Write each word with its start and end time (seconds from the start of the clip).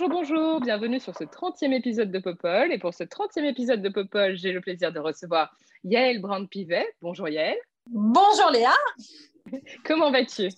Bonjour, 0.00 0.10
bonjour, 0.10 0.60
bienvenue 0.60 1.00
sur 1.00 1.12
ce 1.16 1.24
30e 1.24 1.72
épisode 1.72 2.12
de 2.12 2.20
Popol. 2.20 2.72
Et 2.72 2.78
pour 2.78 2.94
ce 2.94 3.02
30e 3.02 3.42
épisode 3.42 3.82
de 3.82 3.88
Popol, 3.88 4.36
j'ai 4.36 4.52
le 4.52 4.60
plaisir 4.60 4.92
de 4.92 5.00
recevoir 5.00 5.52
Yael 5.82 6.20
Brand-Pivet. 6.20 6.86
Bonjour 7.02 7.28
Yael. 7.28 7.56
Bonjour 7.90 8.48
Léa, 8.52 8.74
Comment 9.84 10.12
vas-tu? 10.12 10.50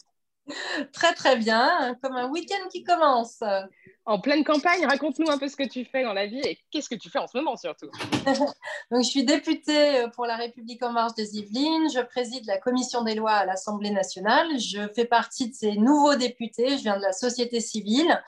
Très 0.93 1.15
très 1.15 1.37
bien, 1.37 1.97
comme 2.03 2.17
un 2.17 2.29
week-end 2.29 2.69
qui 2.71 2.85
commence. 2.85 3.41
En 4.07 4.19
pleine 4.19 4.45
campagne, 4.45 4.87
raconte-nous 4.87 5.31
un 5.31 5.39
peu 5.39 5.47
ce 5.47 5.57
que 5.57 5.69
tu 5.69 5.85
fais 5.85 6.03
dans 6.03 6.15
la 6.15 6.27
vie 6.27 6.41
et 6.41 6.59
qu'est-ce 6.71 6.89
que 6.89 6.95
tu 6.95 7.11
fais 7.11 7.19
en 7.19 7.27
ce 7.27 7.37
moment 7.37 7.57
surtout. 7.57 7.91
Donc, 8.91 9.05
je 9.05 9.09
suis 9.09 9.25
députée 9.25 10.07
pour 10.15 10.27
la 10.27 10.37
République 10.37 10.83
en 10.83 10.91
marche 10.91 11.15
des 11.15 11.37
Yvelines, 11.37 11.91
je 11.95 12.01
préside 12.01 12.47
la 12.47 12.59
commission 12.59 13.03
des 13.03 13.15
lois 13.15 13.33
à 13.33 13.47
l'Assemblée 13.47 13.91
nationale, 13.91 14.59
je 14.59 14.81
fais 14.95 15.05
partie 15.05 15.51
de 15.51 15.55
ces 15.55 15.77
nouveaux 15.77 16.17
députés, 16.17 16.79
je 16.79 16.83
viens 16.83 16.97
de 16.97 17.03
la 17.03 17.13
société 17.13 17.61
civile, 17.61 18.21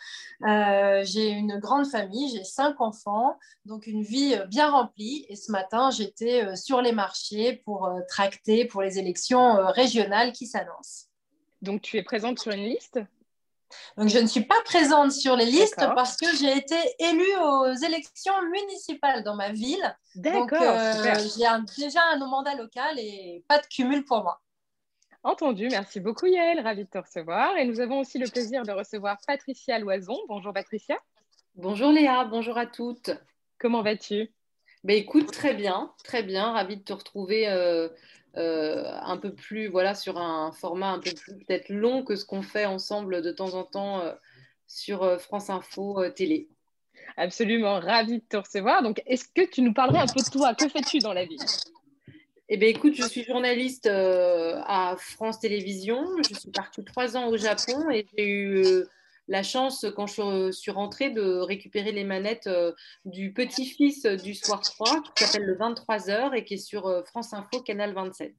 Euh, 0.44 1.02
j'ai 1.04 1.28
une 1.28 1.58
grande 1.58 1.86
famille, 1.86 2.28
j'ai 2.30 2.42
cinq 2.42 2.80
enfants, 2.80 3.38
donc 3.64 3.86
une 3.86 4.02
vie 4.02 4.34
euh, 4.34 4.46
bien 4.46 4.70
remplie. 4.70 5.24
Et 5.28 5.36
ce 5.36 5.52
matin, 5.52 5.90
j'étais 5.90 6.44
euh, 6.44 6.56
sur 6.56 6.82
les 6.82 6.92
marchés 6.92 7.62
pour 7.64 7.86
euh, 7.86 8.00
tracter 8.08 8.64
pour 8.64 8.82
les 8.82 8.98
élections 8.98 9.56
euh, 9.56 9.66
régionales 9.66 10.32
qui 10.32 10.46
s'annoncent. 10.46 11.11
Donc 11.62 11.80
tu 11.82 11.96
es 11.96 12.02
présente 12.02 12.38
sur 12.38 12.52
une 12.52 12.64
liste? 12.64 13.00
Donc, 13.96 14.08
je 14.08 14.18
ne 14.18 14.26
suis 14.26 14.42
pas 14.44 14.60
présente 14.66 15.12
sur 15.12 15.34
les 15.34 15.46
listes 15.46 15.84
parce 15.94 16.18
que 16.18 16.26
j'ai 16.36 16.54
été 16.56 16.76
élue 16.98 17.36
aux 17.40 17.72
élections 17.72 18.34
municipales 18.50 19.24
dans 19.24 19.34
ma 19.34 19.50
ville. 19.50 19.96
Donc, 20.14 20.52
D'accord, 20.52 20.76
euh, 20.78 21.18
j'ai 21.36 21.46
un- 21.46 21.64
déjà 21.78 22.00
un 22.12 22.18
mandat 22.18 22.54
local 22.54 22.98
et 22.98 23.42
pas 23.48 23.58
de 23.58 23.66
cumul 23.66 24.04
pour 24.04 24.22
moi. 24.22 24.42
Entendu, 25.22 25.68
merci 25.70 26.00
beaucoup 26.00 26.26
Yael, 26.26 26.60
ravie 26.60 26.84
de 26.84 26.90
te 26.90 26.98
recevoir. 26.98 27.56
Et 27.56 27.64
nous 27.64 27.80
avons 27.80 28.00
aussi 28.00 28.18
le 28.18 28.28
plaisir 28.28 28.64
de 28.64 28.72
recevoir 28.72 29.16
Patricia 29.26 29.78
Loison. 29.78 30.18
Bonjour 30.28 30.52
Patricia, 30.52 30.96
Bonjour 31.54 31.92
Léa, 31.92 32.24
bonjour 32.24 32.58
à 32.58 32.66
toutes. 32.66 33.10
comment 33.58 33.82
vas-tu? 33.82 34.32
Ben, 34.84 34.96
écoute, 34.96 35.30
très 35.30 35.54
bien, 35.54 35.92
très 36.02 36.24
bien, 36.24 36.50
ravie 36.52 36.76
de 36.76 36.82
te 36.82 36.92
retrouver 36.92 37.48
euh, 37.48 37.88
euh, 38.36 38.84
un 39.02 39.18
peu 39.18 39.34
plus, 39.34 39.68
voilà, 39.68 39.94
sur 39.94 40.18
un 40.18 40.52
format 40.52 40.90
un 40.90 40.98
peu 40.98 41.10
plus 41.12 41.34
peut-être 41.34 41.68
long 41.68 42.02
que 42.02 42.16
ce 42.16 42.24
qu'on 42.24 42.42
fait 42.42 42.64
ensemble 42.64 43.20
de 43.20 43.30
temps 43.30 43.54
en 43.54 43.64
temps 43.64 44.00
euh, 44.00 44.12
sur 44.66 45.02
euh, 45.02 45.18
France 45.18 45.50
Info 45.50 46.08
Télé. 46.10 46.48
Absolument, 47.16 47.78
ravie 47.78 48.18
de 48.18 48.24
te 48.26 48.38
recevoir. 48.38 48.82
Donc 48.82 49.02
est-ce 49.06 49.26
que 49.34 49.48
tu 49.48 49.60
nous 49.60 49.74
parlerais 49.74 50.00
un 50.00 50.06
peu 50.06 50.22
de 50.22 50.30
toi? 50.30 50.54
Que 50.54 50.68
fais-tu 50.68 50.98
dans 50.98 51.12
la 51.12 51.26
vie? 51.26 51.36
Eh 52.48 52.56
bien, 52.56 52.68
écoute, 52.68 52.94
je 52.94 53.02
suis 53.02 53.24
journaliste 53.24 53.86
à 53.86 54.96
France 54.98 55.40
Télévisions. 55.40 56.04
Je 56.28 56.34
suis 56.34 56.50
partie 56.50 56.84
trois 56.84 57.16
ans 57.16 57.28
au 57.28 57.36
Japon 57.36 57.90
et 57.90 58.06
j'ai 58.16 58.28
eu 58.28 58.64
la 59.28 59.42
chance, 59.42 59.86
quand 59.96 60.06
je 60.06 60.50
suis 60.50 60.70
rentrée, 60.70 61.10
de 61.10 61.38
récupérer 61.38 61.92
les 61.92 62.04
manettes 62.04 62.48
euh, 62.48 62.72
du 63.04 63.32
petit-fils 63.32 64.04
du 64.04 64.34
Soir 64.34 64.60
3 64.60 65.02
qui 65.14 65.24
s'appelle 65.24 65.46
le 65.46 65.56
23h 65.56 66.34
et 66.34 66.44
qui 66.44 66.54
est 66.54 66.56
sur 66.56 66.86
euh, 66.86 67.02
France 67.04 67.32
Info, 67.32 67.62
Canal 67.62 67.94
27. 67.94 68.34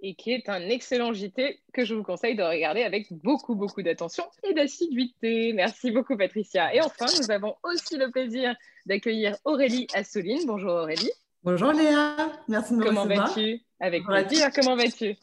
et 0.00 0.14
qui 0.14 0.32
est 0.32 0.48
un 0.48 0.60
excellent 0.68 1.12
JT 1.12 1.60
que 1.72 1.84
je 1.84 1.94
vous 1.94 2.04
conseille 2.04 2.36
de 2.36 2.42
regarder 2.44 2.82
avec 2.84 3.12
beaucoup, 3.12 3.56
beaucoup 3.56 3.82
d'attention 3.82 4.24
et 4.44 4.54
d'assiduité. 4.54 5.52
Merci 5.52 5.90
beaucoup, 5.90 6.16
Patricia. 6.16 6.72
Et 6.74 6.80
enfin, 6.80 7.06
nous 7.20 7.30
avons 7.30 7.56
aussi 7.64 7.96
le 7.96 8.10
plaisir 8.10 8.54
d'accueillir 8.86 9.36
Aurélie 9.44 9.88
Assouline. 9.94 10.46
Bonjour 10.46 10.70
Aurélie. 10.70 11.10
Bonjour 11.42 11.72
Léa, 11.72 12.16
merci 12.48 12.72
de 12.72 12.78
me 12.78 12.84
Comment 12.84 13.02
recevoir. 13.04 13.28
vas-tu? 13.28 13.60
Avec 13.80 14.04
Comment 14.04 14.18
vas-tu 14.18 14.28
plaisir. 14.28 14.50
Comment 14.54 14.76
vas-tu? 14.76 15.16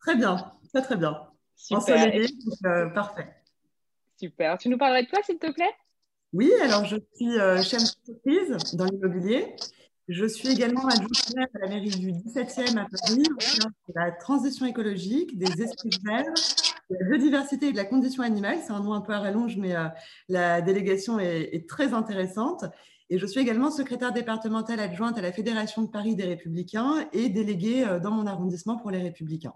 Très 0.00 0.16
bien, 0.16 0.52
très 0.72 0.82
très 0.82 0.96
bien. 0.96 1.28
Super. 1.56 1.78
Ensoleillé, 1.78 2.26
donc, 2.28 2.54
euh, 2.66 2.86
parfait. 2.90 3.26
Super. 4.18 4.58
Tu 4.58 4.68
nous 4.68 4.78
parlerais 4.78 5.04
de 5.04 5.08
toi, 5.08 5.20
s'il 5.24 5.38
te 5.38 5.50
plaît? 5.52 5.70
Oui, 6.32 6.52
alors 6.62 6.84
je 6.84 6.96
suis 7.14 7.38
euh, 7.38 7.62
chef 7.62 7.80
d'entreprise 7.82 8.74
dans 8.74 8.84
l'immobilier. 8.84 9.54
Je 10.08 10.26
suis 10.26 10.48
également 10.48 10.86
adjointe 10.86 11.54
à 11.54 11.58
la 11.60 11.68
mairie 11.68 11.90
du 11.90 12.12
17e 12.12 12.78
à 12.78 12.86
Paris, 12.90 13.22
de 13.22 13.94
la 13.94 14.10
transition 14.10 14.66
écologique, 14.66 15.38
des 15.38 15.62
esprits 15.62 15.90
verts, 16.04 16.32
de 16.90 16.96
la 16.98 17.06
biodiversité 17.06 17.68
et 17.68 17.72
de 17.72 17.76
la 17.76 17.84
condition 17.84 18.22
animale. 18.22 18.58
C'est 18.66 18.72
un 18.72 18.80
nom 18.80 18.94
un 18.94 19.02
peu 19.02 19.12
à 19.12 19.20
rallonge, 19.20 19.56
mais 19.56 19.76
euh, 19.76 19.86
la 20.28 20.62
délégation 20.62 21.20
est, 21.20 21.54
est 21.54 21.68
très 21.68 21.94
intéressante. 21.94 22.64
Et 23.10 23.18
je 23.18 23.26
suis 23.26 23.40
également 23.40 23.70
secrétaire 23.70 24.12
départementale 24.12 24.80
adjointe 24.80 25.16
à 25.16 25.22
la 25.22 25.32
Fédération 25.32 25.82
de 25.82 25.88
Paris 25.88 26.16
des 26.16 26.24
Républicains 26.24 27.06
et 27.12 27.28
déléguée 27.28 27.84
euh, 27.84 28.00
dans 28.00 28.10
mon 28.10 28.26
arrondissement 28.26 28.76
pour 28.76 28.90
les 28.90 29.02
Républicains. 29.02 29.54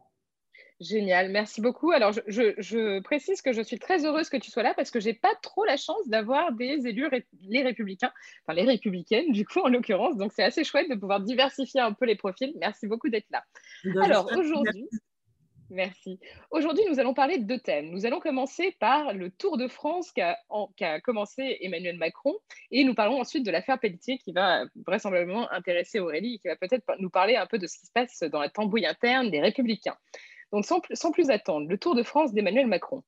Génial, 0.83 1.31
merci 1.31 1.61
beaucoup. 1.61 1.93
Alors, 1.93 2.13
je, 2.13 2.21
je- 2.27 2.55
je 2.59 3.01
précise 3.01 3.41
que 3.41 3.53
je 3.53 3.63
suis 3.63 3.79
très 3.79 4.05
heureuse 4.05 4.29
que 4.29 4.37
tu 4.37 4.51
sois 4.51 4.65
là 4.65 4.75
parce 4.75 4.91
que 4.91 4.99
j'ai 4.99 5.15
pas 5.15 5.33
trop 5.41 5.65
la 5.65 5.77
chance 5.77 6.09
d'avoir 6.09 6.53
des 6.53 6.87
élus, 6.89 7.07
ré- 7.07 7.25
les 7.43 7.63
républicains, 7.63 8.11
enfin 8.45 8.55
les 8.57 8.65
républicaines, 8.65 9.31
du 9.31 9.45
coup, 9.47 9.61
en 9.61 9.69
l'occurrence. 9.69 10.17
Donc, 10.17 10.33
c'est 10.35 10.43
assez 10.43 10.65
chouette 10.65 10.89
de 10.91 10.97
pouvoir 10.97 11.21
diversifier 11.21 11.81
un 11.81 11.93
peu 11.93 12.05
les 12.07 12.17
profils. 12.17 12.53
Merci 12.59 12.87
beaucoup 12.89 13.09
d'être 13.11 13.31
là. 13.31 13.45
Alors 14.03 14.29
aujourd'hui, 14.37 14.89
merci. 15.71 16.19
Aujourd'hui, 16.51 16.83
nous 16.91 16.99
allons 16.99 17.15
parler 17.15 17.39
de 17.39 17.45
deux 17.45 17.61
thèmes. 17.61 17.91
Nous 17.91 18.05
allons 18.05 18.19
commencer 18.21 18.77
par 18.81 19.15
le 19.15 19.31
Tour 19.31 19.57
de 19.59 19.69
France 19.69 20.11
qu'a 20.13 20.37
commencé 21.03 21.59
Emmanuel 21.61 21.97
Macron 21.97 22.35
et 22.73 22.83
nous 22.85 22.95
parlons 22.95 23.21
ensuite 23.21 23.47
de 23.47 23.51
l'affaire 23.53 23.79
Pelletier 23.79 24.19
qui 24.19 24.33
va 24.33 24.65
vraisemblablement 24.87 25.51
intéresser 25.53 26.01
Aurélie 26.01 26.35
et 26.35 26.39
qui 26.39 26.49
va 26.49 26.57
peut-être 26.57 26.85
nous 26.99 27.09
parler 27.11 27.37
un 27.37 27.47
peu 27.47 27.59
de 27.59 27.67
ce 27.69 27.79
qui 27.79 27.87
se 27.87 27.93
passe 27.93 28.19
dans 28.25 28.41
la 28.41 28.49
tambouille 28.49 28.87
interne 28.87 29.31
des 29.31 29.41
Républicains. 29.41 29.97
Donc 30.53 30.67
sans, 30.67 30.81
plus- 31.13 31.31
attendre, 31.31 31.69
le 31.69 31.79
Tour 31.79 31.95
de 31.95 32.03
France 32.03 32.33
d'Emmanuel 32.33 32.67
Macron. 32.67 33.03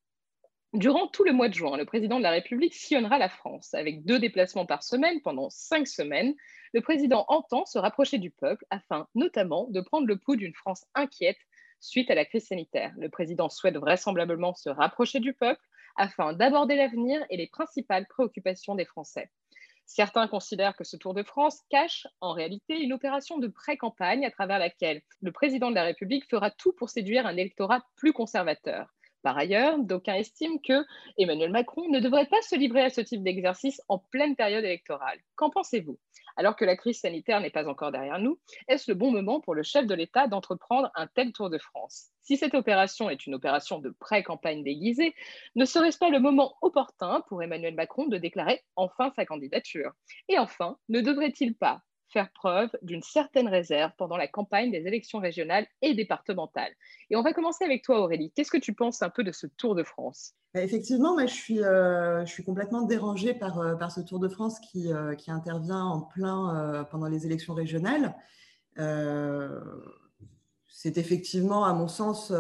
Durant 0.73 1.07
tout 1.07 1.25
le 1.25 1.33
mois 1.33 1.49
de 1.49 1.55
juin, 1.55 1.77
le 1.77 1.85
président 1.85 2.19
de 2.19 2.23
la 2.23 2.31
République 2.31 2.75
sillonnera 2.75 3.19
la 3.19 3.29
France 3.29 3.75
avec 3.75 4.05
deux 4.05 4.19
déplacements 4.19 4.67
par 4.67 4.83
semaine 4.83 5.21
pendant 5.21 5.51
cinq 5.51 5.87
semaines. 5.87 6.35
Le 6.73 6.81
président 6.81 7.25
entend 7.29 7.65
se 7.65 7.79
rapprocher 7.79 8.19
du 8.19 8.31
peuple 8.31 8.65
afin 8.71 9.07
notamment 9.15 9.69
de 9.69 9.81
prendre 9.81 10.07
le 10.09 10.19
pouls 10.19 10.37
d'une 10.37 10.55
France 10.55 10.85
inquiète 10.95 11.39
suite 11.79 12.11
à 12.11 12.15
la 12.15 12.25
crise 12.25 12.47
sanitaire. 12.47 12.93
Le 12.97 13.09
président 13.09 13.49
souhaite 13.49 13.77
vraisemblablement 13.77 14.55
se 14.55 14.71
rapprocher 14.71 15.21
du 15.21 15.33
peuple 15.35 15.63
afin 15.97 16.33
d'aborder 16.33 16.75
l'avenir 16.75 17.25
et 17.31 17.37
les 17.37 17.47
principales 17.47 18.07
préoccupations 18.09 18.75
des 18.75 18.87
Français. 18.87 19.31
Certains 19.87 20.29
considèrent 20.29 20.77
que 20.77 20.85
ce 20.85 20.97
Tour 20.97 21.15
de 21.15 21.23
France 21.23 21.61
cache 21.69 22.07
en 22.21 22.33
réalité 22.33 22.81
une 22.81 22.93
opération 22.93 23.39
de 23.39 23.49
pré-campagne 23.49 24.25
à 24.25 24.31
travers 24.31 24.59
laquelle 24.59 25.03
le 25.21 25.33
président 25.33 25.71
de 25.71 25.75
la 25.75 25.85
République 25.85 26.29
fera 26.29 26.51
tout 26.51 26.73
pour 26.73 26.91
séduire 26.91 27.27
un 27.27 27.37
électorat 27.37 27.85
plus 27.97 28.13
conservateur. 28.13 28.95
Par 29.23 29.39
ailleurs, 29.39 29.79
d'aucuns 29.79 30.17
estiment 30.17 30.59
que 30.59 30.85
Emmanuel 31.17 31.51
Macron 31.51 31.89
ne 31.89 31.99
devrait 31.99 32.27
pas 32.27 32.43
se 32.43 32.57
livrer 32.57 32.83
à 32.83 32.91
ce 32.91 33.01
type 33.01 33.23
d'exercice 33.23 33.81
en 33.89 33.99
pleine 33.99 34.37
période 34.37 34.65
électorale. 34.65 35.19
Qu'en 35.35 35.49
pensez-vous? 35.49 35.99
Alors 36.37 36.57
que 36.57 36.65
la 36.65 36.77
crise 36.77 37.01
sanitaire 37.01 37.41
n'est 37.41 37.51
pas 37.51 37.69
encore 37.69 37.93
derrière 37.93 38.19
nous, 38.19 38.39
est-ce 38.69 38.91
le 38.91 38.97
bon 38.97 39.13
moment 39.13 39.41
pour 39.41 39.55
le 39.55 39.63
chef 39.63 39.87
de 39.87 39.95
l'État 39.95 40.27
d'entreprendre 40.27 40.91
un 40.95 41.07
tel 41.07 41.33
Tour 41.33 41.51
de 41.51 41.59
France? 41.59 42.11
Si 42.23 42.37
cette 42.37 42.55
opération 42.55 43.09
est 43.11 43.27
une 43.27 43.35
opération 43.35 43.79
de 43.79 43.91
pré-campagne 43.91 44.65
déguisée, 44.65 45.15
ne 45.55 45.65
serait-ce 45.65 45.99
pas 45.99 46.11
le 46.11 46.19
moment 46.19 46.57
opportun 46.63 47.23
pour 47.29 47.43
Emmanuel 47.43 47.75
Macron 47.75 48.07
de 48.07 48.17
déclarer 48.17 48.65
enfin 48.77 49.13
sa 49.15 49.27
candidature? 49.27 49.93
Et 50.29 50.39
enfin, 50.39 50.77
ne 50.89 51.01
devrait-il 51.01 51.55
pas 51.55 51.83
faire 52.15 52.31
preuve 52.31 52.71
d'une 52.83 53.03
certaine 53.03 53.49
réserve 53.49 53.91
pendant 53.99 54.17
la 54.17 54.29
campagne 54.29 54.71
des 54.71 54.87
élections 54.87 55.19
régionales 55.19 55.67
et 55.83 55.95
départementales 55.95 56.73
Et 57.11 57.17
on 57.17 57.23
va 57.23 57.33
commencer 57.33 57.65
avec 57.65 57.83
toi 57.83 58.01
Aurélie. 58.01 58.33
Qu'est-ce 58.37 58.53
que 58.53 58.57
tu 58.57 58.73
penses 58.73 59.03
un 59.03 59.11
peu 59.11 59.25
de 59.25 59.33
ce 59.33 59.49
Tour 59.49 59.75
de 59.75 59.83
France? 59.83 60.35
Bah, 60.55 60.63
Effectivement, 60.63 61.15
moi, 61.15 61.27
je, 61.27 61.35
suis, 61.35 61.61
euh, 61.61 62.25
complètement 62.47 62.83
dérangée 62.83 63.35
par, 63.35 63.59
euh, 63.59 63.75
par 63.75 63.91
ce 63.91 64.01
Tour 64.01 64.21
de 64.21 64.29
France 64.29 64.61
qui, 64.61 64.93
euh, 64.93 65.17
intervient 65.27 65.85
en 65.85 66.03
plein 66.03 66.87
pendant 66.91 67.09
les 67.09 67.27
élections 67.27 67.53
régionales. 67.55 68.15
C'est 70.69 70.97
effectivement, 70.99 71.65
à 71.65 71.73
mon 71.73 71.89
sens, 71.89 72.33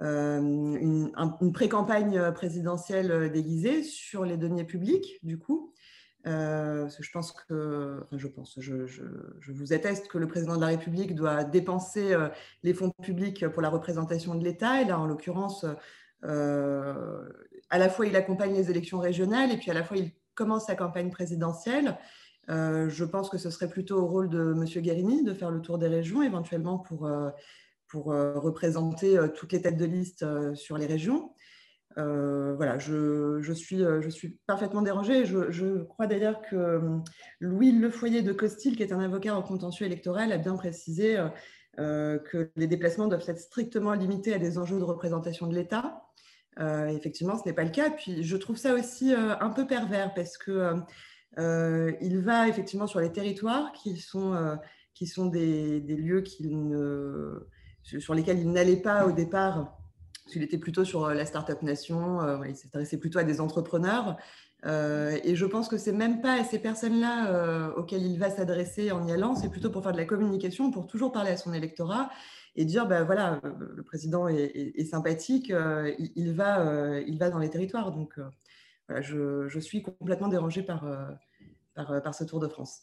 une, 0.00 1.12
un- 1.14 1.36
une 1.42 1.52
pré-campagne 1.52 2.32
présidentielle 2.32 3.30
déguisée 3.30 3.82
sur 3.82 4.24
les 4.24 4.38
deniers 4.38 4.64
publics, 4.64 5.18
du 5.22 5.38
coup. 5.38 5.71
Je 6.24 7.10
pense 7.12 7.32
que, 7.32 8.04
je 8.12 8.28
pense, 8.28 8.58
je, 8.58 8.86
je, 8.86 9.02
vous 9.52 9.72
atteste 9.72 10.08
que 10.08 10.18
le 10.18 10.26
président 10.26 10.56
de 10.56 10.60
la 10.60 10.68
République 10.68 11.14
doit 11.14 11.44
dépenser 11.44 12.16
les 12.62 12.74
fonds 12.74 12.90
publics 13.02 13.48
pour 13.48 13.62
la 13.62 13.68
représentation 13.68 14.34
de 14.34 14.44
l'État. 14.44 14.82
Et 14.82 14.84
là, 14.84 14.98
en 14.98 15.06
l'occurrence, 15.06 15.66
à 16.22 17.78
la 17.78 17.88
fois 17.88 18.06
il 18.06 18.16
accompagne 18.16 18.54
les 18.54 18.70
élections 18.70 18.98
régionales 18.98 19.50
et 19.50 19.56
puis 19.56 19.70
à 19.70 19.74
la 19.74 19.82
fois 19.82 19.96
il 19.96 20.12
commence 20.34 20.66
sa 20.66 20.76
campagne 20.76 21.10
présidentielle. 21.10 21.98
je 22.48 23.04
pense 23.04 23.28
que 23.28 23.38
ce 23.38 23.50
serait 23.50 23.68
plutôt 23.68 23.98
au 23.98 24.06
rôle 24.06 24.28
de 24.28 24.52
M. 24.52 24.64
Guérini 24.64 25.24
de 25.24 25.34
faire 25.34 25.50
le 25.50 25.60
tour 25.60 25.78
des 25.78 25.88
régions, 25.88 26.22
éventuellement 26.22 26.78
pour, 26.78 27.10
pour 27.88 28.04
représenter 28.04 29.18
toutes 29.34 29.52
les 29.52 29.62
têtes 29.62 29.76
de 29.76 29.86
liste 29.86 30.24
sur 30.54 30.78
les 30.78 30.86
régions. 30.86 31.32
Euh, 31.98 32.54
voilà, 32.56 32.78
je, 32.78 33.40
je, 33.40 33.52
suis, 33.52 33.82
euh, 33.82 34.00
je 34.00 34.08
suis 34.08 34.38
parfaitement 34.46 34.82
dérangée. 34.82 35.24
Je, 35.26 35.82
crois 35.82 36.06
d'ailleurs 36.06 36.40
que 36.42 36.56
euh, 36.56 36.98
Louis 37.40 37.72
Lefoyer 37.72 38.22
de 38.22 38.32
Costil, 38.32 38.76
qui 38.76 38.82
est 38.82 38.92
un 38.92 39.00
avocat 39.00 39.36
en 39.36 39.42
contentieux 39.42 39.86
électoral, 39.86 40.32
a 40.32 40.38
bien 40.38 40.56
précisé 40.56 41.16
que 41.78 42.50
les 42.56 42.66
déplacements 42.66 43.06
doivent 43.06 43.24
être 43.26 43.38
strictement 43.38 43.94
limités 43.94 44.34
à 44.34 44.38
des 44.38 44.58
enjeux 44.58 44.78
de 44.78 44.84
représentation 44.84 45.46
de 45.46 45.54
l'État. 45.54 46.02
effectivement, 46.58 47.38
ce 47.38 47.44
n'est 47.46 47.54
pas 47.54 47.64
le 47.64 47.70
cas. 47.70 47.90
Puis 47.90 48.22
je 48.22 48.36
trouve 48.36 48.58
ça 48.58 48.74
aussi 48.74 49.14
un 49.14 49.48
peu 49.50 49.66
pervers 49.66 50.12
parce 50.12 50.36
que 50.36 50.74
il 51.38 52.18
va 52.18 52.46
effectivement 52.48 52.86
sur 52.86 53.00
les 53.00 53.10
territoires 53.10 53.72
qui 53.72 53.96
sont, 53.96 54.58
qui 54.92 55.06
sont 55.06 55.26
des, 55.26 55.80
des 55.80 55.96
lieux 55.96 56.22
ne, 56.40 57.48
sur 57.82 58.14
lesquels 58.14 58.38
il 58.38 58.52
n'allait 58.52 58.76
pas 58.76 59.06
au 59.06 59.12
départ 59.12 59.81
il 60.34 60.42
était 60.42 60.58
plutôt 60.58 60.84
sur 60.84 61.04
euh, 61.04 61.14
la 61.14 61.26
Startup 61.26 61.60
Nation, 61.62 62.20
euh, 62.22 62.46
il 62.48 62.56
s'intéressait 62.56 62.98
plutôt 62.98 63.18
à 63.18 63.24
des 63.24 63.40
entrepreneurs. 63.40 64.16
Euh, 64.64 65.18
et 65.24 65.34
je 65.34 65.44
pense 65.44 65.68
que 65.68 65.76
c'est 65.76 65.92
même 65.92 66.20
pas 66.20 66.34
à 66.34 66.44
ces 66.44 66.60
personnes-là 66.60 67.72
auxquelles 67.76 68.06
il 68.06 68.18
va 68.18 68.30
s'adresser 68.30 68.92
en 68.92 69.06
y 69.06 69.12
allant, 69.12 69.34
c'est 69.34 69.48
plutôt 69.48 69.70
pour 69.70 69.82
faire 69.82 69.92
de 69.92 69.96
la 69.96 70.04
communication, 70.04 70.70
pour 70.70 70.86
toujours 70.86 71.10
parler 71.10 71.30
à 71.30 71.36
son 71.36 71.52
électorat 71.52 72.10
et 72.54 72.64
dire, 72.64 72.86
ben 72.86 73.02
voilà, 73.02 73.40
le 73.42 73.82
président 73.82 74.28
est, 74.28 74.84
sympathique, 74.84 75.52
il, 75.98 76.32
va, 76.32 77.00
il 77.00 77.18
va 77.18 77.30
dans 77.30 77.40
les 77.40 77.50
territoires. 77.50 77.90
Donc, 77.90 78.20
voilà, 78.86 79.02
je, 79.02 79.58
suis 79.58 79.82
complètement 79.82 80.28
dérangée 80.28 80.62
par, 80.62 80.86
par, 81.74 82.00
par 82.00 82.14
ce 82.14 82.22
Tour 82.22 82.38
de 82.38 82.46
France. 82.46 82.82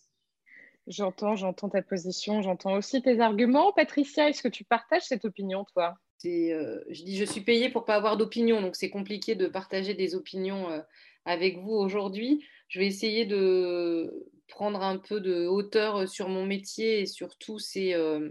J'entends, 0.88 1.38
j'entends 1.38 1.69
ta 1.69 1.81
position, 1.81 2.41
j'entends 2.41 2.74
aussi 2.74 3.01
tes 3.01 3.21
arguments. 3.21 3.71
Patricia, 3.71 4.27
est-ce 4.27 4.44
que 4.44 4.50
tu 4.50 4.65
partages 4.65 5.03
cette 5.03 5.24
opinion, 5.24 5.63
toi? 5.74 5.95
Euh, 6.25 6.80
je 6.89 7.04
dis 7.04 7.18
je 7.18 7.25
suis 7.25 7.42
payée 7.42 7.69
pour 7.69 7.86
pas 7.86 7.95
avoir 7.95 8.18
d'opinion, 8.18 8.62
donc 8.62 8.75
c'est 8.75 8.89
compliqué 8.89 9.36
de 9.36 9.48
partager 9.48 9.94
des 9.94 10.16
opinions 10.16 10.69
euh, 10.69 10.81
avec 11.25 11.57
vous 11.57 11.74
aujourd'hui. 11.74 12.45
Je 12.68 12.80
vais 12.80 12.88
essayer 12.88 13.25
de 13.25 14.27
prendre 14.48 14.81
un 14.81 14.98
peu 14.98 15.19
de 15.19 15.48
hauteur 15.48 16.07
sur 16.07 16.30
mon 16.30 16.45
métier 16.45 17.01
et 17.01 17.06
surtout 17.06 17.60
c'est 17.60 17.94
euh, 17.94 18.30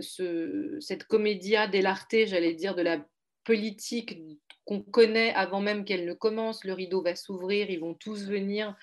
ce, 0.00 0.76
cette 0.80 1.04
comédia 1.04 1.68
dell'arte, 1.68 2.26
j'allais 2.26 2.54
dire, 2.54 2.74
de 2.74 2.82
la 2.82 3.06
politique 3.44 4.18
qu'on 4.64 4.80
connaît 4.80 5.32
avant 5.34 5.60
même 5.60 5.84
qu'elle 5.84 6.06
ne 6.06 6.14
commence. 6.14 6.64
Le 6.64 6.72
rideau 6.72 7.02
va 7.02 7.14
s'ouvrir, 7.14 7.70
ils 7.70 7.80
vont 7.80 7.94
tous 7.94 8.26
venir. 8.26 8.74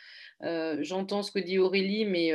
J'entends 0.41 1.23
ce 1.23 1.31
que 1.31 1.39
dit 1.39 1.57
Aurélie, 1.57 2.05
mais 2.05 2.31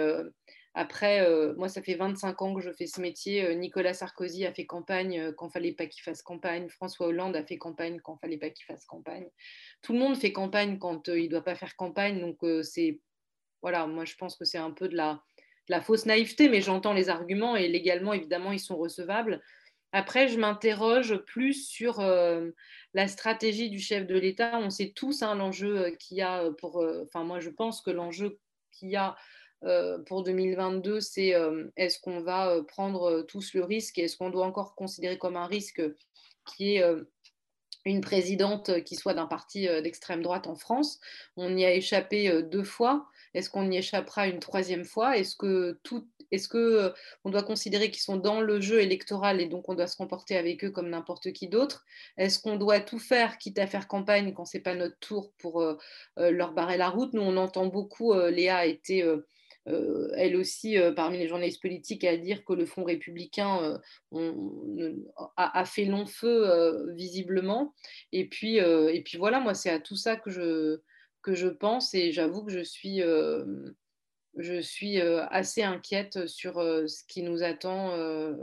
après, 0.78 1.26
euh, 1.26 1.54
moi, 1.56 1.70
ça 1.70 1.80
fait 1.80 1.94
25 1.94 2.42
ans 2.42 2.54
que 2.54 2.60
je 2.60 2.70
fais 2.70 2.86
ce 2.86 3.00
métier. 3.00 3.46
Euh, 3.46 3.54
Nicolas 3.54 3.94
Sarkozy 3.94 4.44
a 4.44 4.52
fait 4.52 4.66
campagne 4.66 5.18
euh, 5.18 5.32
quand 5.32 5.48
fallait 5.48 5.72
pas 5.72 5.86
qu'il 5.86 6.02
fasse 6.02 6.20
campagne. 6.20 6.68
François 6.68 7.06
Hollande 7.06 7.34
a 7.34 7.42
fait 7.42 7.56
campagne 7.56 7.98
quand 7.98 8.18
fallait 8.18 8.36
pas 8.36 8.50
qu'il 8.50 8.66
fasse 8.66 8.84
campagne. 8.84 9.26
Tout 9.80 9.94
le 9.94 9.98
monde 9.98 10.18
fait 10.18 10.32
campagne 10.32 10.78
quand 10.78 11.08
il 11.08 11.30
doit 11.30 11.42
pas 11.42 11.54
faire 11.54 11.76
campagne. 11.76 12.20
Donc, 12.20 12.44
c'est. 12.62 13.00
Voilà, 13.62 13.86
moi, 13.86 14.04
je 14.04 14.16
pense 14.16 14.36
que 14.36 14.44
c'est 14.44 14.58
un 14.58 14.70
peu 14.70 14.86
de 14.88 14.96
la, 14.96 15.80
fausse 15.80 16.04
naïveté, 16.04 16.50
mais 16.50 16.60
j'entends 16.60 16.92
les 16.92 17.08
arguments 17.08 17.56
et 17.56 17.68
légalement, 17.68 18.12
évidemment, 18.12 18.52
ils 18.52 18.60
sont 18.60 18.76
recevables. 18.76 19.42
Après, 19.92 20.28
je 20.28 20.38
m'interroge 20.38 21.16
plus 21.24 21.66
sur 21.66 22.02
la 22.02 23.08
stratégie 23.08 23.70
du 23.70 23.78
chef 23.78 24.06
de 24.06 24.18
l'État. 24.18 24.58
On 24.58 24.68
sait 24.68 24.92
tous 24.94 25.22
hein, 25.22 25.34
l'enjeu 25.36 25.96
qu'il 25.98 26.18
y 26.18 26.22
a 26.22 26.50
pour. 26.58 26.84
Enfin, 27.04 27.24
moi, 27.24 27.40
je 27.40 27.48
pense 27.48 27.80
que 27.80 27.90
l'enjeu 27.90 28.38
qu'il 28.72 28.90
y 28.90 28.96
a 28.96 29.16
pour 30.06 30.22
2022, 30.22 31.00
c'est 31.00 31.34
euh, 31.34 31.64
est-ce 31.76 31.98
qu'on 32.00 32.20
va 32.20 32.50
euh, 32.50 32.62
prendre 32.62 33.22
tous 33.22 33.54
le 33.54 33.64
risque 33.64 33.98
et 33.98 34.02
est-ce 34.02 34.16
qu'on 34.16 34.30
doit 34.30 34.46
encore 34.46 34.74
considérer 34.74 35.18
comme 35.18 35.36
un 35.36 35.46
risque 35.46 35.82
qui 36.46 36.76
est 36.76 36.84
une 37.84 38.00
présidente 38.00 38.84
qui 38.84 38.94
soit 38.94 39.14
d'un 39.14 39.26
parti 39.26 39.66
d'extrême 39.82 40.22
droite 40.22 40.46
en 40.46 40.54
France? 40.54 41.00
On 41.36 41.56
y 41.56 41.64
a 41.64 41.72
échappé 41.72 42.42
deux 42.44 42.62
fois. 42.62 43.08
Est-ce 43.34 43.50
qu'on 43.50 43.68
y 43.68 43.76
échappera 43.76 44.28
une 44.28 44.38
troisième 44.38 44.84
fois? 44.84 45.18
Est-ce 45.18 45.34
que 45.34 45.80
tout, 45.82 46.06
est-ce 46.30 46.46
que 46.46 46.92
on 47.24 47.30
doit 47.30 47.42
considérer 47.42 47.90
qu'ils 47.90 48.02
sont 48.02 48.16
dans 48.16 48.40
le 48.40 48.60
jeu 48.60 48.80
électoral 48.80 49.40
et 49.40 49.46
donc 49.46 49.68
on 49.68 49.74
doit 49.74 49.88
se 49.88 49.96
comporter 49.96 50.36
avec 50.36 50.64
eux 50.64 50.70
comme 50.70 50.88
n'importe 50.88 51.32
qui 51.32 51.48
d'autre? 51.48 51.84
Est-ce 52.16 52.38
qu'on 52.38 52.56
doit 52.56 52.78
tout 52.78 53.00
faire, 53.00 53.38
quitte 53.38 53.58
à 53.58 53.66
faire 53.66 53.88
campagne 53.88 54.32
quand 54.32 54.44
c'est 54.44 54.60
pas 54.60 54.76
notre 54.76 54.98
tour 55.00 55.32
pour 55.38 55.64
leur 56.16 56.52
barrer 56.52 56.76
la 56.76 56.90
route? 56.90 57.12
Nous, 57.12 57.22
on 57.22 57.36
entend 57.36 57.66
beaucoup. 57.66 58.14
Léa 58.14 58.58
a 58.58 58.66
été 58.66 59.04
euh, 59.68 60.08
elle 60.14 60.36
aussi, 60.36 60.78
euh, 60.78 60.92
parmi 60.92 61.18
les 61.18 61.28
journalistes 61.28 61.60
politiques, 61.60 62.04
à 62.04 62.16
dire 62.16 62.44
que 62.44 62.52
le 62.52 62.66
Front 62.66 62.84
républicain 62.84 63.80
euh, 64.12 64.92
a, 65.36 65.64
fait 65.64 65.84
long 65.84 66.06
feu 66.06 66.92
visiblement. 66.94 67.74
Et 68.12 68.28
puis, 68.28 68.56
et 68.56 69.02
puis 69.04 69.18
voilà, 69.18 69.40
moi, 69.40 69.54
c'est 69.54 69.70
à 69.70 69.80
tout 69.80 69.96
ça 69.96 70.16
que 70.16 70.30
je, 70.30 70.78
que 71.22 71.34
je 71.34 71.48
pense 71.48 71.94
et 71.94 72.12
j'avoue 72.12 72.44
que 72.44 72.52
je 72.52 72.62
suis, 72.62 73.00
je 74.38 74.60
suis 74.60 75.00
assez 75.00 75.62
inquiète 75.62 76.26
sur 76.26 76.54
ce 76.54 77.02
qui 77.08 77.22
nous 77.22 77.42
attend 77.42 77.96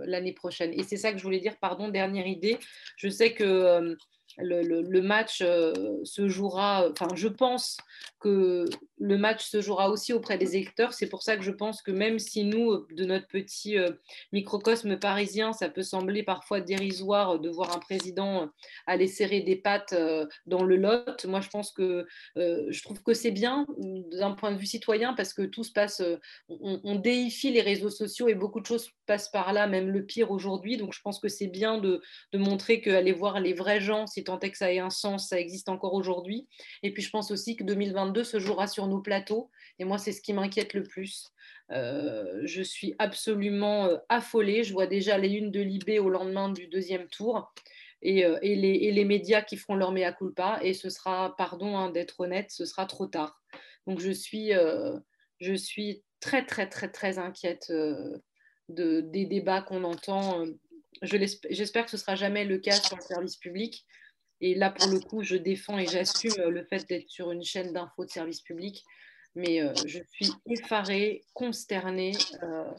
l'année 0.06 0.34
prochaine. 0.34 0.74
Et 0.74 0.84
c'est 0.84 0.98
ça 0.98 1.12
que 1.12 1.18
je 1.18 1.24
voulais 1.24 1.40
dire, 1.40 1.58
pardon, 1.60 1.88
dernière 1.90 2.28
idée. 2.28 2.58
Je 2.98 3.10
sais 3.10 3.34
que 3.34 3.96
le, 4.38 5.01
match 5.01 5.39
euh, 5.41 5.74
se 6.03 6.27
jouera, 6.27 6.89
enfin 6.91 7.07
je 7.15 7.27
pense 7.27 7.77
que 8.19 8.65
le 8.97 9.18
match 9.18 9.45
se 9.45 9.62
jouera 9.62 9.89
aussi 9.89 10.13
auprès 10.13 10.38
des 10.38 10.56
électeurs. 10.56 10.94
C'est 10.94 11.07
pour 11.07 11.24
ça 11.24 11.35
que 11.35 11.44
je 11.44 11.51
pense 11.51 11.81
que 11.81 11.91
même 11.91 12.19
si 12.19 12.45
nous, 12.45 12.85
de 12.91 13.06
notre 13.06 13.27
petit 13.27 13.77
euh, 13.77 13.91
microcosme 14.31 14.97
parisien, 14.97 15.51
ça 15.51 15.69
peut 15.69 15.81
sembler 15.83 16.24
parfois 16.24 16.62
dérisoire 16.62 17.39
de 17.39 17.50
voir 17.50 17.75
un 17.75 17.80
président 17.80 18.50
aller 18.88 19.07
serrer 19.07 19.41
des 19.41 19.57
pattes 19.57 19.94
euh, 19.94 20.25
dans 20.45 20.63
le 20.63 20.77
lot, 20.77 21.25
moi 21.25 21.41
je 21.41 21.50
pense 21.50 21.71
que 21.71 22.06
je 22.35 22.83
trouve 22.83 23.01
que 23.03 23.13
c'est 23.13 23.31
bien 23.31 23.65
d'un 24.12 24.31
point 24.31 24.51
de 24.51 24.57
vue 24.57 24.65
citoyen 24.65 25.13
parce 25.13 25.33
que 25.33 25.44
tout 25.44 25.63
se 25.63 25.71
passe, 25.71 26.01
on, 26.50 26.95
déifie 26.95 27.51
les 27.51 27.62
réseaux 27.62 27.89
sociaux 27.89 28.27
et 28.27 28.35
beaucoup 28.35 28.62
de 28.62 28.65
choses 28.65 28.89
passent 29.06 29.30
par 29.30 29.51
là, 29.51 29.68
même 29.68 29.89
le 29.89 30.06
pire 30.06 30.31
aujourd'hui. 30.31 30.77
Donc 30.77 30.94
je 30.94 31.01
pense 31.01 31.19
que 31.19 31.27
c'est 31.27 31.47
bien 31.47 31.77
de, 31.77 32.01
de 32.31 32.38
montrer 32.38 32.81
qu'aller 32.81 33.12
voir 33.12 33.39
les 33.39 33.53
vrais 33.53 33.81
gens, 33.81 34.07
tant 34.24 34.40
est 34.40 34.52
que 34.52 34.58
ça 34.58 34.72
ait 34.72 34.80
un 34.80 34.90
sens, 34.90 35.30
ça 35.30 35.40
existe 35.40 35.69
encore 35.69 35.94
aujourd'hui. 35.94 36.47
Et 36.81 36.94
puis 36.94 37.04
je 37.04 37.09
pense 37.09 37.31
aussi 37.31 37.56
que 37.56 37.64
2022 37.64 38.24
se 38.24 38.40
jouera 38.40 38.68
sur 38.68 38.88
nos 38.88 39.02
plateaux. 39.02 39.50
Et 39.80 39.86
moi, 39.86 39.97
c'est 39.97 40.12
ce 40.12 40.21
qui 40.21 40.33
m'inquiète 40.33 40.74
le 40.74 40.83
plus. 40.83 41.33
Euh, 41.71 42.42
je 42.44 42.62
suis 42.62 42.95
absolument 43.00 43.86
euh, 43.86 43.97
affolée. 44.09 44.64
Je 44.64 44.74
vois 44.74 44.88
déjà 44.88 45.18
les 45.18 45.30
unes 45.30 45.52
de 45.52 45.62
Libé 45.62 46.00
au 46.00 46.09
lendemain 46.09 46.50
du 46.50 46.68
deuxième 46.68 47.07
tour. 47.07 47.52
Et, 48.02 48.26
euh, 48.26 48.38
et, 48.42 48.56
les, 48.56 49.06
médias 49.06 49.42
qui 49.42 49.56
feront 49.56 49.76
leur 49.76 49.92
mea 49.92 50.12
culpa. 50.12 50.59
Et 50.62 50.74
ce 50.74 50.90
sera, 50.90 51.36
pardon 51.38 51.78
hein, 51.78 51.90
d'être 51.90 52.19
honnête, 52.19 52.52
ce 52.52 52.66
sera 52.66 52.86
trop 52.86 53.07
tard. 53.07 53.42
Donc 53.88 54.00
je 54.00 54.12
suis, 54.12 54.52
très, 56.19 56.45
très, 56.45 56.69
très, 56.69 56.92
très 56.92 57.18
inquiète 57.18 57.71
de, 57.71 59.02
des 59.02 59.26
débats 59.26 59.62
qu'on 59.62 59.83
entend. 59.83 60.45
J'espère 61.02 61.86
que 61.86 61.92
ce 61.92 61.97
sera 61.97 62.16
jamais 62.16 62.45
le 62.45 62.57
cas 62.59 62.76
sur 62.76 62.95
le 62.95 63.02
service 63.02 63.38
public. 63.38 63.86
Et 64.45 64.56
là, 64.56 64.71
pour 64.71 64.92
le 64.92 65.00
coup, 65.00 65.23
je 65.23 65.38
défends 65.38 65.78
et 65.78 65.88
j'assume 65.88 66.50
le 66.50 66.66
fait 66.66 66.85
d'être 66.90 67.09
sur 67.09 67.31
une 67.31 67.45
chaîne 67.45 67.71
d'infos 67.71 68.04
de 68.04 68.09
service 68.09 68.42
public. 68.42 68.83
Mais 69.35 69.62
euh, 69.62 69.73
je 69.85 70.00
suis 70.12 70.31
effarée, 70.50 71.23
consternée 71.33 72.12
euh, 72.44 72.69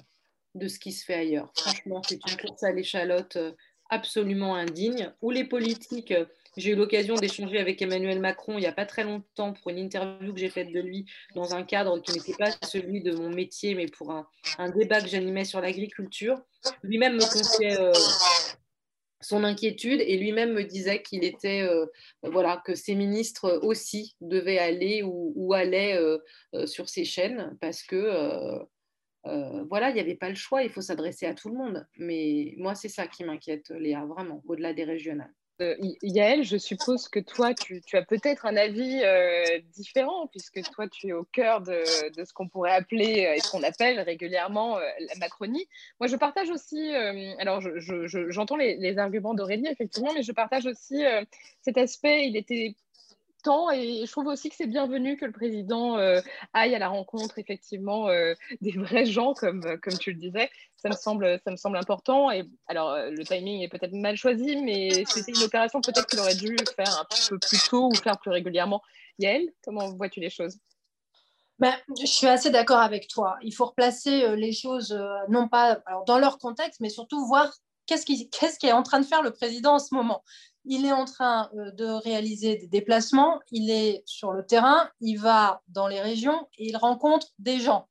de 0.54 0.68
ce 0.68 0.78
qui 0.78 0.92
se 0.92 1.06
fait 1.06 1.14
ailleurs. 1.14 1.50
Franchement, 1.56 2.02
c'est 2.06 2.20
une 2.30 2.36
course 2.36 2.62
à 2.64 2.70
l'échalote 2.70 3.36
euh, 3.36 3.52
absolument 3.88 4.54
indigne, 4.54 5.10
où 5.22 5.30
les 5.30 5.44
politiques, 5.44 6.12
j'ai 6.58 6.72
eu 6.72 6.76
l'occasion 6.76 7.14
d'échanger 7.14 7.58
avec 7.58 7.80
Emmanuel 7.80 8.20
Macron 8.20 8.58
il 8.58 8.60
n'y 8.60 8.66
a 8.66 8.72
pas 8.72 8.86
très 8.86 9.04
longtemps 9.04 9.54
pour 9.54 9.70
une 9.70 9.78
interview 9.78 10.34
que 10.34 10.40
j'ai 10.40 10.50
faite 10.50 10.70
de 10.70 10.80
lui 10.80 11.06
dans 11.34 11.54
un 11.54 11.62
cadre 11.62 11.98
qui 12.00 12.12
n'était 12.12 12.34
pas 12.34 12.50
celui 12.62 13.00
de 13.00 13.12
mon 13.12 13.30
métier, 13.30 13.74
mais 13.74 13.86
pour 13.86 14.10
un, 14.10 14.28
un 14.58 14.68
débat 14.70 15.00
que 15.00 15.08
j'animais 15.08 15.46
sur 15.46 15.62
l'agriculture. 15.62 16.42
Lui-même 16.82 17.14
me 17.14 17.20
confiait 17.20 17.78
son 19.24 19.42
inquiétude 19.42 20.00
et 20.00 20.16
lui-même 20.18 20.52
me 20.52 20.64
disait 20.64 21.02
qu'il 21.02 21.24
était 21.24 21.62
euh, 21.62 21.86
voilà 22.22 22.62
que 22.64 22.74
ses 22.74 22.94
ministres 22.94 23.58
aussi 23.62 24.16
devaient 24.20 24.58
aller 24.58 25.02
ou, 25.02 25.52
allaient 25.54 25.96
euh, 25.96 26.18
euh, 26.54 26.66
sur 26.66 26.88
ces 26.88 27.04
chaînes 27.04 27.56
parce 27.60 27.82
que 27.82 28.60
voilà 29.70 29.88
il 29.88 29.94
n'y 29.94 30.00
avait 30.00 30.14
pas 30.14 30.28
le 30.28 30.34
choix 30.34 30.62
il 30.62 30.70
faut 30.70 30.82
s'adresser 30.82 31.26
à 31.26 31.34
tout 31.34 31.48
le 31.48 31.56
monde. 31.56 31.86
Mais 31.96 32.54
moi 32.58 32.74
c'est 32.74 32.88
ça 32.88 33.06
qui 33.06 33.24
m'inquiète 33.24 33.70
Léa 33.70 34.04
vraiment 34.04 34.42
au-delà 34.46 34.74
des 34.74 34.84
régionales 34.84 35.32
Euh, 35.60 35.76
Yael, 36.02 36.42
je 36.42 36.56
suppose 36.56 37.08
que 37.08 37.20
toi, 37.20 37.54
tu, 37.54 37.80
as 37.92 38.02
peut-être 38.02 38.44
un 38.44 38.56
avis 38.56 39.02
euh, 39.04 39.44
différent, 39.72 40.26
puisque 40.26 40.60
toi, 40.72 40.88
tu 40.88 41.08
es 41.08 41.12
au 41.12 41.24
cœur 41.24 41.60
de, 41.60 41.84
ce 41.84 42.32
qu'on 42.32 42.48
pourrait 42.48 42.72
appeler 42.72 43.26
euh, 43.26 43.34
et 43.34 43.40
ce 43.40 43.52
qu'on 43.52 43.62
appelle 43.62 44.00
régulièrement 44.00 44.78
la 44.78 45.14
Macronie. 45.20 45.66
Moi, 46.00 46.08
je 46.08 46.16
partage 46.16 46.50
aussi, 46.50 46.92
alors 47.38 47.62
j'entends 48.30 48.56
les, 48.56 48.76
les, 48.76 48.98
arguments 48.98 49.34
d'Aurélie, 49.34 49.68
effectivement, 49.68 50.12
mais 50.12 50.22
je 50.22 50.32
partage 50.32 50.66
aussi 50.66 51.02
cet 51.62 51.78
aspect, 51.78 52.26
il 52.26 52.36
était 52.36 52.74
et 53.72 54.06
je 54.06 54.10
trouve 54.10 54.26
aussi 54.26 54.48
que 54.48 54.56
c'est 54.56 54.66
bienvenu 54.66 55.16
que 55.16 55.24
le 55.24 55.32
président 55.32 55.98
euh, 55.98 56.20
aille 56.52 56.74
à 56.74 56.78
la 56.78 56.88
rencontre 56.88 57.38
effectivement 57.38 58.08
euh, 58.08 58.34
des 58.60 58.72
vrais 58.72 59.04
gens 59.04 59.34
comme, 59.34 59.78
comme 59.80 59.98
tu 59.98 60.12
le 60.12 60.18
disais. 60.18 60.50
Ça 60.76 60.88
me 60.88 60.94
semble, 60.94 61.40
ça 61.44 61.50
me 61.50 61.56
semble 61.56 61.76
important. 61.76 62.30
Et 62.30 62.44
alors 62.66 62.90
euh, 62.90 63.10
le 63.10 63.24
timing 63.24 63.62
est 63.62 63.68
peut-être 63.68 63.92
mal 63.92 64.16
choisi, 64.16 64.56
mais 64.56 65.04
c'était 65.06 65.32
une 65.32 65.42
opération 65.42 65.80
peut-être 65.80 66.06
qu'il 66.06 66.20
aurait 66.20 66.34
dû 66.34 66.56
faire 66.76 66.98
un 66.98 67.04
peu 67.04 67.38
plus 67.38 67.68
tôt 67.68 67.88
ou 67.88 67.94
faire 67.94 68.18
plus 68.18 68.30
régulièrement. 68.30 68.82
Yael, 69.18 69.50
comment 69.62 69.92
vois-tu 69.94 70.20
les 70.20 70.30
choses? 70.30 70.58
Ben, 71.58 71.74
je 72.00 72.06
suis 72.06 72.26
assez 72.26 72.50
d'accord 72.50 72.80
avec 72.80 73.06
toi. 73.08 73.36
Il 73.42 73.54
faut 73.54 73.66
replacer 73.66 74.36
les 74.36 74.52
choses, 74.52 74.98
non 75.28 75.46
pas 75.46 75.80
dans 76.06 76.18
leur 76.18 76.38
contexte, 76.38 76.80
mais 76.80 76.88
surtout 76.88 77.24
voir 77.26 77.52
qu'est-ce 77.86 78.04
qu'est-ce 78.06 78.58
qui 78.58 78.66
est 78.66 78.72
en 78.72 78.82
train 78.82 78.98
de 78.98 79.06
faire 79.06 79.22
le 79.22 79.30
président 79.30 79.74
en 79.74 79.78
ce 79.78 79.94
moment 79.94 80.24
il 80.64 80.86
est 80.86 80.92
en 80.92 81.04
train 81.04 81.50
euh, 81.56 81.70
de 81.72 81.86
réaliser 81.86 82.56
des 82.56 82.66
déplacements, 82.66 83.40
il 83.50 83.70
est 83.70 84.02
sur 84.06 84.32
le 84.32 84.44
terrain, 84.44 84.88
il 85.00 85.16
va 85.16 85.62
dans 85.68 85.88
les 85.88 86.00
régions 86.00 86.48
et 86.58 86.68
il 86.68 86.76
rencontre 86.76 87.28
des 87.38 87.60
gens. 87.60 87.88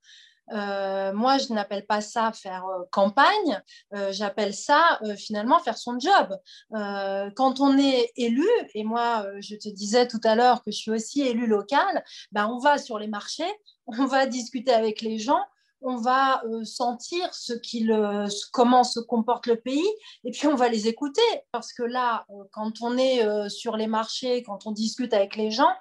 Euh, 0.51 1.13
moi, 1.13 1.37
je 1.37 1.53
n'appelle 1.53 1.85
pas 1.85 2.01
ça 2.01 2.33
faire 2.33 2.65
euh, 2.65 2.83
campagne, 2.91 3.61
j'appelle 4.09 4.53
ça 4.53 4.99
finalement 5.17 5.59
faire 5.59 5.77
son 5.77 5.97
job. 5.99 6.37
quand 6.71 7.59
on 7.59 7.77
est 7.77 8.11
élu, 8.17 8.47
et 8.73 8.83
moi, 8.83 9.25
je 9.39 9.55
te 9.55 9.69
disais 9.69 10.07
tout 10.07 10.19
à 10.23 10.35
l'heure 10.35 10.61
que 10.63 10.71
je 10.71 10.77
suis 10.77 10.91
aussi 10.91 11.21
élu 11.21 11.47
local, 11.47 12.03
ben, 12.31 12.47
on 12.47 12.59
va 12.59 12.77
sur 12.77 12.99
les 12.99 13.07
marchés, 13.07 13.51
on 13.87 14.05
va 14.05 14.25
discuter 14.25 14.73
avec 14.73 15.01
les 15.01 15.17
gens, 15.17 15.41
on 15.83 15.97
va 15.97 16.43
euh, 16.45 16.63
sentir 16.63 17.33
ce 17.33 17.53
euh, 17.91 18.27
comment 18.51 18.83
se 18.83 18.99
comporte 18.99 19.47
le 19.47 19.57
pays 19.57 19.87
et 20.23 20.31
puis 20.31 20.47
on 20.47 20.55
va 20.55 20.69
les 20.69 20.87
écouter 20.87 21.21
parce 21.51 21.73
que 21.73 21.83
là, 21.83 22.25
euh, 22.29 22.43
quand 22.51 22.81
on 22.81 22.97
est 22.97 23.23
sur 23.49 23.75
les 23.77 23.87
marchés, 23.87 24.43
quand 24.43 24.65
on 24.65 24.71
discute 24.71 25.13
avec 25.13 25.35
les 25.35 25.51
gens, 25.51 25.71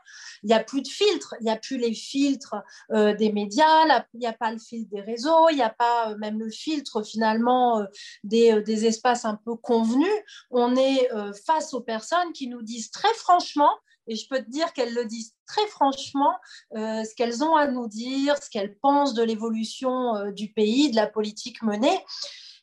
il 0.42 0.49
n'y 0.49 0.52
a 0.52 0.62
plus 0.62 0.82
de 0.82 0.88
filtres, 0.88 1.35
il 1.40 1.44
n'y 1.44 1.50
a 1.50 1.56
plus 1.56 1.76
les 1.76 1.94
filtres 1.94 2.56
des 2.90 3.32
médias, 3.32 4.04
il 4.14 4.21
n'y 4.21 4.26
a 4.26 4.32
pas 4.32 4.50
le 4.50 4.59
filtre 4.59 4.90
des 4.90 5.00
réseaux, 5.00 5.49
il 5.50 5.56
n'y 5.56 5.62
a 5.62 5.71
pas 5.71 6.14
même 6.16 6.38
le 6.38 6.50
filtre 6.50 7.02
finalement 7.02 7.85
des, 8.25 8.85
espaces 8.85 9.25
un 9.25 9.38
peu 9.44 9.56
convenus. 9.56 10.09
On 10.50 10.76
est 10.76 11.09
face 11.47 11.75
aux 11.75 11.80
personnes 11.80 12.32
qui 12.32 12.49
nous 12.49 12.62
disent 12.62 12.90
très 12.90 13.12
franchement 13.14 13.71
et 14.06 14.16
je 14.16 14.28
peux 14.28 14.38
te 14.38 14.50
dire 14.50 14.73
qu'elles 14.73 14.94
le 14.94 15.04
disent 15.04 15.35
très 15.47 15.66
franchement, 15.68 16.35
euh, 16.75 17.04
ce 17.04 17.14
qu'elles 17.14 17.44
ont 17.44 17.56
à 17.56 17.68
nous 17.68 17.88
dire, 17.88 18.37
ce 18.42 18.50
qu'elles 18.50 18.76
pensent 18.78 19.14
de 19.14 19.23
l'évolution 19.23 20.16
euh, 20.16 20.30
du 20.32 20.52
pays, 20.52 20.90
de 20.90 20.97
la 20.97 21.06
politique 21.06 21.62
menée. 21.62 21.99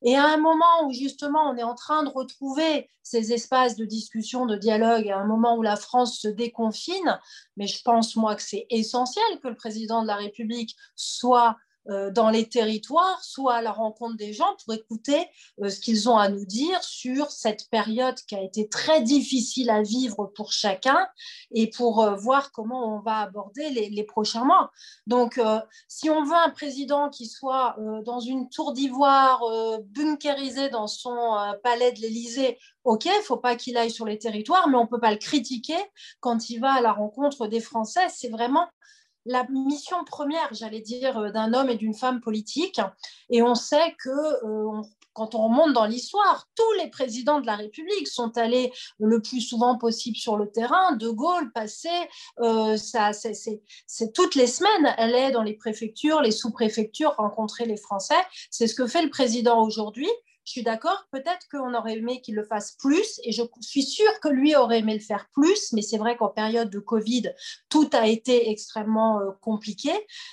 Et 0.01 0.15
à 0.15 0.25
un 0.25 0.37
moment 0.37 0.85
où 0.85 0.93
justement 0.93 1.49
on 1.49 1.57
est 1.57 1.63
en 1.63 1.75
train 1.75 2.03
de 2.03 2.09
retrouver 2.09 2.89
ces 3.03 3.33
espaces 3.33 3.75
de 3.75 3.85
discussion, 3.85 4.45
de 4.45 4.55
dialogue, 4.55 5.09
à 5.09 5.17
un 5.17 5.25
moment 5.25 5.57
où 5.57 5.61
la 5.61 5.75
France 5.75 6.19
se 6.19 6.27
déconfine, 6.27 7.19
mais 7.57 7.67
je 7.67 7.81
pense 7.81 8.15
moi 8.15 8.35
que 8.35 8.41
c'est 8.41 8.65
essentiel 8.69 9.25
que 9.41 9.49
le 9.49 9.55
président 9.55 10.01
de 10.01 10.07
la 10.07 10.15
République 10.15 10.75
soit 10.95 11.57
dans 11.85 12.29
les 12.29 12.47
territoires, 12.47 13.23
soit 13.23 13.55
à 13.55 13.61
la 13.61 13.71
rencontre 13.71 14.15
des 14.15 14.33
gens 14.33 14.55
pour 14.63 14.73
écouter 14.73 15.27
euh, 15.61 15.69
ce 15.69 15.79
qu'ils 15.79 16.09
ont 16.09 16.17
à 16.17 16.29
nous 16.29 16.45
dire 16.45 16.83
sur 16.83 17.31
cette 17.31 17.69
période 17.69 18.15
qui 18.27 18.35
a 18.35 18.43
été 18.43 18.67
très 18.67 19.01
difficile 19.01 19.69
à 19.69 19.81
vivre 19.81 20.31
pour 20.35 20.51
chacun 20.51 21.07
et 21.51 21.69
pour 21.69 22.03
euh, 22.03 22.15
voir 22.15 22.51
comment 22.51 22.95
on 22.95 22.99
va 22.99 23.19
aborder 23.19 23.69
les, 23.69 24.03
prochains 24.03 24.45
mois. 24.45 24.71
Donc, 25.07 25.39
si 25.87 26.09
on 26.09 26.23
veut 26.23 26.35
un 26.35 26.49
président 26.49 27.09
qui 27.09 27.27
soit 27.27 27.75
dans 28.05 28.19
une 28.19 28.49
tour 28.49 28.71
d'ivoire, 28.71 29.41
bunkerisé 29.83 30.69
dans 30.69 30.87
son 30.87 31.37
palais 31.63 31.91
de 31.91 31.99
l'Élysée, 31.99 32.57
ok, 32.85 33.05
il 33.05 33.17
ne 33.17 33.23
faut 33.23 33.37
pas 33.37 33.55
qu'il 33.55 33.77
aille 33.77 33.91
sur 33.91 34.05
les 34.05 34.17
territoires, 34.17 34.67
mais 34.69 34.77
on 34.77 34.83
ne 34.83 34.87
peut 34.87 34.99
pas 34.99 35.11
le 35.11 35.17
critiquer 35.17 35.77
quand 36.19 36.49
il 36.49 36.59
va 36.59 36.73
à 36.73 36.81
la 36.81 36.91
rencontre 36.91 37.47
des 37.47 37.59
Français. 37.59 38.07
C'est 38.09 38.29
vraiment 38.29 38.67
la 39.25 39.45
mission 39.49 40.03
première, 40.05 40.49
j'allais 40.53 40.81
dire, 40.81 41.17
euh, 41.17 41.31
d'un 41.31 41.53
homme 41.53 41.69
et 41.69 41.75
d'une 41.75 41.93
femme 41.93 42.21
politique. 42.21 42.79
Et 43.29 43.41
on 43.41 43.55
sait 43.55 43.95
que 44.03 44.09
euh, 44.09 44.81
quand 45.13 45.35
on 45.35 45.43
remonte 45.49 45.73
dans 45.73 45.85
l'histoire, 45.85 46.47
tous 46.55 46.71
les 46.81 46.89
présidents 46.89 47.41
de 47.41 47.45
la 47.45 47.55
République 47.55 48.07
sont 48.07 48.37
allés 48.37 48.71
le 48.99 49.21
plus 49.21 49.41
souvent 49.41 49.77
possible 49.77 50.15
sur 50.15 50.37
le 50.37 50.49
terrain. 50.49 50.95
De 50.95 51.09
Gaulle 51.09 51.51
passait, 51.51 52.09
euh, 52.39 52.77
ça, 52.77 53.11
c'est 53.13 54.13
toutes 54.13 54.35
les 54.35 54.47
semaines, 54.47 54.95
est 54.97 55.31
dans 55.31 55.43
les 55.43 55.55
préfectures, 55.55 56.21
les 56.21 56.31
sous-préfectures, 56.31 57.15
rencontrer 57.17 57.65
les 57.65 57.77
Français. 57.77 58.21
C'est 58.49 58.67
ce 58.67 58.75
que 58.75 58.87
fait 58.87 59.01
le 59.01 59.09
président 59.09 59.61
aujourd'hui. 59.61 60.09
Je 60.49 60.53
suis 60.53 60.63
d'accord, 60.63 61.05
peut-être 61.11 61.47
qu'on 61.51 61.75
aurait 61.75 61.99
aimé 61.99 62.21
qu'il 62.21 62.33
le 62.33 62.43
fasse 62.43 62.71
plus, 62.79 63.21
et 63.23 63.31
je 63.31 63.43
suis 63.61 63.83
sûre 63.83 64.19
que 64.19 64.29
lui 64.29 64.55
aurait 64.55 64.79
aimé 64.79 64.95
le 64.95 64.99
faire 64.99 65.29
plus, 65.31 65.71
mais 65.73 65.83
c'est 65.83 65.99
vrai 65.99 66.17
qu'en 66.17 66.29
période 66.29 66.71
de 66.71 66.79
Covid, 66.79 67.31
tout 67.69 67.87
a 67.93 68.07
été 68.07 68.49
extrêmement 68.49 69.19
euh, 69.19 69.29
compliqué. 69.41 69.91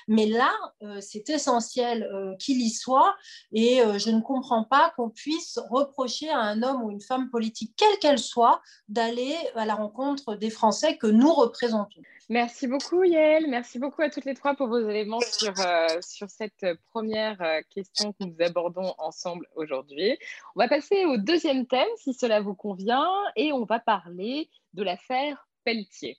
Mais 0.08 0.24
là, 0.24 0.50
euh, 0.82 1.02
c'est 1.02 1.28
essentiel 1.28 2.04
euh, 2.04 2.34
qu'il 2.36 2.62
y 2.62 2.70
soit, 2.70 3.14
et 3.52 3.82
je 3.98 4.08
ne 4.08 4.22
comprends 4.22 4.64
pas 4.64 4.90
qu'on 4.96 5.10
puisse 5.10 5.58
reprocher 5.68 6.30
à 6.30 6.38
un 6.38 6.62
homme 6.62 6.82
ou 6.82 6.90
une 6.90 7.02
femme 7.02 7.28
politique, 7.28 7.74
quelle 7.76 7.98
qu'elle 7.98 8.18
soit, 8.18 8.62
d'aller 8.88 9.36
à 9.54 9.66
la 9.66 9.74
rencontre 9.74 10.34
des 10.34 10.48
Français 10.48 10.96
que 10.96 11.08
nous 11.08 11.34
représentons. 11.34 12.00
Merci 12.28 12.66
beaucoup 12.66 13.04
Yael, 13.04 13.46
merci 13.48 13.78
beaucoup 13.78 14.02
à 14.02 14.10
toutes 14.10 14.24
les 14.24 14.34
trois 14.34 14.56
pour 14.56 14.66
vos 14.66 14.80
éléments 14.80 15.20
sur, 15.20 15.54
euh, 15.60 15.86
sur 16.00 16.28
cette 16.28 16.66
première 16.90 17.40
euh, 17.40 17.60
question 17.70 18.12
que 18.14 18.24
nous 18.24 18.34
abordons 18.40 18.94
ensemble 18.98 19.46
aujourd'hui. 19.54 20.18
On 20.56 20.60
va 20.60 20.66
passer 20.66 21.04
au 21.04 21.18
deuxième 21.18 21.68
thème 21.68 21.86
si 21.98 22.14
cela 22.14 22.40
vous 22.40 22.56
convient 22.56 23.08
et 23.36 23.52
on 23.52 23.64
va 23.64 23.78
parler 23.78 24.50
de 24.74 24.82
l'affaire 24.82 25.46
Pelletier. 25.62 26.18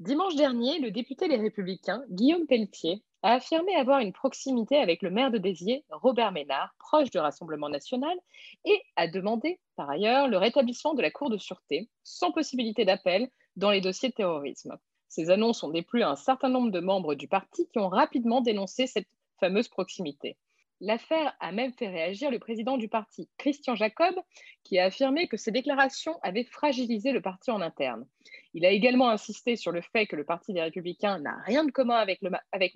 Dimanche 0.00 0.36
dernier, 0.36 0.80
le 0.80 0.90
député 0.90 1.28
Les 1.28 1.38
Républicains, 1.38 2.04
Guillaume 2.10 2.46
Pelletier, 2.46 3.02
a 3.22 3.32
affirmé 3.32 3.74
avoir 3.74 4.00
une 4.00 4.12
proximité 4.12 4.76
avec 4.76 5.00
le 5.00 5.10
maire 5.10 5.30
de 5.30 5.38
Béziers, 5.38 5.82
Robert 5.88 6.30
Ménard, 6.30 6.74
proche 6.78 7.10
du 7.10 7.18
Rassemblement 7.18 7.70
national, 7.70 8.16
et 8.66 8.82
a 8.96 9.08
demandé 9.08 9.60
par 9.76 9.88
ailleurs 9.88 10.28
le 10.28 10.36
rétablissement 10.36 10.92
de 10.92 11.00
la 11.00 11.10
Cour 11.10 11.30
de 11.30 11.38
sûreté, 11.38 11.88
sans 12.04 12.32
possibilité 12.32 12.84
d'appel, 12.84 13.28
dans 13.56 13.70
les 13.70 13.80
dossiers 13.80 14.10
de 14.10 14.14
terrorisme. 14.14 14.78
Ces 15.08 15.30
annonces 15.30 15.62
ont 15.62 15.70
déplu 15.70 16.02
à 16.02 16.10
un 16.10 16.16
certain 16.16 16.48
nombre 16.48 16.70
de 16.70 16.80
membres 16.80 17.14
du 17.14 17.28
parti 17.28 17.66
qui 17.68 17.78
ont 17.78 17.88
rapidement 17.88 18.40
dénoncé 18.40 18.86
cette 18.86 19.08
fameuse 19.40 19.68
proximité. 19.68 20.36
L'affaire 20.80 21.34
a 21.40 21.50
même 21.50 21.72
fait 21.72 21.88
réagir 21.88 22.30
le 22.30 22.38
président 22.38 22.76
du 22.76 22.88
parti, 22.88 23.28
Christian 23.36 23.74
Jacob, 23.74 24.14
qui 24.62 24.78
a 24.78 24.84
affirmé 24.84 25.26
que 25.26 25.36
ces 25.36 25.50
déclarations 25.50 26.20
avaient 26.22 26.44
fragilisé 26.44 27.10
le 27.10 27.20
parti 27.20 27.50
en 27.50 27.60
interne. 27.60 28.06
Il 28.54 28.64
a 28.64 28.70
également 28.70 29.08
insisté 29.08 29.56
sur 29.56 29.72
le 29.72 29.80
fait 29.80 30.06
que 30.06 30.14
le 30.14 30.24
Parti 30.24 30.52
des 30.52 30.62
Républicains 30.62 31.18
n'a 31.18 31.36
rien 31.44 31.64
de 31.64 31.72
commun 31.72 31.96
avec, 31.96 32.20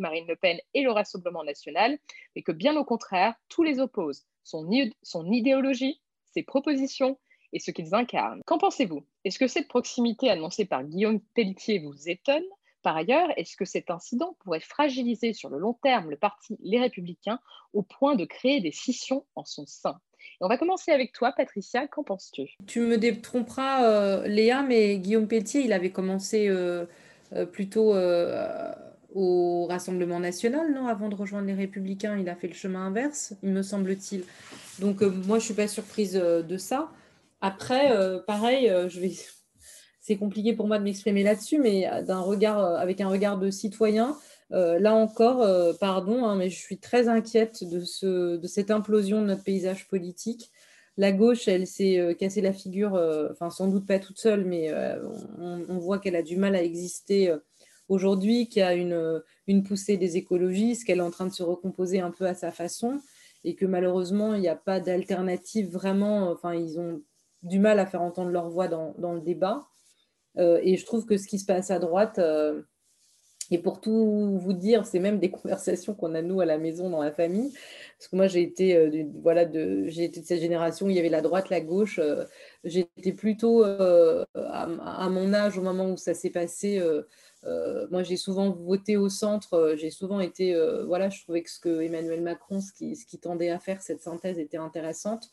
Marine 0.00 0.26
Le 0.26 0.34
Pen 0.34 0.58
et 0.74 0.82
le 0.82 0.90
Rassemblement 0.90 1.44
national, 1.44 1.96
mais 2.34 2.42
que 2.42 2.50
bien 2.50 2.76
au 2.76 2.84
contraire, 2.84 3.34
tous 3.48 3.62
les 3.62 3.78
opposent. 3.78 4.26
son 4.42 5.30
idéologie, 5.30 6.00
ses 6.34 6.42
propositions 6.42 7.18
et 7.52 7.59
ce 7.59 7.71
qu'ils 7.71 7.94
incarnent. 7.94 8.42
Qu'en 8.47 8.59
pensez-vous? 8.59 9.04
Est-ce 9.25 9.38
que 9.38 9.47
cette 9.47 9.68
proximité 9.68 10.30
annoncée 10.30 10.64
par 10.64 10.85
Guillaume 10.85 11.21
Pelletier 11.35 11.78
vous 11.78 12.09
étonne? 12.09 12.44
Par 12.82 12.97
ailleurs, 12.97 13.28
est-ce 13.37 13.56
que 13.56 13.64
cet 13.64 13.90
incident 13.90 14.37
pourrait 14.40 14.61
fragiliser 14.61 15.35
sur 15.35 15.49
le 15.49 15.59
long 15.59 15.75
terme 15.82 16.11
le 16.11 16.16
parti 16.16 16.56
Les 16.62 16.80
Républicains 16.80 17.38
au 17.73 17.82
point 17.82 18.16
de 18.16 18.25
créer 18.25 18.61
des 18.61 18.73
scissions 18.73 19.25
en 19.37 19.44
son 19.44 19.66
sein? 19.66 20.00
On 20.40 20.49
va 20.49 20.59
commencer 20.59 20.90
avec 20.90 21.12
toi, 21.12 21.32
Patricia. 21.32 21.87
Qu'en 21.87 22.02
penses-tu? 22.02 22.56
Tu 22.66 22.80
me 22.80 22.99
détromperas, 22.99 23.85
euh, 23.85 24.26
Léa, 24.26 24.62
mais 24.62 24.99
Guillaume 24.99 25.28
Pelletier, 25.28 25.62
il 25.62 25.73
avait 25.73 25.90
commencé 25.90 26.49
euh, 26.49 26.87
euh, 27.32 27.47
plutôt 27.47 27.94
au 29.14 29.66
Rassemblement 29.66 30.18
national, 30.18 30.73
non 30.73 30.87
Avant 30.88 31.09
de 31.09 31.14
rejoindre 31.14 31.47
les 31.47 31.54
Républicains, 31.54 32.18
il 32.18 32.28
a 32.28 32.35
fait 32.35 32.49
le 32.49 32.54
chemin 32.54 32.87
inverse, 32.87 33.35
il 33.42 33.50
me 33.50 33.62
semble-t-il. 33.62 34.25
Donc, 34.80 35.02
moi, 35.02 35.38
je 35.38 35.44
ne 35.44 35.47
suis 35.47 35.54
pas 35.54 35.68
surprise 35.68 36.14
de 36.14 36.56
ça. 36.56 36.90
Après, 37.42 37.90
euh, 37.90 38.20
pareil, 38.20 38.70
euh, 38.70 38.88
je 38.88 39.00
vais... 39.00 39.12
c'est 40.00 40.16
compliqué 40.16 40.54
pour 40.54 40.68
moi 40.68 40.78
de 40.78 40.84
m'exprimer 40.84 41.25
là-dessus, 41.25 41.58
mais 41.58 41.88
d'un 42.04 42.20
regard, 42.20 42.58
euh, 42.61 42.76
avec 42.76 43.00
un 43.00 43.08
regard 43.08 43.38
de 43.38 43.50
citoyen, 43.50 44.16
là 44.50 44.94
encore, 44.94 45.46
pardon, 45.78 46.26
hein, 46.26 46.37
mais 46.37 46.50
je 46.50 46.58
suis 46.58 46.78
très 46.78 47.08
inquiète 47.08 47.64
de, 47.64 47.80
ce, 47.80 48.37
de 48.37 48.46
cette 48.46 48.70
implosion 48.70 49.22
de 49.22 49.26
notre 49.26 49.44
paysage 49.44 49.88
politique. 49.88 50.50
La 50.99 51.11
gauche, 51.11 51.49
elle 51.49 51.66
s'est 51.66 52.14
cassée 52.18 52.42
la 52.42 52.52
figure, 52.52 52.92
enfin 53.30 53.49
sans 53.49 53.68
doute 53.68 53.87
pas 53.87 53.99
toute 53.99 54.18
seule, 54.18 54.44
mais 54.44 54.70
on, 55.38 55.78
voit 55.78 55.99
qu'elle 55.99 56.16
a 56.16 56.22
du 56.22 56.37
mal 56.37 56.54
à 56.54 56.62
exister 56.62 57.34
aujourd'hui, 57.88 58.46
qu'il 58.50 58.61
y 58.61 58.62
a 58.62 58.75
une, 58.75 59.22
une 59.46 59.62
poussée 59.62 59.96
des 59.96 60.18
écologistes, 60.18 60.84
qu'elle 60.84 60.99
est 60.99 61.00
en 61.00 61.11
train 61.11 61.28
de 61.28 61.32
se 61.32 61.42
recomposer 61.42 62.00
un 62.00 62.11
peu 62.11 62.26
à 62.26 62.34
sa 62.34 62.52
façon, 62.52 63.00
et 63.44 63.54
que 63.54 63.64
malheureusement, 63.64 64.34
il 64.34 64.42
n'y 64.42 64.49
a 64.49 64.56
pas 64.56 64.80
d'alternative 64.80 65.70
vraiment. 65.70 66.30
Enfin, 66.30 66.54
ils 66.54 66.78
ont 66.78 67.00
du 67.42 67.58
mal 67.58 67.78
à 67.78 67.87
faire 67.87 68.02
entendre 68.02 68.30
leur 68.30 68.49
voix 68.49 68.68
dans, 68.68 69.12
le 69.12 69.20
débat. 69.20 69.62
et 70.37 70.76
je 70.76 70.87
trouve 70.87 71.06
que 71.06 71.16
ce 71.16 71.26
qui 71.26 71.38
se 71.38 71.46
passe 71.46 71.70
à 71.70 71.78
droite, 71.78 72.20
et 73.50 73.58
pour 73.58 73.80
tout 73.80 74.38
vous 74.38 74.52
dire, 74.52 74.87
c'est 74.87 75.00
même 75.00 75.18
des 75.18 75.30
conversations 75.42 75.94
qu'on 75.94 76.14
a 76.14 76.22
nous 76.22 76.40
à 76.40 76.46
la 76.46 76.58
maison 76.58 76.88
dans 76.88 77.02
la 77.02 77.12
famille. 77.12 77.52
Parce 77.99 78.08
que 78.08 78.16
moi, 78.16 78.26
j'ai 78.26 78.42
été, 78.42 79.06
voilà, 79.20 79.44
de, 79.44 79.87
été 80.00 80.20
de 80.20 80.26
cette 80.26 80.40
génération 80.40 80.87
où 80.87 80.90
il 80.90 80.96
y 80.96 80.99
avait 80.99 81.08
la 81.08 81.20
droite, 81.20 81.50
la 81.50 81.61
gauche. 81.61 82.00
J'étais 82.64 83.12
plutôt 83.12 83.64
à, 83.64 85.08
mon 85.11 85.34
âge, 85.34 85.58
au 85.58 85.62
moment 85.62 85.90
où 85.90 85.96
ça 85.96 86.14
s'est 86.14 86.30
passé, 86.30 86.80
euh, 87.44 87.87
moi, 87.90 88.02
j'ai 88.02 88.16
souvent 88.16 88.50
voté 88.50 88.96
au 88.96 89.08
centre. 89.08 89.54
Euh, 89.54 89.76
j'ai 89.76 89.90
souvent 89.90 90.20
été. 90.20 90.54
Euh, 90.54 90.84
voilà, 90.84 91.08
je 91.08 91.22
trouvais 91.22 91.42
que 91.42 91.50
ce 91.50 91.58
que 91.58 91.80
Emmanuel 91.82 92.22
Macron, 92.22 92.61
ce 92.61 92.72
qui, 92.72 92.96
ce 92.96 93.06
qui 93.06 93.18
tendait 93.18 93.50
à 93.50 93.58
faire, 93.58 93.82
cette 93.82 94.02
synthèse 94.02 94.38
était 94.38 94.58
intéressante. 94.58 95.30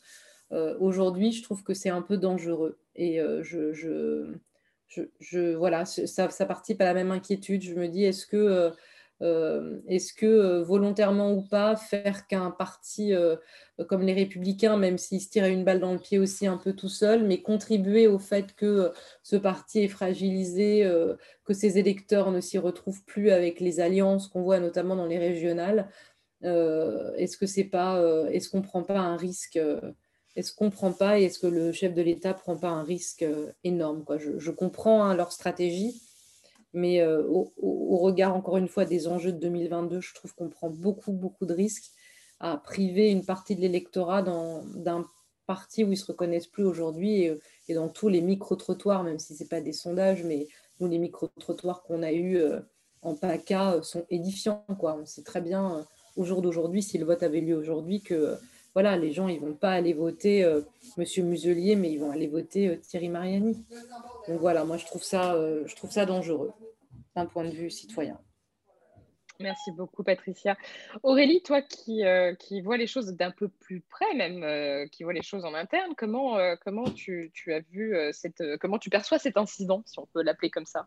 Aujourd'hui, 0.80 1.32
je 1.32 1.42
trouve 1.42 1.62
que 1.62 1.74
c'est 1.74 1.90
un 1.90 2.02
peu 2.02 2.16
dangereux. 2.16 2.78
Et 2.96 3.18
je, 3.42 3.72
je, 3.72 4.34
je, 4.88 5.02
je, 5.20 5.54
voilà, 5.54 5.84
ça, 5.84 6.28
ça 6.30 6.46
participe 6.46 6.80
à 6.80 6.84
la 6.84 6.94
même 6.94 7.12
inquiétude. 7.12 7.62
Je 7.62 7.74
me 7.74 7.86
dis, 7.88 8.04
est-ce 8.04 8.26
que 8.26 8.72
euh, 9.22 9.80
est-ce 9.86 10.14
que 10.14 10.26
euh, 10.26 10.62
volontairement 10.62 11.32
ou 11.32 11.42
pas, 11.42 11.76
faire 11.76 12.26
qu'un 12.26 12.50
parti 12.50 13.12
euh, 13.12 13.36
comme 13.88 14.02
les 14.02 14.14
républicains, 14.14 14.78
même 14.78 14.96
s'il 14.96 15.20
se 15.20 15.28
tirait 15.28 15.52
une 15.52 15.64
balle 15.64 15.80
dans 15.80 15.92
le 15.92 15.98
pied 15.98 16.18
aussi 16.18 16.46
un 16.46 16.56
peu 16.56 16.72
tout 16.72 16.88
seul, 16.88 17.26
mais 17.26 17.42
contribuer 17.42 18.06
au 18.06 18.18
fait 18.18 18.54
que 18.54 18.92
ce 19.22 19.36
parti 19.36 19.80
est 19.80 19.88
fragilisé, 19.88 20.86
que 21.44 21.54
ses 21.54 21.78
électeurs 21.78 22.30
ne 22.30 22.40
s'y 22.40 22.58
retrouvent 22.58 23.02
plus 23.04 23.30
avec 23.30 23.58
les 23.60 23.80
alliances 23.80 24.28
qu'on 24.28 24.42
voit 24.42 24.60
notamment 24.60 24.96
dans 24.96 25.06
les 25.06 25.18
régionales, 25.18 25.88
est-ce 26.42 27.38
que 27.38 27.46
c'est 27.46 27.64
pas, 27.64 27.98
est-ce 28.30 28.50
qu'on 28.50 28.60
prend 28.60 28.82
pas 28.82 28.98
un 28.98 29.16
risque 29.16 29.58
est-ce 30.36 30.52
qu'on 30.52 30.70
prend 30.70 30.92
pas 30.92 31.18
et 31.18 31.24
est-ce 31.24 31.38
que 31.38 31.46
le 31.46 31.72
chef 31.72 31.94
de 31.94 32.02
l'État 32.02 32.34
prend 32.34 32.56
pas 32.56 32.68
un 32.68 32.82
risque 32.82 33.24
énorme 33.64 34.04
quoi 34.04 34.18
je, 34.18 34.50
comprends 34.50 35.02
hein, 35.02 35.14
leur 35.14 35.32
stratégie, 35.32 36.00
mais 36.72 37.00
euh, 37.00 37.26
au, 37.26 37.96
regard, 37.96 38.34
encore 38.34 38.56
une 38.56 38.68
fois, 38.68 38.84
des 38.84 39.08
enjeux 39.08 39.32
de 39.32 39.38
2022, 39.38 40.00
je 40.00 40.14
trouve 40.14 40.34
qu'on 40.34 40.48
prend 40.48 40.70
beaucoup, 40.70 41.12
beaucoup 41.12 41.46
de 41.46 41.54
risques 41.54 41.90
à 42.38 42.56
priver 42.56 43.10
une 43.10 43.24
partie 43.24 43.56
de 43.56 43.60
l'électorat 43.60 44.22
d'un 44.22 45.04
parti 45.46 45.82
où 45.82 45.88
ils 45.88 45.90
ne 45.90 45.96
se 45.96 46.06
reconnaissent 46.06 46.46
plus 46.46 46.64
aujourd'hui 46.64 47.28
et, 47.68 47.74
dans 47.74 47.88
tous 47.88 48.08
les 48.08 48.20
micro-trottoirs, 48.20 49.02
même 49.02 49.18
si 49.18 49.34
ce 49.34 49.42
n'est 49.42 49.48
pas 49.48 49.60
des 49.60 49.72
sondages, 49.72 50.22
mais 50.24 50.46
nous, 50.78 50.88
les 50.88 50.98
micro-trottoirs 50.98 51.82
qu'on 51.82 52.02
a 52.02 52.12
eus 52.12 52.36
euh, 52.36 52.60
en 53.02 53.14
PACA 53.14 53.74
euh, 53.74 53.82
sont 53.82 54.06
édifiants. 54.08 54.64
On 54.68 55.06
sait 55.06 55.22
très 55.22 55.40
bien, 55.40 55.84
au 56.16 56.24
jour 56.24 56.40
d'aujourd'hui, 56.40 56.82
si 56.82 56.98
le 56.98 57.04
vote 57.04 57.22
avait 57.22 57.40
lieu 57.40 57.56
aujourd'hui, 57.56 58.00
que 58.00 58.38
voilà, 58.74 58.96
les 58.96 59.12
gens, 59.12 59.28
ils 59.28 59.40
vont 59.40 59.54
pas 59.54 59.72
aller 59.72 59.92
voter 59.92 60.40
M. 60.40 60.64
Monsieur 60.96 61.22
Muselier, 61.24 61.76
mais 61.76 61.90
ils 61.92 61.98
vont 61.98 62.10
aller 62.10 62.28
voter 62.28 62.78
Thierry 62.80 63.08
Mariani. 63.08 63.64
Donc 64.28 64.40
voilà, 64.40 64.64
moi 64.64 64.76
je 64.76 64.86
trouve 64.86 65.02
ça, 65.02 65.34
euh, 65.34 65.64
je 65.66 65.74
trouve 65.74 65.90
ça 65.90 66.06
dangereux 66.06 66.52
d'un 67.16 67.26
point 67.26 67.44
de 67.44 67.50
vue 67.50 67.70
citoyen. 67.70 68.18
Merci 69.40 69.72
beaucoup, 69.72 70.04
Patricia. 70.04 70.56
Aurélie, 71.02 71.42
toi 71.42 71.62
qui, 71.62 72.04
euh, 72.04 72.34
qui 72.34 72.60
vois 72.60 72.76
les 72.76 72.86
choses 72.86 73.14
d'un 73.14 73.30
peu 73.30 73.48
plus 73.48 73.80
près, 73.80 74.14
même 74.14 74.42
euh, 74.42 74.86
qui 74.86 75.02
vois 75.02 75.14
les 75.14 75.22
choses 75.22 75.46
en 75.46 75.54
interne, 75.54 75.94
comment, 75.96 76.36
comment 76.62 76.84
tu, 76.84 77.30
tu, 77.32 77.52
as 77.54 77.60
vu 77.70 77.96
cette, 78.12 78.42
comment 78.60 78.78
tu 78.78 78.90
perçois 78.90 79.18
cet 79.18 79.38
incident, 79.38 79.82
si 79.86 79.98
on 79.98 80.06
peut 80.06 80.22
l'appeler 80.22 80.50
comme 80.50 80.66
ça? 80.66 80.86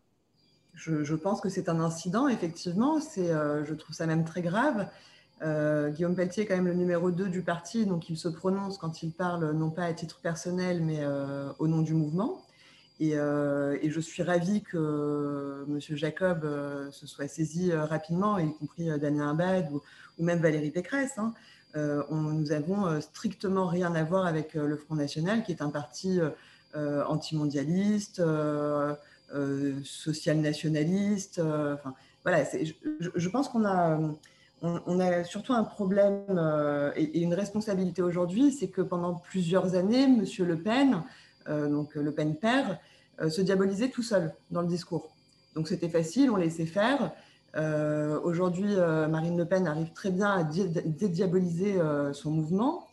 Je, 0.75 1.04
je, 1.04 1.16
pense 1.16 1.42
que 1.42 1.50
c'est 1.50 1.68
un 1.68 1.80
incident, 1.80 2.28
effectivement. 2.28 3.00
C'est, 3.00 3.28
je 3.28 3.74
trouve 3.74 3.96
ça 3.96 4.06
même 4.06 4.24
très 4.24 4.42
grave. 4.42 4.88
Guillaume 5.44 6.16
Pelletier 6.16 6.44
est 6.44 6.46
quand 6.46 6.56
même 6.56 6.68
le 6.68 6.74
numéro 6.74 7.12
2 7.12 7.28
du 7.28 7.42
parti, 7.42 7.86
donc 7.86 8.10
il 8.10 8.18
se 8.18 8.30
prononce 8.30 8.78
quand 8.78 9.04
il 9.04 9.12
parle 9.12 9.52
non 9.52 9.70
pas 9.70 9.84
à 9.84 9.94
titre 9.94 10.20
personnel, 10.22 10.82
mais 10.82 11.00
au 11.60 11.68
nom 11.68 11.82
du 11.82 11.94
mouvement. 11.94 12.44
Euh, 13.12 13.78
et, 13.82 13.90
je 13.90 14.00
suis 14.00 14.24
ravie 14.24 14.62
que 14.62 14.78
euh, 14.78 15.66
M. 15.68 15.80
Jacob 15.98 16.46
euh, 16.46 16.92
se 16.92 17.08
soit 17.08 17.28
saisi 17.28 17.74
rapidement, 17.74 18.38
y 18.40 18.54
compris 18.54 18.88
Daniel 19.00 19.28
Abad 19.28 19.70
ou, 19.72 19.82
même 20.20 20.40
Valérie 20.40 20.72
Pécresse. 20.72 21.18
Hein. 21.18 21.34
Nous 21.76 22.52
avons 22.52 23.02
strictement 23.02 23.66
rien 23.66 23.96
à 23.96 24.04
voir 24.04 24.28
avec 24.28 24.54
le 24.54 24.78
Front 24.78 24.94
National, 24.94 25.44
qui 25.44 25.52
est 25.52 25.62
un 25.64 25.72
parti 25.72 26.20
antimondialiste, 26.76 28.22
social-nationaliste. 29.84 31.42
Voilà, 32.24 32.44
je, 33.00 33.29
pense 33.29 33.50
qu'on 33.50 33.66
a, 33.66 34.00
on, 34.64 35.00
a 35.00 35.24
surtout 35.24 35.54
un 35.54 35.64
problème 35.64 36.24
et, 36.96 37.22
une 37.22 37.34
responsabilité 37.34 38.02
aujourd'hui, 38.02 38.52
c'est 38.52 38.70
que 38.70 38.82
pendant 38.82 39.14
plusieurs 39.14 39.76
années, 39.76 40.04
M. 40.04 40.26
Le 40.40 40.58
Pen, 40.58 41.04
donc 41.48 41.96
Le 41.96 42.12
Pen 42.12 42.36
père, 42.36 42.80
euh, 43.22 43.30
se 43.30 43.42
diaboliser 43.42 43.92
tout 43.92 44.02
seul 44.02 44.34
dans 44.50 44.62
le 44.62 44.68
discours. 44.68 45.10
Donc 45.56 45.68
c'était 45.68 45.90
facile, 45.90 46.32
on 46.32 46.36
laissait 46.36 46.66
faire. 46.66 47.12
Euh, 47.56 48.20
aujourd'hui, 48.22 48.74
euh, 48.76 49.08
Marine 49.08 49.38
Le 49.38 49.46
Pen 49.46 49.68
arrive 49.68 49.94
très 49.94 50.10
bien 50.10 50.32
à 50.32 50.44
dédiaboliser 50.44 51.80
son 52.14 52.32
mouvement, 52.32 52.88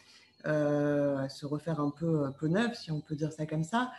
à 0.44 1.28
se 1.28 1.46
refaire 1.46 1.80
un 1.80 1.90
peu 1.90 2.30
peau 2.38 2.48
neuve, 2.48 2.74
si 2.74 2.90
on 2.90 3.00
peut 3.00 3.14
dire 3.14 3.32
ça 3.32 3.46
comme 3.46 3.64
ça. 3.64 3.90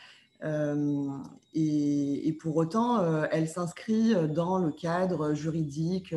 Et, 1.53 2.37
pour 2.39 2.55
autant, 2.55 3.23
elle 3.31 3.47
s'inscrit 3.47 4.15
dans 4.29 4.59
le 4.59 4.71
cadre 4.71 5.33
juridique 5.33 6.15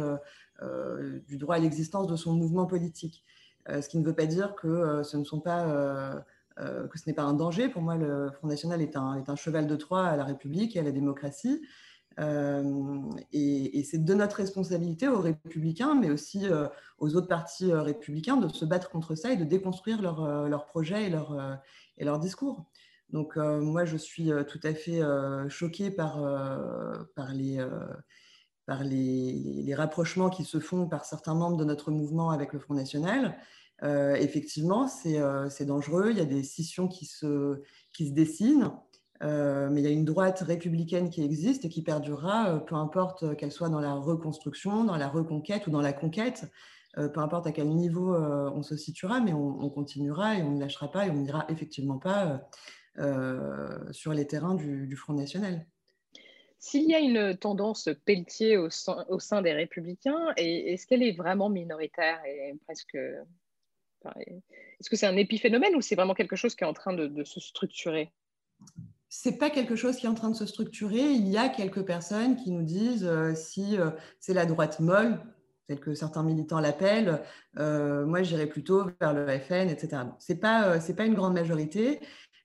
du 1.27 1.37
droit 1.37 1.57
à 1.57 1.59
l'existence 1.59 2.07
de 2.07 2.17
son 2.17 2.33
mouvement 2.35 2.67
politique. 2.67 3.25
ce 3.69 3.89
qui 3.89 3.99
ne 3.99 4.05
veut 4.05 4.15
pas 4.15 4.27
dire 4.27 4.55
que 4.55 5.03
ce 5.03 5.17
ne 5.17 5.25
sont 5.25 5.41
pas 5.41 6.23
euh, 6.61 6.87
que 6.87 7.01
ce 7.01 7.05
n'est 7.09 7.15
pas 7.15 7.25
un 7.25 7.35
danger. 7.35 7.69
Pour 7.69 7.83
moi, 7.83 7.97
le 7.97 8.31
Front 8.31 8.47
National 8.47 8.81
est 8.81 8.97
un, 8.97 9.17
est 9.17 9.29
un, 9.29 9.35
cheval 9.35 9.67
de 9.67 9.75
Troie 9.75 10.07
à 10.07 10.17
la 10.17 10.23
République 10.23 10.77
et 10.77 10.79
à 10.79 10.83
la 10.85 10.93
démocratie. 10.93 11.61
Euh, 12.21 13.01
et, 13.33 13.83
c'est 13.83 14.05
de 14.05 14.15
notre 14.15 14.37
responsabilité 14.37 15.09
aux 15.09 15.21
républicains, 15.21 15.97
mais 15.97 16.11
aussi 16.11 16.47
euh, 16.47 16.69
aux 16.99 17.17
autres 17.17 17.27
partis 17.27 17.73
républicains, 17.73 18.37
de 18.37 18.49
se 18.49 18.65
battre 18.65 18.89
contre 18.91 19.17
ça 19.17 19.33
et 19.33 19.37
de 19.37 19.43
déconstruire 19.43 20.01
leurs 20.01 20.49
leur 20.49 20.67
projets 20.67 21.07
et 21.07 21.11
leurs 21.11 21.59
leur 21.99 22.21
discours. 22.21 22.67
Donc 23.11 23.37
moi, 23.37 23.85
je 23.85 23.97
suis 23.97 24.31
tout 24.49 24.61
à 24.63 24.75
fait 24.75 25.01
choquée 25.49 25.91
par, 25.91 26.21
par, 27.17 27.33
les, 27.33 27.59
par 28.67 28.85
les, 28.85 29.75
rapprochements 29.75 30.31
qui 30.31 30.45
se 30.45 30.61
font 30.61 30.87
par 30.87 31.05
certains 31.05 31.35
membres 31.35 31.57
de 31.57 31.65
notre 31.65 31.91
mouvement 31.91 32.31
avec 32.31 32.53
le 32.53 32.59
Front 32.59 32.75
National. 32.75 33.37
Euh, 33.83 34.15
effectivement, 34.15 34.89
euh, 35.07 35.49
c'est 35.51 35.65
dangereux. 35.65 36.11
Il 36.11 36.19
y 36.19 36.21
a 36.21 36.25
des 36.25 36.43
scissions 36.43 36.89
qui 36.89 37.07
se, 37.07 37.63
qui 37.93 38.09
se 38.09 38.13
dessinent. 38.13 38.71
Euh, 39.23 39.69
mais 39.71 39.81
il 39.81 39.85
y 39.85 39.87
a 39.87 39.91
une 39.93 40.05
droite 40.05 40.41
républicaine 40.41 41.09
qui 41.09 41.23
existe 41.23 41.65
et 41.65 41.69
qui 41.69 41.83
perdurera, 41.83 42.65
peu 42.67 42.75
importe 42.75 43.37
qu'elle 43.37 43.53
soit 43.53 43.69
dans 43.69 43.81
la 43.81 43.95
reconstruction, 43.95 44.85
dans 44.85 44.97
la 44.97 45.09
reconquête 45.09 45.67
ou 45.67 45.71
dans 45.71 45.81
la 45.81 45.93
conquête, 45.93 46.51
peu 46.95 47.21
importe 47.21 47.47
à 47.47 47.53
quel 47.53 47.69
niveau 47.69 48.15
on 48.15 48.63
se 48.63 48.77
situera, 48.77 49.21
mais 49.21 49.33
on, 49.33 49.71
continuera 49.71 50.37
et 50.37 50.43
on 50.43 50.51
ne 50.51 50.61
lâchera 50.61 50.91
pas 50.91 51.07
et 51.07 51.11
on 51.11 51.15
n'ira 51.15 51.47
effectivement 51.49 51.99
pas 51.99 52.49
sur 53.93 54.13
les 54.13 54.27
terrains 54.27 54.55
du, 54.55 54.97
Front 54.97 55.15
National. 55.15 55.65
S'il 56.67 56.89
y 56.89 56.95
a 56.95 56.99
une 56.99 57.37
tendance 57.37 57.91
Pelletier 58.07 58.57
au 58.57 58.71
sein, 58.71 59.43
des 59.43 59.53
républicains, 59.53 60.33
est-ce 60.39 60.87
qu'elle 60.87 61.03
est 61.03 61.13
vraiment 61.13 61.51
minoritaire 61.51 62.25
et 62.25 62.55
presque 62.65 62.97
est-ce 64.17 64.89
que 64.89 64.97
c'est 64.97 65.07
un 65.07 65.17
épiphénomène 65.19 65.77
ou 65.77 65.83
c'est 65.83 65.95
vraiment 65.95 66.15
quelque 66.15 66.37
chose 66.37 66.55
qui 66.55 66.65
est 66.65 66.67
en 66.67 66.73
train 66.73 66.95
de, 66.95 67.23
se 67.25 67.39
structurer? 67.39 68.15
C'est 69.11 69.37
pas 69.37 69.51
quelque 69.51 69.77
chose 69.77 69.97
qui 69.97 70.07
est 70.07 70.09
en 70.09 70.15
train 70.15 70.31
de 70.31 70.37
se 70.37 70.47
structurer. 70.47 71.03
Il 71.03 71.29
y 71.29 71.37
a 71.37 71.51
quelques 71.51 71.85
personnes 71.85 72.37
qui 72.37 72.51
nous 72.51 72.63
disent 72.63 73.05
euh, 73.05 73.35
si 73.35 73.77
euh, 73.77 73.91
c'est 74.19 74.33
la 74.33 74.47
droite 74.47 74.81
molle, 74.81 75.21
telle 75.69 75.81
que 75.81 75.93
certains 75.93 76.23
militants 76.23 76.61
l'appellent, 76.61 77.21
euh, 77.59 78.07
moi 78.07 78.23
j'irais 78.23 78.47
plutôt 78.47 78.87
vers 79.03 79.13
le 79.13 79.39
FN, 79.39 79.69
etc. 79.69 80.05
C'est 80.19 80.41
pas 80.41 80.79
pas 80.79 81.05
une 81.05 81.15
grande 81.15 81.35
majorité. 81.35 82.01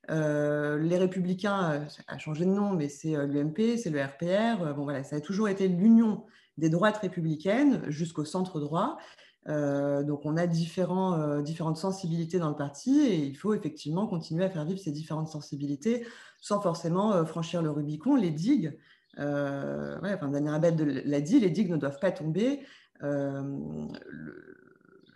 Les 0.09 0.97
Républicains 0.97 1.85
a 2.07 2.17
changé 2.17 2.45
de 2.45 2.49
nom, 2.49 2.71
mais 2.71 2.89
c'est 2.89 3.15
l'UMP, 3.27 3.77
c'est 3.77 3.89
le 3.89 4.01
RPR. 4.01 4.73
bon 4.75 4.83
voilà, 4.83 5.03
ça 5.03 5.17
a 5.17 5.21
toujours 5.21 5.49
été 5.49 5.67
l'union 5.67 6.23
des 6.57 6.69
droites 6.69 6.97
républicaines 6.97 7.83
jusqu'au 7.87 8.25
centre 8.25 8.59
droit. 8.59 8.97
Euh, 9.47 10.03
donc 10.03 10.25
on 10.25 10.37
a 10.37 10.45
différents, 10.47 11.13
euh, 11.13 11.41
différentes 11.41 11.77
sensibilités 11.77 12.39
dans 12.39 12.49
le 12.49 12.55
parti 12.55 12.99
et 12.99 13.25
il 13.25 13.35
faut 13.35 13.53
effectivement 13.53 14.05
continuer 14.05 14.43
à 14.43 14.49
faire 14.49 14.65
vivre 14.65 14.79
ces 14.79 14.91
différentes 14.91 15.29
sensibilités 15.29 16.05
sans 16.41 16.61
forcément 16.61 17.13
euh, 17.13 17.25
franchir 17.25 17.61
le 17.61 17.71
Rubicon. 17.71 18.15
Les 18.15 18.31
digues, 18.31 18.77
ouais, 19.17 20.13
enfin, 20.13 20.27
Daniel 20.29 20.53
Abed 20.53 20.79
l'a 21.05 21.21
dit, 21.21 21.39
les 21.39 21.49
digues 21.49 21.71
ne 21.71 21.77
doivent 21.77 21.99
pas 21.99 22.11
tomber. 22.11 22.61
Le, 23.01 23.89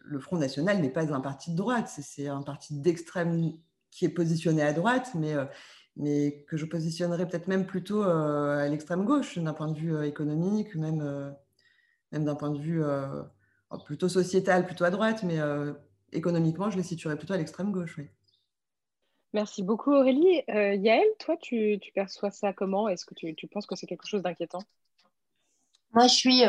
le, 0.05 0.19
Front 0.19 0.37
National 0.37 0.81
n'est 0.81 0.89
pas 0.89 1.13
un 1.13 1.19
parti 1.21 1.51
de 1.51 1.57
droite, 1.57 1.89
c'est 1.89 2.27
un 2.27 2.41
parti 2.41 2.79
d'extrême 2.79 3.53
qui 3.95 4.05
est 4.05 4.09
positionné 4.09 4.61
à 4.61 4.73
droite, 4.73 5.11
mais, 5.15 5.33
mais 5.95 6.43
que 6.47 6.57
je 6.57 6.65
positionnerais 6.65 7.27
peut-être 7.27 7.47
même 7.47 7.65
plutôt 7.65 8.03
à 8.03 8.67
l'extrême 8.67 9.05
gauche 9.05 9.37
d'un 9.37 9.53
point 9.53 9.67
de 9.67 9.77
vue 9.77 10.05
économique, 10.05 10.75
même, 10.75 11.35
même 12.11 12.25
d'un 12.25 12.35
point 12.35 12.51
de 12.51 12.59
vue 12.59 12.83
plutôt 13.79 14.09
sociétal, 14.09 14.65
plutôt 14.65 14.83
à 14.83 14.91
droite, 14.91 15.23
mais 15.23 15.39
euh, 15.39 15.73
économiquement, 16.11 16.69
je 16.69 16.77
les 16.77 16.83
situerais 16.83 17.17
plutôt 17.17 17.33
à 17.33 17.37
l'extrême 17.37 17.71
gauche. 17.71 17.97
Oui. 17.97 18.07
Merci 19.33 19.63
beaucoup 19.63 19.91
Aurélie. 19.91 20.43
Euh, 20.49 20.75
Yael, 20.75 21.07
toi, 21.19 21.35
tu, 21.37 21.79
perçois 21.95 22.31
ça 22.31 22.53
comment? 22.53 22.87
Est-ce 22.87 23.05
que 23.05 23.15
tu, 23.15 23.33
tu, 23.35 23.47
penses 23.47 23.65
que 23.65 23.75
c'est 23.75 23.87
quelque 23.87 24.07
chose 24.07 24.21
d'inquiétant? 24.21 24.61
Moi, 25.91 26.07
je 26.07 26.13
suis 26.13 26.43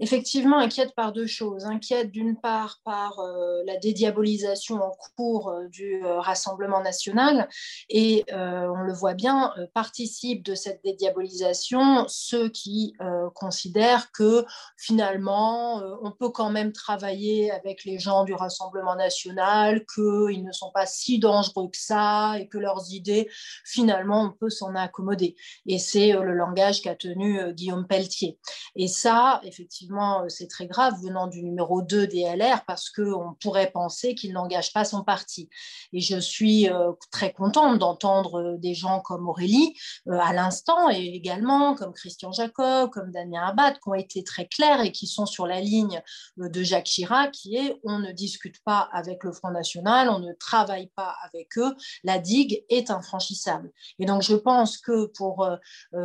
effectivement 0.00 0.58
inquiète 0.58 0.94
par 0.94 1.12
deux 1.12 1.26
choses. 1.26 1.66
Inquiète 1.66 2.10
d'une 2.10 2.36
part 2.40 2.80
par 2.84 3.20
euh, 3.20 3.62
la 3.66 3.76
dédiabolisation 3.76 4.82
en 4.82 4.92
cours 5.16 5.50
euh, 5.50 5.68
du 5.68 6.02
euh, 6.04 6.18
Rassemblement 6.20 6.82
national 6.82 7.48
et 7.90 8.24
on 8.32 8.82
le 8.82 8.92
voit 8.92 9.14
bien, 9.14 9.52
participent 9.74 10.44
de 10.44 10.54
cette 10.54 10.82
dédiabolisation 10.82 12.06
ceux 12.08 12.48
qui 12.48 12.94
considèrent 13.34 14.10
que 14.12 14.46
finalement 14.78 15.82
on 16.02 16.10
peut 16.12 16.30
quand 16.30 16.50
même 16.50 16.72
travailler 16.72 17.50
avec 17.50 17.84
les 17.84 17.98
gens 17.98 18.24
du 18.24 18.32
Rassemblement 18.32 18.94
national, 18.94 19.84
qu'ils 19.92 20.44
ne 20.44 20.52
sont 20.52 20.70
pas 20.72 20.86
si 20.86 21.18
dangereux 21.18 21.68
que 21.68 21.76
ça 21.76 22.38
et 22.38 22.48
que 22.48 22.58
leurs 22.58 22.92
idées, 22.92 23.28
finalement, 23.64 24.22
on 24.22 24.30
peut 24.30 24.50
s'en 24.50 24.74
accommoder. 24.74 25.36
Et 25.66 25.78
c'est 25.78 26.12
le 26.12 26.32
langage 26.32 26.80
qu'a 26.80 26.94
tenu 26.94 27.52
Guillaume 27.52 27.86
Pelletier. 27.86 28.38
Et 28.76 28.88
ça, 28.88 29.40
effectivement, 29.44 29.89
euh, 29.98 30.28
c'est 30.28 30.48
très 30.48 30.66
grave 30.66 30.94
venant 31.02 31.26
du 31.26 31.42
numéro 31.42 31.82
2 31.82 32.06
des 32.06 32.22
LR 32.22 32.64
parce 32.66 32.90
qu'on 32.90 33.34
pourrait 33.40 33.70
penser 33.70 34.14
qu'il 34.14 34.32
n'engage 34.32 34.72
pas 34.72 34.84
son 34.84 35.02
parti. 35.02 35.48
Et 35.92 36.00
je 36.00 36.18
suis 36.18 36.68
euh, 36.68 36.92
très 37.10 37.32
contente 37.32 37.78
d'entendre 37.78 38.40
euh, 38.40 38.58
des 38.58 38.74
gens 38.74 39.00
comme 39.00 39.28
Aurélie 39.28 39.74
à 40.10 40.32
l'instant 40.32 40.90
et 40.90 41.04
également 41.04 41.74
comme 41.74 41.92
Christian 41.92 42.32
Jacob, 42.32 42.90
comme 42.90 43.10
Damien 43.10 43.46
Abad 43.48 43.74
qui 43.74 43.88
ont 43.88 43.94
été 43.94 44.22
très 44.24 44.46
clairs 44.46 44.80
et 44.80 44.92
qui 44.92 45.06
sont 45.06 45.26
sur 45.26 45.46
la 45.46 45.60
ligne 45.60 46.00
de 46.36 46.62
Jacques 46.62 46.84
Chirac 46.84 47.32
qui 47.32 47.56
est 47.56 47.80
on 47.84 47.98
ne 47.98 48.12
discute 48.12 48.62
pas 48.64 48.88
avec 48.92 49.24
le 49.24 49.32
Front 49.32 49.50
National, 49.50 50.08
on 50.08 50.18
ne 50.18 50.32
travaille 50.32 50.88
pas 50.94 51.16
avec 51.24 51.58
eux, 51.58 51.74
la 52.04 52.18
digue 52.18 52.64
est 52.68 52.90
infranchissable. 52.90 53.70
Et 53.98 54.06
donc 54.06 54.22
je 54.22 54.34
pense 54.34 54.78
que 54.78 55.06
pour 55.06 55.48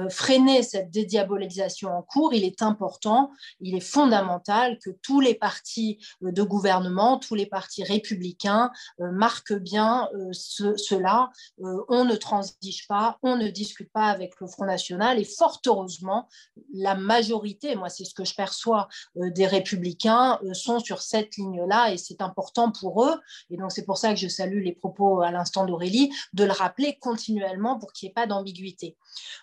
freiner 0.10 0.64
cette 0.64 0.92
dédiabolisation 0.92 1.90
en 1.90 2.02
cours, 2.02 2.34
il 2.34 2.44
est 2.44 2.62
important, 2.62 3.32
il 3.60 3.75
fondamental 3.80 4.80
que 4.80 4.90
tous 4.90 5.20
les 5.20 5.36
partis 5.36 6.00
euh, 6.24 6.32
de 6.32 6.44
gouvernement, 6.44 7.18
tous 7.18 7.36
les 7.36 7.46
partis 7.46 7.84
républicains 7.84 8.72
euh, 9.00 9.12
marquent 9.12 9.54
bien 9.54 10.10
euh, 10.14 10.32
cela. 10.34 11.32
on 11.60 12.06
ne 12.06 12.16
transige 12.16 12.88
pas, 12.88 13.18
on 13.22 13.38
ne 13.38 13.50
discute 13.50 13.92
pas 13.92 14.08
avec 14.08 14.40
le 14.40 14.48
Front 14.48 14.66
National 14.66 15.20
et 15.20 15.24
fort 15.24 15.62
heureusement, 15.66 16.28
la 16.74 16.96
majorité, 16.96 17.76
moi 17.76 17.90
c'est 17.90 18.06
ce 18.06 18.14
que 18.14 18.26
je 18.26 18.36
perçois 18.36 18.88
des 19.16 19.48
républicains, 19.48 20.40
sont 20.54 20.80
sur 20.80 21.02
cette 21.02 21.38
ligne-là 21.38 21.92
et 21.94 21.98
c'est 21.98 22.22
important 22.22 22.72
pour 22.72 23.06
eux. 23.06 23.20
Et 23.50 23.58
donc 23.58 23.72
c'est 23.72 23.86
pour 23.86 23.98
ça 23.98 24.10
que 24.10 24.20
je 24.20 24.28
salue 24.28 24.64
les 24.64 24.74
propos 24.74 25.22
à 25.22 25.32
l'instant 25.32 25.66
d'Aurélie, 25.66 26.12
de 26.34 26.44
le 26.44 26.52
rappeler 26.52 26.98
continuellement 27.00 27.80
pour 27.80 27.94
qu'il 27.94 28.08
n'y 28.08 28.12
ait 28.12 28.14
pas 28.14 28.28
d'ambiguïté. 28.28 28.98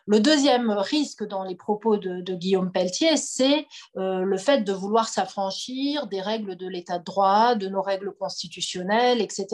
Le 0.07 0.21
deuxième 0.21 0.71
risque 0.71 1.27
dans 1.27 1.45
les 1.45 1.57
propos 1.57 1.97
de, 1.97 2.35
Guillaume 2.35 2.73
Pelletier, 2.73 3.17
c'est 3.17 3.67
le 4.25 4.39
fait 4.39 4.63
de 4.63 4.73
vouloir 4.73 5.09
s'affranchir 5.09 6.07
des 6.07 6.21
règles 6.21 6.57
de 6.57 6.67
l'état 6.67 6.99
de 6.99 7.05
droit, 7.05 7.55
de 7.55 7.69
nos 7.69 7.83
règles 7.83 8.13
constitutionnelles, 8.13 9.21
etc. 9.21 9.47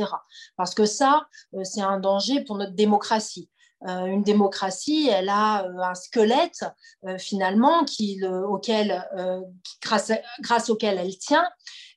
Parce 0.57 0.75
que 0.75 0.87
ça, 0.87 1.27
euh, 1.55 1.65
c'est 1.65 1.83
un 1.83 1.99
danger 1.99 2.43
pour 2.45 2.57
notre 2.57 2.75
démocratie. 2.75 3.49
Euh, 3.87 4.07
une 4.07 4.25
démocratie, 4.25 5.09
elle 5.13 5.29
a 5.29 5.65
euh, 5.65 5.79
un 5.79 5.95
squelette 5.95 6.65
finalement 7.19 7.85
auquel, 8.49 9.09
grâce, 9.81 10.71
auquel 10.71 10.99
elle 10.99 11.17
tient 11.17 11.49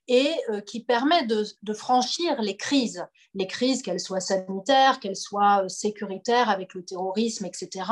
et 0.07 0.31
qui 0.67 0.83
permet 0.83 1.25
de, 1.25 1.73
franchir 1.73 2.41
les 2.41 2.57
crises 2.57 3.05
les 3.33 3.47
crises, 3.47 3.81
qu'elles 3.81 3.99
soient 3.99 4.19
sanitaires, 4.19 4.99
qu'elles 4.99 5.15
soient 5.15 5.63
euh, 5.63 5.69
sécuritaires 5.69 6.49
avec 6.49 6.73
le 6.73 6.83
terrorisme, 6.83 7.45
etc. 7.45 7.85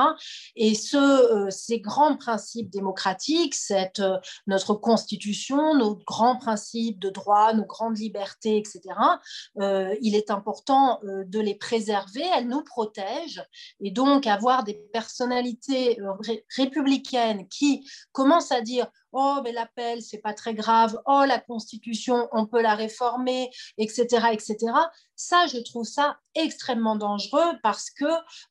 Et 0.56 0.74
euh, 0.94 1.50
ces 1.50 1.80
grands 1.80 2.18
principes 2.18 2.70
démocratiques, 2.70 3.56
euh, 3.72 4.18
notre 4.48 4.74
constitution, 4.74 5.76
nos 5.76 5.96
grands 5.96 6.38
principes 6.38 7.00
de 7.00 7.10
droit, 7.10 7.54
nos 7.54 7.66
grandes 7.66 7.98
libertés, 7.98 8.58
etc., 8.58 8.80
il 10.02 10.16
est 10.16 10.32
important 10.32 11.00
de 11.04 11.40
les 11.40 11.56
préserver, 11.56 12.24
elles 12.36 12.48
nous 12.48 12.64
protègent. 12.64 13.44
Et 13.82 13.92
donc, 13.92 14.28
avoir 14.28 14.64
des 14.64 14.74
personnalités 14.74 15.98
républicaines 16.56 17.48
qui 17.48 17.88
commencent 18.12 18.52
à 18.52 18.62
dire 18.62 18.88
oh 19.12 19.40
mais 19.44 19.52
l'appel 19.52 20.02
c'est 20.02 20.20
pas 20.20 20.34
très 20.34 20.54
grave, 20.54 21.00
oh 21.06 21.24
la 21.28 21.40
constitution 21.40 22.28
on 22.32 22.46
peut 22.46 22.62
la 22.62 22.76
réformer, 22.76 23.50
etc., 23.78 24.28
etc. 24.32 24.58
Ça, 25.16 25.48
je 25.48 25.58
trouve 25.58 25.86
ça 25.86 26.18
extrêmement 26.36 26.96
dangereux 26.96 27.58
parce 27.62 27.90
que 27.90 28.06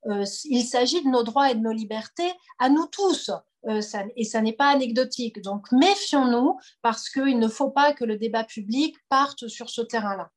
euh, 0.07 0.25
il 0.45 0.65
s'agit 0.65 1.03
de 1.03 1.09
nos 1.09 1.23
droits 1.23 1.51
et 1.51 1.55
de 1.55 1.61
nos 1.61 1.73
libertés 1.73 2.33
à 2.59 2.69
nous 2.69 2.87
tous. 2.87 3.31
Euh, 3.67 3.81
et 4.17 4.25
ça 4.25 4.41
n'est 4.41 4.53
pas 4.53 4.69
anecdotique. 4.71 5.41
Donc 5.43 5.71
méfions-nous 5.73 6.59
parce 6.83 7.09
qu'il 7.09 7.39
ne 7.39 7.49
faut 7.49 7.71
pas 7.71 7.93
que 7.93 8.05
le 8.05 8.17
débat 8.17 8.45
public 8.45 8.97
parte 9.09 9.49
sur 9.49 9.71
ce 9.71 9.83
terrain-là. 9.83 10.31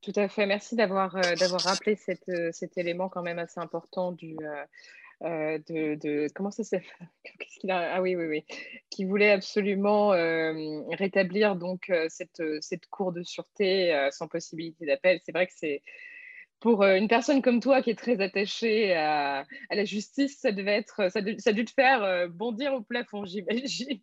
Tout 0.00 0.12
à 0.16 0.28
fait. 0.28 0.46
Merci 0.46 0.76
d'avoir 0.76 1.14
euh, 1.16 1.34
rappelé 1.62 1.96
cette, 1.96 2.30
cet 2.52 2.76
élément 2.76 3.08
quand 3.08 3.22
même 3.22 3.38
assez 3.38 3.60
important 3.60 4.12
du, 4.12 4.36
euh, 5.22 5.58
de, 5.68 6.26
comment 6.34 6.50
ça 6.50 6.64
s'est 6.64 6.82
Qu'est-ce 7.24 7.66
Ah 7.70 8.02
oui, 8.02 8.16
oui, 8.16 8.26
oui, 8.26 8.44
qui 8.90 9.04
voulait 9.04 9.30
absolument 9.30 10.12
euh, 10.12 10.82
rétablir 10.90 11.56
donc 11.56 11.90
euh, 11.90 12.06
cette, 12.08 12.42
cette 12.60 12.86
cour 12.86 13.12
de 13.12 13.22
sûreté 13.22 14.08
sans 14.12 14.28
possibilité 14.28 14.86
d'appel. 14.86 15.20
C'est 15.24 15.32
vrai 15.32 15.46
que 15.46 15.52
c'est 15.54 15.82
pour 16.60 16.82
une 16.82 17.08
personne 17.08 17.42
comme 17.42 17.60
toi 17.60 17.82
qui 17.82 17.90
est 17.90 17.98
très 17.98 18.20
attachée 18.20 18.94
à, 18.94 19.44
la 19.70 19.84
justice, 19.84 20.38
ça 20.40 20.50
devait 20.50 20.76
être, 20.76 21.10
ça, 21.10 21.20
ça 21.38 21.50
a 21.50 21.52
dû 21.52 21.64
te 21.64 21.72
faire 21.72 22.28
bondir 22.30 22.72
au 22.74 22.80
plafond, 22.80 23.24
j'imagine. 23.26 24.00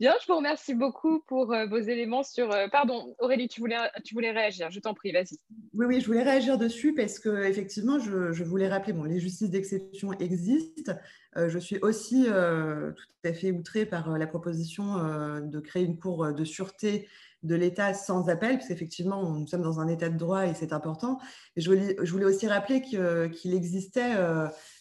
Bien, 0.00 0.14
je 0.20 0.26
vous 0.26 0.36
remercie 0.36 0.74
beaucoup 0.74 1.20
pour 1.26 1.46
vos 1.46 1.78
éléments 1.78 2.22
sur. 2.22 2.48
Pardon, 2.72 3.14
Aurélie, 3.18 3.48
tu 3.48 3.60
voulais, 3.60 3.76
tu 4.04 4.14
voulais 4.14 4.30
réagir. 4.30 4.70
Je 4.70 4.80
t'en 4.80 4.94
prie, 4.94 5.12
vas-y. 5.12 5.38
Oui, 5.72 5.86
oui, 5.86 6.00
je 6.00 6.06
voulais 6.06 6.24
réagir 6.24 6.58
dessus 6.58 6.94
parce 6.94 7.20
que 7.20 7.44
effectivement, 7.44 8.00
je, 8.00 8.42
voulais 8.42 8.68
rappeler, 8.68 8.92
bon, 8.92 9.04
les 9.04 9.20
justices 9.20 9.50
d'exception 9.50 10.12
existent. 10.14 10.92
Euh, 11.36 11.48
je 11.48 11.60
suis 11.60 11.78
aussi 11.78 12.24
tout 12.24 13.28
à 13.28 13.32
fait 13.32 13.52
outrée 13.52 13.86
par 13.86 14.18
la 14.18 14.26
proposition 14.26 14.96
de 15.40 15.60
créer 15.60 15.84
une 15.84 15.96
cour 15.96 16.32
de 16.32 16.44
sûreté 16.44 17.08
de 17.44 17.54
l'État 17.54 17.94
sans 17.94 18.28
appel, 18.28 18.56
parce 18.56 18.66
qu'effectivement, 18.66 19.32
nous 19.32 19.46
sommes 19.46 19.62
dans 19.62 19.78
un 19.78 19.86
État 19.86 20.08
de 20.08 20.18
droit 20.18 20.44
et 20.46 20.54
c'est 20.54 20.72
important. 20.72 21.20
Et 21.56 21.60
je, 21.60 21.70
voulais, 21.70 21.96
je 22.02 22.10
voulais 22.10 22.24
aussi 22.24 22.48
rappeler 22.48 22.82
qu'il 22.82 23.54
existait 23.54 24.16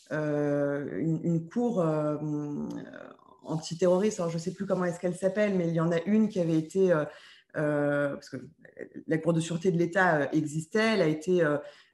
une, 0.09 1.19
une, 1.23 1.47
cour 1.47 1.85
antiterroriste. 3.43 4.19
Alors, 4.19 4.31
je 4.31 4.37
ne 4.37 4.41
sais 4.41 4.53
plus 4.53 4.65
comment 4.65 4.85
est-ce 4.85 4.99
qu'elle 4.99 5.15
s'appelle, 5.15 5.53
mais 5.55 5.67
il 5.67 5.75
y 5.75 5.79
en 5.79 5.91
a 5.91 6.01
une 6.07 6.29
qui 6.29 6.39
avait 6.39 6.57
été. 6.57 6.91
Euh, 7.57 7.59
euh, 7.59 8.13
parce 8.13 8.29
que 8.29 8.37
la 9.07 9.17
Cour 9.17 9.33
de 9.33 9.39
sûreté 9.39 9.71
de 9.71 9.77
l'État 9.77 10.21
euh, 10.21 10.27
existait, 10.31 10.93
elle 10.93 11.01
a 11.01 11.07
été, 11.07 11.39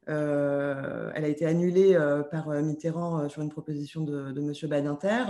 elle 0.07 1.25
a 1.25 1.27
été 1.27 1.45
annulée 1.45 1.97
par 2.31 2.49
Mitterrand 2.49 3.27
sur 3.29 3.41
une 3.41 3.49
proposition 3.49 4.01
de, 4.01 4.31
de 4.31 4.41
M. 4.41 4.53
Badinter. 4.69 5.23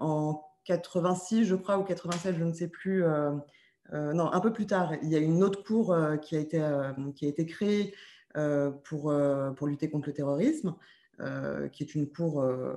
en 0.00 0.42
86, 0.64 1.44
je 1.44 1.54
crois, 1.54 1.78
ou 1.78 1.84
87, 1.84 2.36
je 2.38 2.44
ne 2.44 2.52
sais 2.52 2.68
plus. 2.68 3.04
non, 3.92 4.32
un 4.32 4.40
peu 4.40 4.52
plus 4.52 4.66
tard, 4.66 4.94
il 5.02 5.10
y 5.10 5.16
a 5.16 5.18
une 5.18 5.42
autre 5.42 5.62
cour 5.64 5.96
qui, 6.22 6.36
a 6.36 6.40
été, 6.40 6.66
qui 7.14 7.26
a 7.26 7.28
été 7.28 7.44
créée 7.44 7.94
pour, 8.84 9.14
pour 9.56 9.66
lutter 9.66 9.90
contre 9.90 10.08
le 10.08 10.14
terrorisme. 10.14 10.74
Euh, 11.20 11.68
qui 11.68 11.82
est 11.82 11.94
une 11.94 12.10
cour 12.10 12.42
euh, 12.42 12.74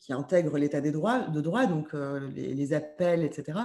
qui 0.00 0.12
intègre 0.12 0.58
l'état 0.58 0.80
des 0.80 0.90
droits, 0.90 1.28
de 1.28 1.40
droit, 1.40 1.66
donc 1.66 1.94
euh, 1.94 2.28
les, 2.34 2.72
appels, 2.72 3.22
etc., 3.22 3.60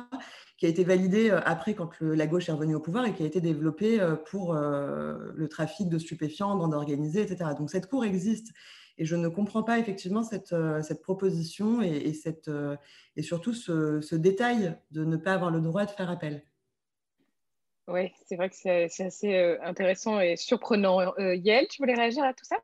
qui 0.57 0.65
a 0.65 0.69
été 0.69 0.83
validée 0.83 1.29
après 1.29 1.73
quand 1.73 1.89
la 2.01 2.27
gauche 2.27 2.49
est 2.49 2.51
revenue 2.51 2.75
au 2.75 2.79
pouvoir 2.79 3.05
et 3.05 3.13
qui 3.13 3.23
a 3.23 3.25
été 3.25 3.41
développée 3.41 3.99
pour 4.25 4.53
le 4.53 5.47
trafic 5.49 5.89
de 5.89 5.97
stupéfiants, 5.97 6.55
bande 6.55 6.73
organisée, 6.73 7.21
etc. 7.21 7.51
Donc 7.57 7.69
cette 7.69 7.87
cour 7.87 8.05
existe. 8.05 8.53
Et 8.97 9.03
je 9.03 9.17
ne 9.17 9.27
comprends 9.27 9.63
pas 9.63 9.79
effectivement 9.79 10.23
cette, 10.23 10.55
proposition 11.01 11.81
et, 11.81 12.13
cette, 12.13 12.49
et 13.17 13.21
surtout 13.21 13.53
ce, 13.53 14.15
détail 14.15 14.77
de 14.91 15.03
ne 15.03 15.17
pas 15.17 15.33
avoir 15.33 15.51
le 15.51 15.59
droit 15.59 15.85
de 15.85 15.91
faire 15.91 16.09
appel. 16.09 16.43
Oui, 17.87 18.11
c'est 18.25 18.37
vrai 18.37 18.49
que 18.49 18.55
c'est 18.55 18.89
assez 19.03 19.57
intéressant 19.61 20.19
et 20.19 20.37
surprenant. 20.37 21.15
Yael, 21.17 21.67
tu 21.67 21.81
voulais 21.81 21.95
réagir 21.95 22.23
à 22.23 22.33
tout 22.33 22.45
ça? 22.45 22.55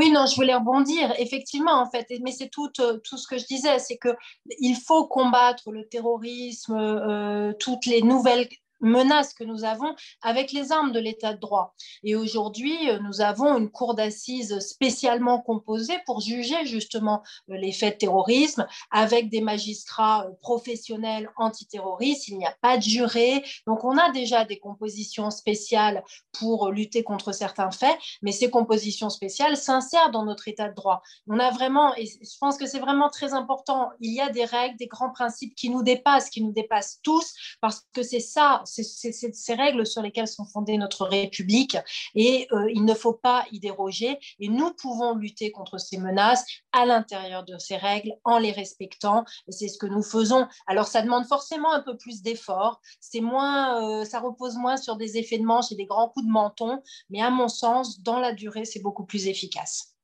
Oui, 0.00 0.10
non, 0.10 0.24
je 0.24 0.34
voulais 0.34 0.54
rebondir. 0.54 1.12
Effectivement, 1.18 1.74
en 1.74 1.90
fait, 1.90 2.06
mais 2.22 2.32
c'est 2.32 2.48
tout, 2.48 2.70
euh, 2.80 2.96
tout 3.04 3.18
ce 3.18 3.28
que 3.28 3.36
je 3.36 3.44
disais, 3.44 3.78
c'est 3.78 3.98
qu'il 3.98 4.76
faut 4.76 5.06
combattre 5.06 5.70
le 5.70 5.86
terrorisme, 5.86 6.74
euh, 6.74 7.52
toutes 7.60 7.84
les 7.84 8.00
nouvelles 8.00 8.48
menace 8.80 9.34
que 9.34 9.44
nous 9.44 9.64
avons 9.64 9.94
avec 10.22 10.52
les 10.52 10.72
armes 10.72 10.92
de 10.92 11.00
l'état 11.00 11.34
de 11.34 11.40
droit. 11.40 11.74
Et 12.04 12.14
aujourd'hui, 12.14 12.90
euh, 12.90 12.98
nous 13.00 13.20
avons 13.20 13.56
une 13.56 13.70
cour 13.70 13.94
d'assises 13.94 14.58
spécialement 14.60 15.40
composée 15.40 15.98
pour 16.06 16.20
juger 16.20 16.64
justement 16.66 17.22
euh, 17.50 17.56
les 17.56 17.72
faits 17.72 17.94
de 17.94 17.98
terrorisme 17.98 18.66
avec 18.90 19.28
des 19.30 19.40
magistrats 19.40 20.26
euh, 20.26 20.32
professionnels 20.40 21.30
antiterroristes. 21.36 22.28
Il 22.28 22.38
n'y 22.38 22.46
a 22.46 22.56
pas 22.60 22.76
de 22.76 22.82
juré. 22.82 23.44
Donc, 23.66 23.84
on 23.84 23.96
a 23.98 24.10
déjà 24.10 24.44
des 24.44 24.58
compositions 24.58 25.30
spéciales 25.30 26.02
pour 26.32 26.70
lutter 26.70 27.02
contre 27.02 27.32
certains 27.32 27.70
faits, 27.70 27.96
mais 28.22 28.32
ces 28.32 28.50
compositions 28.50 29.10
spéciales 29.10 29.56
s'insèrent 29.56 30.10
dans 30.10 30.24
notre 30.24 30.48
état 30.48 30.68
de 30.68 30.74
droit. 30.74 31.02
On 31.28 31.38
a 31.38 31.50
vraiment, 31.50 31.94
et 31.96 32.06
je 32.06 32.38
pense 32.38 32.56
que 32.56 32.66
c'est 32.66 32.78
vraiment 32.78 33.08
très 33.08 33.34
important, 33.34 33.90
il 34.00 34.12
y 34.14 34.20
a 34.20 34.30
des 34.30 34.44
règles, 34.44 34.76
des 34.76 34.86
grands 34.86 35.10
principes 35.10 35.54
qui 35.54 35.70
nous 35.70 35.82
dépassent, 35.82 36.30
qui 36.30 36.42
nous 36.42 36.52
dépassent 36.52 37.00
tous, 37.02 37.34
parce 37.60 37.86
que 37.92 38.02
c'est 38.02 38.20
ça, 38.20 38.62
ces 38.70 39.54
règles 39.54 39.86
sur 39.86 40.02
lesquelles 40.02 40.28
sont 40.28 40.44
fondées 40.44 40.78
notre 40.78 41.06
République 41.06 41.76
et 42.14 42.46
euh, 42.52 42.70
il 42.72 42.84
ne 42.84 42.94
faut 42.94 43.12
pas 43.12 43.44
y 43.52 43.60
déroger. 43.60 44.18
Et 44.38 44.48
nous 44.48 44.72
pouvons 44.72 45.14
lutter 45.14 45.50
contre 45.50 45.78
ces 45.78 45.98
menaces 45.98 46.44
à 46.72 46.86
l'intérieur 46.86 47.44
de 47.44 47.58
ces 47.58 47.76
règles 47.76 48.12
en 48.24 48.38
les 48.38 48.52
respectant. 48.52 49.24
Et 49.48 49.52
c'est 49.52 49.68
ce 49.68 49.78
que 49.78 49.86
nous 49.86 50.02
faisons. 50.02 50.46
Alors 50.66 50.86
ça 50.86 51.02
demande 51.02 51.26
forcément 51.26 51.72
un 51.72 51.80
peu 51.80 51.96
plus 51.96 52.22
d'efforts. 52.22 52.80
C'est 53.00 53.20
moins, 53.20 54.00
euh, 54.00 54.04
ça 54.04 54.20
repose 54.20 54.56
moins 54.56 54.76
sur 54.76 54.96
des 54.96 55.16
effets 55.16 55.38
de 55.38 55.44
manche 55.44 55.72
et 55.72 55.76
des 55.76 55.86
grands 55.86 56.08
coups 56.08 56.26
de 56.26 56.30
menton. 56.30 56.82
Mais 57.10 57.20
à 57.20 57.30
mon 57.30 57.48
sens, 57.48 58.00
dans 58.00 58.18
la 58.18 58.32
durée, 58.32 58.64
c'est 58.64 58.80
beaucoup 58.80 59.04
plus 59.04 59.26
efficace. 59.26 59.94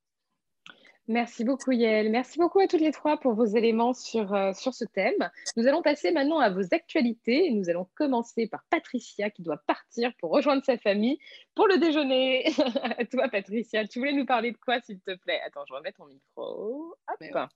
Merci 1.07 1.45
beaucoup 1.45 1.71
Yael. 1.71 2.11
Merci 2.11 2.37
beaucoup 2.37 2.59
à 2.59 2.67
toutes 2.67 2.81
les 2.81 2.91
trois 2.91 3.17
pour 3.17 3.33
vos 3.33 3.45
éléments 3.45 3.93
sur, 3.93 4.33
euh, 4.33 4.51
sur 4.53 4.73
ce 4.73 4.83
thème. 4.83 5.31
Nous 5.55 5.65
allons 5.65 5.81
passer 5.81 6.11
maintenant 6.11 6.39
à 6.39 6.49
vos 6.49 6.73
actualités. 6.73 7.49
Nous 7.51 7.69
allons 7.69 7.87
commencer 7.95 8.47
par 8.47 8.65
Patricia 8.69 9.29
qui 9.29 9.41
doit 9.41 9.57
partir 9.67 10.11
pour 10.19 10.31
rejoindre 10.31 10.65
sa 10.65 10.77
famille 10.77 11.17
pour 11.55 11.67
le 11.67 11.77
déjeuner. 11.77 12.45
toi 13.11 13.29
Patricia, 13.29 13.87
tu 13.87 13.99
voulais 13.99 14.13
nous 14.13 14.25
parler 14.25 14.51
de 14.51 14.57
quoi 14.57 14.81
s'il 14.81 14.99
te 14.99 15.15
plaît? 15.15 15.39
Attends, 15.45 15.65
je 15.65 15.73
remets 15.73 15.93
ton 15.93 16.05
micro. 16.05 16.93
Hop. 17.07 17.49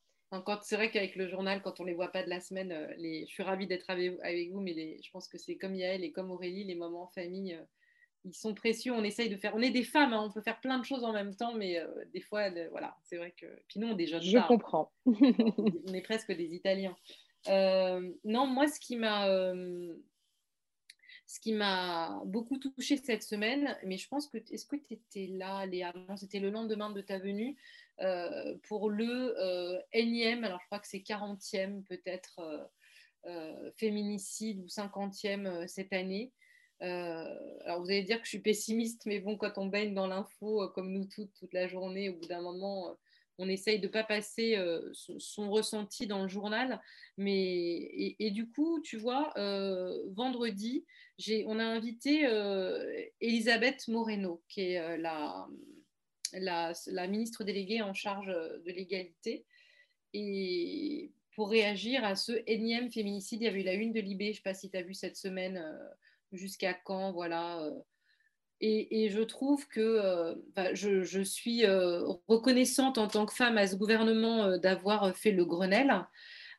C'est 0.61 0.77
vrai 0.77 0.89
qu'avec 0.89 1.17
le 1.17 1.27
journal, 1.27 1.61
quand 1.61 1.81
on 1.81 1.83
les 1.83 1.93
voit 1.93 2.07
pas 2.07 2.23
de 2.23 2.29
la 2.29 2.39
semaine, 2.39 2.71
euh, 2.71 2.87
les... 2.97 3.25
je 3.25 3.33
suis 3.33 3.43
ravie 3.43 3.67
d'être 3.67 3.89
avec, 3.89 4.51
vous, 4.51 4.61
mais 4.61 4.73
je 5.03 5.11
pense 5.11 5.27
que 5.27 5.37
c'est 5.37 5.57
comme 5.57 5.75
Yael 5.75 6.05
et 6.05 6.13
comme 6.13 6.31
Aurélie, 6.31 6.63
les 6.63 6.75
moments 6.75 7.03
en 7.03 7.07
famille, 7.07 7.53
euh, 7.55 7.63
ils 8.25 8.33
sont 8.33 8.53
précieux. 8.53 8.93
On 8.93 9.03
essaye 9.03 9.29
de 9.29 9.35
faire. 9.35 9.55
On 9.55 9.61
est 9.61 9.71
des 9.71 9.83
femmes, 9.83 10.13
hein, 10.13 10.23
on 10.23 10.31
peut 10.31 10.41
faire 10.41 10.59
plein 10.59 10.79
de 10.79 10.85
choses 10.85 11.03
en 11.03 11.13
même 11.13 11.35
temps, 11.35 11.53
mais 11.53 11.79
euh, 11.79 11.87
des 12.13 12.21
fois, 12.21 12.49
voilà, 12.69 12.95
c'est 13.03 13.17
vrai 13.17 13.33
que. 13.39 13.45
Puis 13.67 13.79
nous, 13.79 13.87
on 13.87 13.97
est 13.97 14.07
Je 14.07 14.47
comprends. 14.47 14.91
on 15.05 15.93
est 15.93 16.01
presque 16.01 16.31
des 16.31 16.53
Italiens. 16.53 16.95
Euh, 17.47 18.11
non, 18.23 18.47
moi, 18.47 18.67
ce 18.67 18.79
qui 18.79 18.95
m'a. 18.95 19.27
Euh, 19.29 19.93
ce 21.27 21.39
qui 21.39 21.53
m'a 21.53 22.21
beaucoup 22.25 22.57
touchée 22.57 22.97
cette 22.97 23.23
semaine, 23.23 23.77
mais 23.85 23.95
je 23.95 24.05
pense 24.09 24.27
que 24.27 24.37
est-ce 24.37 24.65
que 24.65 24.75
tu 24.75 24.95
étais 24.95 25.27
là, 25.27 25.65
Léa? 25.65 25.93
C'était 26.17 26.41
le 26.41 26.49
lendemain 26.49 26.89
de 26.89 26.99
ta 26.99 27.19
venue 27.19 27.55
pour 28.63 28.89
le 28.89 29.33
énième, 29.93 30.43
alors 30.43 30.59
je 30.59 30.65
crois 30.65 30.79
que 30.79 30.89
c'est 30.89 30.97
40e 30.97 31.83
peut-être 31.83 32.69
féminicide 33.77 34.59
ou 34.59 34.65
50e 34.65 35.67
cette 35.67 35.93
année. 35.93 36.33
Euh, 36.81 37.59
alors 37.63 37.81
vous 37.81 37.91
allez 37.91 38.03
dire 38.03 38.17
que 38.17 38.25
je 38.25 38.29
suis 38.29 38.39
pessimiste, 38.39 39.05
mais 39.05 39.19
bon, 39.19 39.37
quand 39.37 39.57
on 39.57 39.67
baigne 39.67 39.93
dans 39.93 40.07
l'info, 40.07 40.63
euh, 40.63 40.67
comme 40.69 40.91
nous 40.91 41.05
toutes, 41.05 41.33
toute 41.35 41.53
la 41.53 41.67
journée, 41.67 42.09
au 42.09 42.15
bout 42.15 42.27
d'un 42.27 42.41
moment, 42.41 42.89
euh, 42.89 42.93
on 43.37 43.47
essaye 43.47 43.79
de 43.79 43.87
ne 43.87 43.91
pas 43.91 44.03
passer 44.03 44.55
son, 44.93 45.49
ressenti 45.49 46.05
dans 46.05 46.21
le 46.21 46.27
journal. 46.27 46.79
Mais, 47.17 48.15
et, 48.19 48.29
du 48.29 48.47
coup, 48.47 48.79
tu 48.81 48.97
vois, 48.97 49.33
vendredi, 50.11 50.85
on 51.47 51.57
a 51.57 51.63
invité 51.63 52.27
Elisabeth 53.19 53.87
Moreno, 53.87 54.43
qui 54.47 54.61
est 54.61 54.97
la, 54.99 55.47
la, 56.33 57.07
ministre 57.07 57.43
déléguée 57.43 57.81
en 57.81 57.95
charge 57.95 58.27
de 58.27 58.71
l'égalité. 58.71 59.43
Et 60.13 61.11
pour 61.33 61.49
réagir 61.49 62.03
à 62.03 62.15
ce 62.15 62.33
énième 62.45 62.91
féminicide, 62.91 63.41
il 63.41 63.45
y 63.45 63.47
avait 63.47 63.61
eu 63.61 63.65
la 63.65 63.73
une 63.73 63.93
de 63.93 64.01
Libé, 64.01 64.25
je 64.25 64.29
ne 64.29 64.35
sais 64.35 64.41
pas 64.43 64.53
si 64.53 64.69
tu 64.69 64.77
as 64.77 64.83
vu 64.83 64.93
cette 64.93 65.17
semaine 65.17 65.65
jusqu'à 66.31 66.73
quand, 66.73 67.11
voilà. 67.11 67.59
Euh. 67.61 67.71
Et, 68.63 69.09
je 69.09 69.21
trouve 69.21 69.67
que 69.67 69.79
euh, 69.79 70.35
je, 70.73 71.23
suis 71.23 71.65
euh, 71.65 72.03
reconnaissante 72.27 72.99
en 72.99 73.07
tant 73.07 73.25
que 73.25 73.33
femme 73.33 73.57
à 73.57 73.65
ce 73.65 73.75
gouvernement 73.75 74.55
d'avoir 74.59 75.17
fait 75.17 75.31
le 75.31 75.45
Grenelle. 75.45 76.05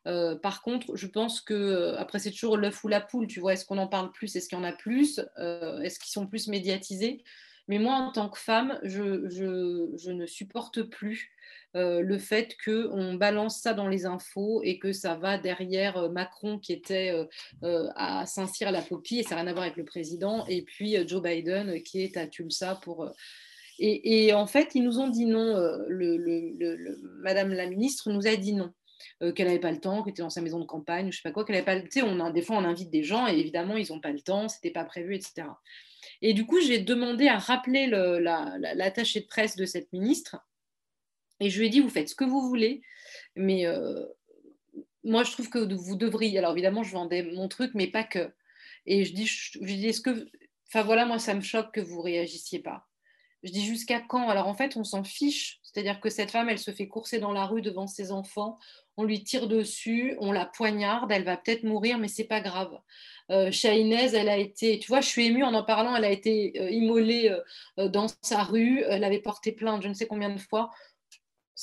par 0.04 0.62
contre, 0.62 0.96
je 0.96 1.06
pense 1.06 1.40
que, 1.40 1.94
après, 1.96 2.18
c'est 2.18 2.32
toujours 2.32 2.56
l'œuf 2.56 2.82
ou 2.82 2.88
la 2.88 3.00
poule, 3.00 3.28
tu 3.28 3.38
vois, 3.38 3.52
est-ce 3.52 3.64
qu'on 3.64 3.78
en 3.78 3.87
parle 3.87 4.11
plus, 4.11 4.35
est-ce 4.35 4.48
qu'il 4.48 4.58
y 4.58 4.61
en 4.61 4.64
a 4.64 4.72
plus, 4.72 5.20
est-ce 5.38 6.00
qu'ils 6.00 6.11
sont 6.11 6.26
plus 6.26 6.48
médiatisés? 6.48 7.22
Mais 7.68 7.79
moi, 7.79 7.94
en 7.94 8.12
tant 8.12 8.29
que 8.29 8.38
femme, 8.38 8.79
je, 8.83 10.11
ne 10.11 10.27
supporte 10.27 10.83
plus 10.83 11.33
euh, 11.77 12.01
le 12.01 12.18
fait 12.18 12.57
qu'on 12.64 13.14
balance 13.14 13.61
ça 13.61 13.72
dans 13.72 13.88
les 13.88 14.05
infos 14.05 14.62
et 14.62 14.79
que 14.79 14.92
ça 14.92 15.14
va 15.14 15.38
derrière 15.38 15.96
euh, 15.96 16.09
Macron 16.09 16.59
qui 16.59 16.72
était 16.72 17.27
euh, 17.62 17.88
à 17.94 18.27
Saint-Cyr-la-Popie, 18.27 19.20
et 19.20 19.22
ça 19.22 19.37
n'a 19.37 19.42
rien 19.42 19.51
à 19.51 19.53
voir 19.53 19.64
avec 19.64 19.77
le 19.77 19.85
président, 19.85 20.44
et 20.46 20.62
puis 20.62 20.96
Joe 21.09 21.22
Biden 21.22 21.83
qui 21.83 22.03
est 22.03 22.16
à 22.16 22.27
Tulsa 22.27 22.79
pour... 22.83 23.11
Et, 23.79 24.33
en 24.35 24.46
fait, 24.46 24.75
ils 24.75 24.85
nous 24.85 25.01
ont 25.01 25.09
dit 25.09 25.25
non, 25.25 25.57
Madame 27.20 27.53
la 27.53 27.66
ministre 27.66 28.12
nous 28.12 28.29
a 28.29 28.37
dit 28.37 28.53
non. 28.53 28.70
qu'elle 29.35 29.46
n'avait 29.46 29.59
pas 29.59 29.72
le 29.72 29.81
temps, 29.81 30.03
qu'elle 30.03 30.12
était 30.12 30.22
dans 30.22 30.31
sa 30.31 30.40
maison 30.40 30.61
de 30.61 30.66
campagne, 30.66 31.11
je 31.11 31.16
sais 31.16 31.22
pas 31.29 31.33
quoi, 31.33 31.44
qu'elle 31.44 31.57
n'avait 31.57 31.64
pas 31.64 31.75
le 31.75 31.88
temps. 31.88 32.31
Des 32.31 32.42
fois, 32.42 32.59
on 32.59 32.64
invite 32.64 32.90
des 32.90 33.03
gens 33.03 33.27
et 33.27 33.37
évidemment, 33.37 33.77
ils 33.77 33.90
n'ont 33.90 33.98
pas 33.98 34.12
le 34.12 34.20
temps, 34.20 34.46
c'était 34.48 34.70
pas 34.70 34.85
prévu, 34.85 35.16
etc. 35.16 35.46
Et 36.22 36.35
du 36.35 36.46
coup, 36.46 36.61
j'ai 36.61 36.78
demandé 36.78 37.28
à 37.28 37.38
rappeler 37.38 37.87
l'attaché 37.87 39.20
de 39.20 39.26
presse 39.26 39.56
de 39.56 39.66
cette 39.66 39.92
ministre 39.92 40.37
et 41.42 41.50
je 41.50 41.58
lui 41.58 41.66
ai 41.66 41.70
dit, 41.70 41.80
vous 41.80 41.90
faites 41.90 42.08
ce 42.08 42.14
que 42.14 42.24
vous 42.24 42.40
voulez, 42.40 42.82
mais 43.35 43.66
euh, 43.66 44.06
moi, 45.02 45.24
je 45.24 45.32
trouve 45.32 45.50
que 45.50 45.58
vous 45.58 45.96
devriez. 45.96 46.38
Alors, 46.38 46.52
évidemment, 46.52 46.85
je 46.85 46.92
vendais 46.92 47.24
mon 47.24 47.48
truc, 47.48 47.72
mais 47.74 47.88
pas 47.88 48.04
que. 48.04 48.32
Et 48.87 49.04
je 49.04 49.12
dis, 49.12 49.26
je, 49.26 49.58
dis 49.58 49.88
est-ce 49.88 50.00
que. 50.00 50.28
Enfin, 50.68 50.85
voilà, 50.85 51.04
moi, 51.04 51.18
ça 51.18 51.35
me 51.35 51.40
choque 51.40 51.74
que 51.74 51.80
vous 51.80 52.00
réagissiez 52.00 52.61
pas. 52.61 52.87
Je 53.42 53.50
dis, 53.50 53.64
jusqu'à 53.64 54.00
quand? 54.00 54.28
Alors, 54.28 54.46
en 54.46 54.54
fait, 54.54 54.76
on 54.76 54.85
s'en 54.85 55.02
fiche. 55.02 55.58
C'est-à-dire 55.64 56.00
que 56.00 56.11
cette 56.11 56.30
femme, 56.30 56.48
elle 56.48 56.61
se 56.61 56.70
fait 56.70 56.87
courser 56.87 57.18
dans 57.18 57.32
la 57.32 57.44
rue 57.44 57.61
devant 57.61 57.88
ses 57.88 58.12
enfants. 58.12 58.56
On 58.96 59.05
lui 59.05 59.24
tire 59.24 59.48
dessus, 59.48 60.16
on 60.20 60.33
la 60.33 60.44
poignarde, 60.44 61.11
elle 61.12 61.24
va 61.24 61.37
peut-être 61.37 61.64
mourir, 61.64 61.98
mais 61.98 62.09
c'est 62.09 62.24
pas 62.24 62.40
grave. 62.40 62.78
Euh, 63.31 63.50
elle 63.62 64.28
a 64.28 64.37
été, 64.37 64.78
tu 64.78 64.88
vois, 64.88 65.00
je 65.00 65.09
suis 65.09 65.26
émue 65.26 65.44
en 65.44 65.55
en 65.55 65.62
parlant, 65.62 65.96
elle 65.96 66.05
a 66.05 66.11
été 66.11 66.52
euh, 66.61 66.70
immolée 66.70 67.35
euh, 67.78 67.88
dans 67.88 68.07
sa 68.20 68.42
rue, 68.42 68.83
elle 68.87 69.05
avait 69.05 69.20
porté 69.20 69.52
plainte 69.52 69.83
je 69.83 69.88
ne 69.88 69.94
sais 69.94 70.07
combien 70.07 70.31
de 70.31 70.38
fois 70.38 70.70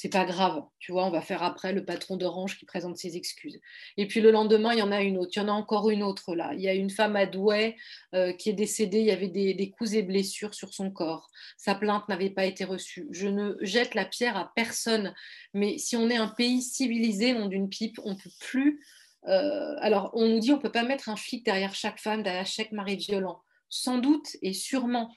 c'est 0.01 0.07
pas 0.07 0.23
grave, 0.23 0.63
tu 0.79 0.93
vois, 0.93 1.05
on 1.05 1.09
va 1.09 1.19
faire 1.19 1.43
après 1.43 1.73
le 1.73 1.83
patron 1.83 2.15
d'Orange 2.15 2.57
qui 2.57 2.63
présente 2.63 2.95
ses 2.95 3.17
excuses. 3.17 3.59
Et 3.97 4.07
puis 4.07 4.21
le 4.21 4.31
lendemain, 4.31 4.71
il 4.71 4.79
y 4.79 4.81
en 4.81 4.93
a 4.93 5.01
une 5.01 5.17
autre, 5.17 5.31
il 5.35 5.39
y 5.39 5.41
en 5.41 5.49
a 5.49 5.51
encore 5.51 5.89
une 5.89 6.03
autre 6.03 6.35
là. 6.35 6.53
Il 6.53 6.61
y 6.61 6.69
a 6.69 6.73
une 6.73 6.89
femme 6.89 7.17
à 7.17 7.25
Douai 7.25 7.75
euh, 8.15 8.31
qui 8.31 8.49
est 8.49 8.53
décédée, 8.53 8.99
il 8.99 9.07
y 9.07 9.11
avait 9.11 9.27
des, 9.27 9.71
coups 9.71 9.95
et 9.95 10.01
blessures 10.01 10.53
sur 10.53 10.73
son 10.73 10.89
corps. 10.89 11.29
Sa 11.57 11.75
plainte 11.75 12.07
n'avait 12.07 12.29
pas 12.29 12.45
été 12.45 12.63
reçue. 12.63 13.09
Je 13.11 13.27
ne 13.27 13.57
jette 13.59 13.93
la 13.93 14.05
pierre 14.05 14.37
à 14.37 14.53
personne, 14.55 15.13
mais 15.53 15.77
si 15.77 15.97
on 15.97 16.09
est 16.09 16.15
un 16.15 16.29
pays 16.29 16.61
civilisé, 16.61 17.33
non 17.33 17.47
d'une 17.47 17.67
pipe, 17.67 17.99
on 18.05 18.15
peut 18.15 18.31
plus. 18.39 18.81
Euh, 19.27 19.75
alors, 19.81 20.11
on 20.13 20.29
nous 20.29 20.39
dit 20.39 20.53
on 20.53 20.57
ne 20.57 20.61
peut 20.61 20.71
pas 20.71 20.83
mettre 20.83 21.09
un 21.09 21.17
flic 21.17 21.43
derrière 21.43 21.75
chaque 21.75 21.99
femme, 21.99 22.23
derrière 22.23 22.47
chaque 22.47 22.71
mari 22.71 22.95
violent. 22.95 23.41
Sans 23.67 23.97
doute 23.97 24.37
et 24.41 24.53
sûrement, 24.53 25.11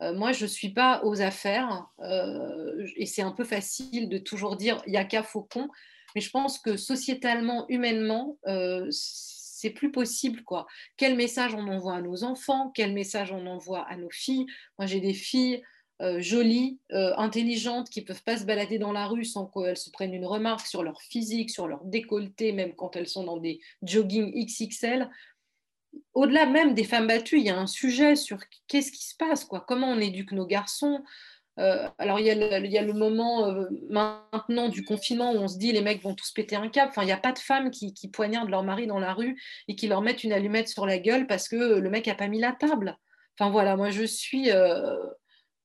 moi, 0.00 0.32
je 0.32 0.44
ne 0.44 0.48
suis 0.48 0.70
pas 0.70 1.02
aux 1.04 1.20
affaires 1.22 1.86
euh, 2.00 2.86
et 2.96 3.06
c'est 3.06 3.22
un 3.22 3.30
peu 3.32 3.44
facile 3.44 4.08
de 4.08 4.18
toujours 4.18 4.56
dire 4.56 4.82
il 4.86 4.92
n'y 4.92 4.98
a 4.98 5.04
qu'à 5.04 5.22
Faucon, 5.22 5.68
mais 6.14 6.20
je 6.20 6.30
pense 6.30 6.58
que 6.58 6.76
sociétalement, 6.76 7.66
humainement, 7.68 8.38
euh, 8.46 8.86
c'est 8.90 9.70
plus 9.70 9.92
possible. 9.92 10.42
quoi. 10.42 10.66
Quel 10.96 11.16
message 11.16 11.54
on 11.54 11.68
envoie 11.68 11.94
à 11.94 12.02
nos 12.02 12.24
enfants 12.24 12.72
Quel 12.74 12.92
message 12.92 13.30
on 13.32 13.46
envoie 13.46 13.86
à 13.88 13.96
nos 13.96 14.10
filles 14.10 14.46
Moi, 14.78 14.86
j'ai 14.86 15.00
des 15.00 15.14
filles 15.14 15.62
jolies, 16.18 16.80
intelligentes, 16.90 17.88
qui 17.88 18.00
ne 18.00 18.06
peuvent 18.06 18.24
pas 18.24 18.36
se 18.36 18.44
balader 18.44 18.80
dans 18.80 18.90
la 18.90 19.06
rue 19.06 19.24
sans 19.24 19.46
qu'elles 19.46 19.76
se 19.76 19.88
prennent 19.88 20.14
une 20.14 20.26
remarque 20.26 20.66
sur 20.66 20.82
leur 20.82 21.00
physique, 21.00 21.48
sur 21.48 21.68
leur 21.68 21.84
décolleté, 21.84 22.50
même 22.50 22.74
quand 22.74 22.96
elles 22.96 23.06
sont 23.06 23.22
dans 23.22 23.36
des 23.36 23.60
jogging 23.84 24.32
XXL 24.34 25.08
au-delà 26.14 26.46
même 26.46 26.74
des 26.74 26.84
femmes 26.84 27.06
battues, 27.06 27.38
il 27.38 27.46
y 27.46 27.50
a 27.50 27.58
un 27.58 27.66
sujet 27.66 28.16
sur 28.16 28.38
qu'est-ce 28.68 28.92
qui 28.92 29.04
se 29.04 29.16
passe, 29.16 29.44
quoi, 29.44 29.64
comment 29.66 29.88
on 29.88 29.98
éduque 29.98 30.32
nos 30.32 30.46
garçons. 30.46 31.02
Euh, 31.58 31.88
alors, 31.98 32.18
il 32.18 32.26
y, 32.26 32.30
a 32.30 32.82
le, 32.82 32.92
moment 32.94 33.46
euh, 33.48 33.66
maintenant 33.90 34.68
du 34.68 34.84
confinement 34.84 35.32
où 35.32 35.36
on 35.36 35.48
se 35.48 35.58
dit 35.58 35.72
les 35.72 35.82
mecs 35.82 36.02
vont 36.02 36.14
tous 36.14 36.32
péter 36.32 36.56
un 36.56 36.68
câble. 36.68 36.90
Enfin, 36.90 37.02
il 37.02 37.06
n'y 37.06 37.12
a 37.12 37.18
pas 37.18 37.32
de 37.32 37.38
femmes 37.38 37.70
qui, 37.70 37.92
poignardent 38.10 38.48
leur 38.48 38.62
mari 38.62 38.86
dans 38.86 38.98
la 38.98 39.12
rue 39.12 39.40
et 39.68 39.76
qui 39.76 39.86
leur 39.86 40.00
mettent 40.00 40.24
une 40.24 40.32
allumette 40.32 40.68
sur 40.68 40.86
la 40.86 40.98
gueule 40.98 41.26
parce 41.26 41.48
que 41.48 41.56
le 41.56 41.90
mec 41.90 42.06
n'a 42.06 42.14
pas 42.14 42.28
mis 42.28 42.40
la 42.40 42.52
table. 42.52 42.96
Enfin, 43.38 43.50
voilà, 43.50 43.76
moi, 43.76 43.90
je 43.90 44.04
suis. 44.04 44.50
Euh, 44.50 44.96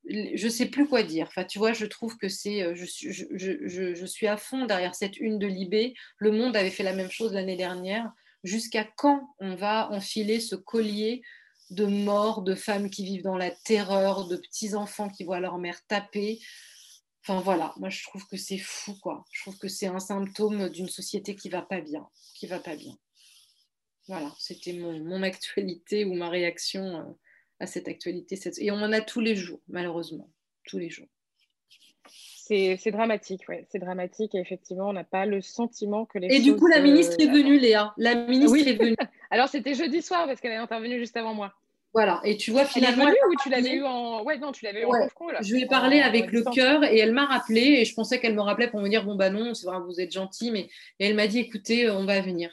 je 0.10 0.48
sais 0.48 0.68
plus 0.68 0.88
quoi 0.88 1.04
dire. 1.04 1.28
Enfin, 1.28 1.44
tu 1.44 1.58
vois, 1.58 1.74
je 1.74 1.86
trouve 1.86 2.18
que 2.18 2.30
c'est. 2.30 2.76
Je, 2.76 2.86
je, 2.86 3.94
je, 3.94 4.06
suis 4.06 4.28
à 4.28 4.38
fond 4.38 4.66
derrière 4.66 4.96
cette 4.96 5.18
une 5.18 5.40
de 5.40 5.48
Libé. 5.48 5.94
Le 6.18 6.32
Monde 6.32 6.56
avait 6.56 6.70
fait 6.70 6.84
la 6.84 6.94
même 6.94 7.12
chose 7.12 7.34
l'année 7.34 7.58
dernière 7.58 8.12
jusqu'à 8.48 8.84
quand 8.84 9.36
on 9.40 9.56
va 9.56 9.92
enfiler 9.92 10.40
ce 10.40 10.56
collier 10.56 11.22
de 11.70 11.86
morts, 11.86 12.42
de 12.42 12.56
femmes 12.56 12.90
qui 12.90 13.04
vivent 13.04 13.24
dans 13.24 13.38
la 13.38 13.52
terreur, 13.52 14.28
de 14.28 14.38
petits-enfants 14.38 15.10
qui 15.10 15.24
voient 15.24 15.40
leur 15.40 15.58
mère 15.58 15.86
taper? 15.88 16.40
Enfin 17.24 17.42
voilà, 17.42 17.74
moi 17.78 17.90
je 17.90 18.04
trouve 18.04 18.26
que 18.28 18.38
c'est 18.38 18.58
fou 18.58 18.98
quoi. 19.02 19.26
Je 19.32 19.42
trouve 19.42 19.58
que 19.58 19.68
c'est 19.68 19.88
un 19.88 20.00
symptôme 20.00 20.70
d'une 20.70 20.88
société 20.88 21.36
qui 21.36 21.50
va 21.50 21.62
pas 21.62 21.82
bien, 21.82 22.08
qui 22.36 22.48
va 22.48 22.60
pas 22.60 22.76
bien. 22.76 22.98
Voilà, 24.08 24.34
c'était 24.40 24.74
mon, 24.74 25.22
actualité 25.22 26.06
ou 26.06 26.14
ma 26.14 26.30
réaction 26.30 27.00
euh, 27.00 27.04
à 27.60 27.68
cette 27.68 27.90
actualité. 27.90 28.40
Et 28.60 28.72
on 28.72 28.76
en 28.76 28.94
a 28.94 29.02
tous 29.02 29.20
les 29.20 29.36
jours, 29.36 29.60
malheureusement, 29.68 30.32
tous 30.64 30.78
les 30.78 30.90
jours. 30.90 31.10
C'est 32.48 32.92
dramatique, 32.92 33.48
ouais. 33.50 33.66
C'est 33.70 33.80
dramatique 33.80 34.34
et 34.36 34.40
effectivement, 34.40 34.90
on 34.90 34.94
n'a 34.94 35.04
pas 35.04 35.26
le 35.26 35.42
sentiment 35.42 36.06
que 36.06 36.18
les. 36.18 36.28
Et 36.34 36.40
du 36.40 36.56
coup, 36.56 36.68
la 36.68 36.80
ministre 36.80 37.16
est 37.20 37.28
venue, 37.28 37.60
Léa. 37.60 37.94
La 37.98 38.16
ministre 38.16 38.68
est 38.68 38.74
venue. 38.74 38.96
Alors, 39.32 39.50
c'était 39.50 39.74
jeudi 39.74 40.02
soir 40.02 40.26
parce 40.26 40.40
qu'elle 40.40 40.54
est 40.54 40.58
intervenue 40.58 40.98
juste 40.98 41.18
avant 41.18 41.34
moi. 41.34 41.54
Voilà, 41.94 42.22
et 42.24 42.38
tu 42.38 42.52
vois 42.52 42.66
finalement. 42.66 43.04
Elle 43.04 43.10
est 43.10 43.12
venue 43.12 43.34
ou 43.34 43.36
tu 43.42 43.50
l'avais 43.50 43.74
eu 43.74 43.84
en. 43.84 44.24
Ouais, 44.24 44.38
non, 44.38 44.52
tu 44.52 44.66
l'avais 44.66 44.82
eu 44.82 44.86
en 44.86 44.92
là. 44.92 45.40
Je 45.42 45.54
lui 45.54 45.64
ai 45.64 45.68
parlé 45.68 46.00
avec 46.00 46.32
le 46.32 46.44
cœur 46.44 46.84
et 46.84 47.00
elle 47.00 47.14
m'a 47.14 47.26
rappelé 47.26 47.62
et 47.62 47.86
je 47.86 47.94
pensais 47.94 48.20
qu'elle 48.20 48.36
me 48.36 48.42
rappelait 48.42 48.70
pour 48.70 48.82
me 48.82 48.88
dire 48.88 49.04
bon, 49.04 49.16
bah 49.16 49.30
non, 49.30 49.54
c'est 49.54 49.68
vrai, 49.68 49.80
vous 49.86 50.00
êtes 50.00 50.12
gentil, 50.12 50.52
mais. 50.52 50.70
Et 51.00 51.08
elle 51.08 51.16
m'a 51.16 51.28
dit 51.28 51.40
écoutez, 51.40 51.90
on 51.90 52.06
va 52.06 52.22
venir. 52.22 52.52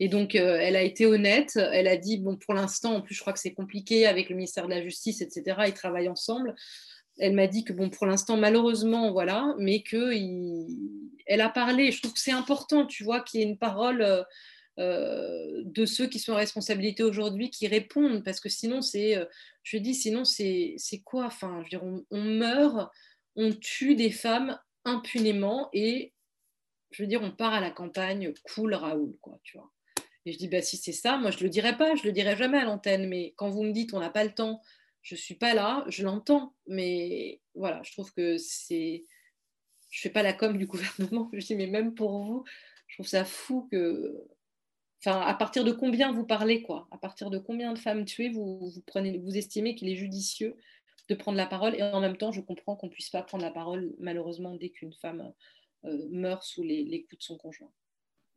Et 0.00 0.08
donc, 0.08 0.34
euh, 0.34 0.58
elle 0.60 0.76
a 0.76 0.82
été 0.82 1.06
honnête. 1.06 1.56
Elle 1.56 1.86
a 1.86 1.96
dit, 1.96 2.18
bon, 2.18 2.36
pour 2.36 2.52
l'instant, 2.54 2.96
en 2.96 3.00
plus, 3.00 3.14
je 3.14 3.20
crois 3.20 3.32
que 3.32 3.38
c'est 3.38 3.54
compliqué 3.54 4.06
avec 4.06 4.28
le 4.28 4.34
ministère 4.34 4.66
de 4.66 4.70
la 4.70 4.82
Justice, 4.82 5.22
etc. 5.22 5.56
Ils 5.66 5.72
travaillent 5.72 6.08
ensemble. 6.08 6.54
Elle 7.18 7.34
m'a 7.34 7.46
dit 7.46 7.64
que, 7.64 7.72
bon, 7.72 7.90
pour 7.90 8.06
l'instant, 8.06 8.36
malheureusement, 8.36 9.12
voilà, 9.12 9.54
mais 9.58 9.82
qu'elle 9.82 11.40
a 11.40 11.48
parlé. 11.48 11.92
Je 11.92 12.00
trouve 12.00 12.12
que 12.12 12.20
c'est 12.20 12.32
important, 12.32 12.86
tu 12.86 13.04
vois, 13.04 13.20
qu'il 13.20 13.40
y 13.40 13.42
ait 13.42 13.46
une 13.46 13.58
parole 13.58 14.02
euh, 14.02 14.22
euh, 14.80 15.62
de 15.64 15.86
ceux 15.86 16.08
qui 16.08 16.18
sont 16.18 16.32
en 16.32 16.36
responsabilité 16.36 17.02
aujourd'hui 17.02 17.50
qui 17.50 17.66
répondent. 17.66 18.24
Parce 18.24 18.40
que 18.40 18.48
sinon, 18.48 18.80
c'est, 18.80 19.16
je 19.62 19.78
dis, 19.78 19.94
sinon, 19.94 20.24
c'est 20.24 20.76
quoi? 21.04 21.26
Enfin, 21.26 21.58
je 21.58 21.76
veux 21.76 21.80
dire, 21.80 22.04
on, 22.10 22.22
meurt, 22.22 22.90
on 23.36 23.52
tue 23.52 23.94
des 23.94 24.10
femmes 24.10 24.58
impunément 24.84 25.68
et 25.72 26.12
je 26.90 27.02
veux 27.02 27.08
dire, 27.08 27.22
on 27.22 27.30
part 27.30 27.54
à 27.54 27.60
la 27.60 27.70
campagne, 27.70 28.32
cool 28.44 28.74
Raoul, 28.74 29.16
quoi, 29.20 29.38
tu 29.42 29.56
vois. 29.56 29.70
Et 30.26 30.32
je 30.32 30.38
dis, 30.38 30.48
bah, 30.48 30.62
si 30.62 30.76
c'est 30.76 30.92
ça, 30.92 31.18
moi, 31.18 31.30
je 31.30 31.42
le 31.42 31.50
dirai 31.50 31.76
pas, 31.76 31.94
je 31.96 32.04
le 32.04 32.12
dirai 32.12 32.36
jamais 32.36 32.58
à 32.58 32.64
l'antenne. 32.64 33.08
Mais 33.08 33.34
quand 33.36 33.50
vous 33.50 33.62
me 33.62 33.72
dites, 33.72 33.92
on 33.92 34.00
n'a 34.00 34.10
pas 34.10 34.24
le 34.24 34.32
temps, 34.32 34.60
je 35.04 35.14
ne 35.14 35.18
suis 35.20 35.34
pas 35.36 35.54
là, 35.54 35.84
je 35.88 36.02
l'entends. 36.02 36.54
Mais 36.66 37.40
voilà, 37.54 37.80
je 37.84 37.92
trouve 37.92 38.12
que 38.12 38.38
c'est. 38.38 39.04
Je 39.90 40.00
fais 40.00 40.10
pas 40.10 40.22
la 40.24 40.32
com 40.32 40.58
du 40.58 40.66
gouvernement. 40.66 41.30
Je 41.32 41.46
dis, 41.46 41.54
mais 41.54 41.68
même 41.68 41.94
pour 41.94 42.18
vous, 42.24 42.44
je 42.88 42.96
trouve 42.96 43.06
ça 43.06 43.24
fou 43.24 43.68
que. 43.70 44.26
Enfin, 45.00 45.20
à 45.20 45.34
partir 45.34 45.64
de 45.64 45.72
combien 45.72 46.12
vous 46.12 46.24
parlez, 46.24 46.62
quoi? 46.62 46.88
À 46.90 46.96
partir 46.96 47.28
de 47.28 47.38
combien 47.38 47.74
de 47.74 47.78
femmes 47.78 48.06
tuées 48.06 48.30
vous, 48.30 48.72
vous, 48.94 49.36
estimez 49.36 49.74
qu'il 49.74 49.90
est 49.90 49.96
judicieux 49.96 50.56
de 51.10 51.14
prendre 51.14 51.36
la 51.36 51.46
parole? 51.46 51.74
Et 51.74 51.82
en 51.82 52.00
même 52.00 52.16
temps, 52.16 52.32
je 52.32 52.40
comprends 52.40 52.74
qu'on 52.74 52.86
ne 52.86 52.92
puisse 52.92 53.10
pas 53.10 53.22
prendre 53.22 53.44
la 53.44 53.50
parole, 53.50 53.94
malheureusement, 53.98 54.54
dès 54.54 54.70
qu'une 54.70 54.94
femme 54.94 55.34
euh, 55.84 56.08
meurt 56.10 56.42
sous 56.42 56.62
les 56.62 57.02
coups 57.02 57.18
de 57.18 57.22
son 57.22 57.36
conjoint. 57.36 57.70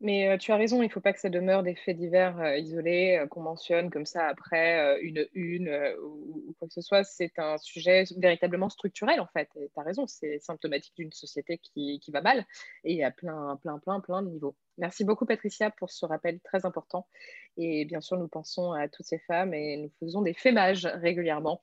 Mais 0.00 0.28
euh, 0.28 0.38
tu 0.38 0.52
as 0.52 0.56
raison, 0.56 0.80
il 0.80 0.86
ne 0.86 0.92
faut 0.92 1.00
pas 1.00 1.12
que 1.12 1.18
ça 1.18 1.28
demeure 1.28 1.64
des 1.64 1.74
faits 1.74 1.96
divers 1.96 2.38
euh, 2.38 2.56
isolés 2.56 3.24
qu'on 3.30 3.40
mentionne 3.40 3.90
comme 3.90 4.06
ça 4.06 4.28
après 4.28 5.00
une 5.02 5.26
une 5.34 5.68
ou, 6.00 6.54
quoi 6.56 6.68
que 6.68 6.74
ce 6.74 6.80
soit. 6.80 7.02
C'est 7.02 7.36
un 7.38 7.58
sujet 7.58 8.04
véritablement 8.16 8.68
structurel 8.68 9.20
en 9.20 9.26
fait. 9.26 9.48
Tu 9.54 9.68
as 9.76 9.82
raison, 9.82 10.06
c'est 10.06 10.38
symptomatique 10.38 10.94
d'une 10.96 11.12
société 11.12 11.58
qui, 11.58 11.98
qui, 12.00 12.12
va 12.12 12.20
mal 12.20 12.46
et 12.84 13.02
à 13.02 13.10
plein, 13.10 13.58
plein, 13.60 13.78
plein, 13.80 13.98
plein 13.98 14.22
de 14.22 14.28
niveaux. 14.30 14.54
Merci 14.76 15.04
beaucoup 15.04 15.26
Patricia 15.26 15.70
pour 15.70 15.90
ce 15.90 16.06
rappel 16.06 16.38
très 16.40 16.64
important. 16.64 17.08
Et 17.56 17.84
bien 17.84 18.00
sûr, 18.00 18.18
nous 18.18 18.28
pensons 18.28 18.72
à 18.72 18.88
toutes 18.88 19.06
ces 19.06 19.18
femmes 19.18 19.52
et 19.52 19.78
nous 19.78 19.90
faisons 19.98 20.22
des 20.22 20.34
fémages 20.34 20.86
régulièrement 20.86 21.60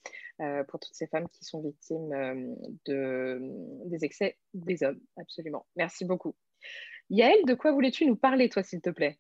pour 0.67 0.81
toutes 0.81 0.93
ces 0.93 1.07
femmes 1.07 1.29
qui 1.29 1.45
sont 1.45 1.61
victimes 1.61 2.57
de, 2.85 3.39
des 3.85 4.03
excès 4.03 4.37
des 4.53 4.83
hommes. 4.83 4.99
Absolument. 5.15 5.65
Merci 5.77 6.03
beaucoup. 6.03 6.35
Yael, 7.09 7.45
de 7.45 7.53
quoi 7.53 7.71
voulais-tu 7.71 8.05
nous 8.05 8.15
parler, 8.15 8.49
toi, 8.49 8.63
s'il 8.63 8.81
te 8.81 8.89
plaît? 8.89 9.17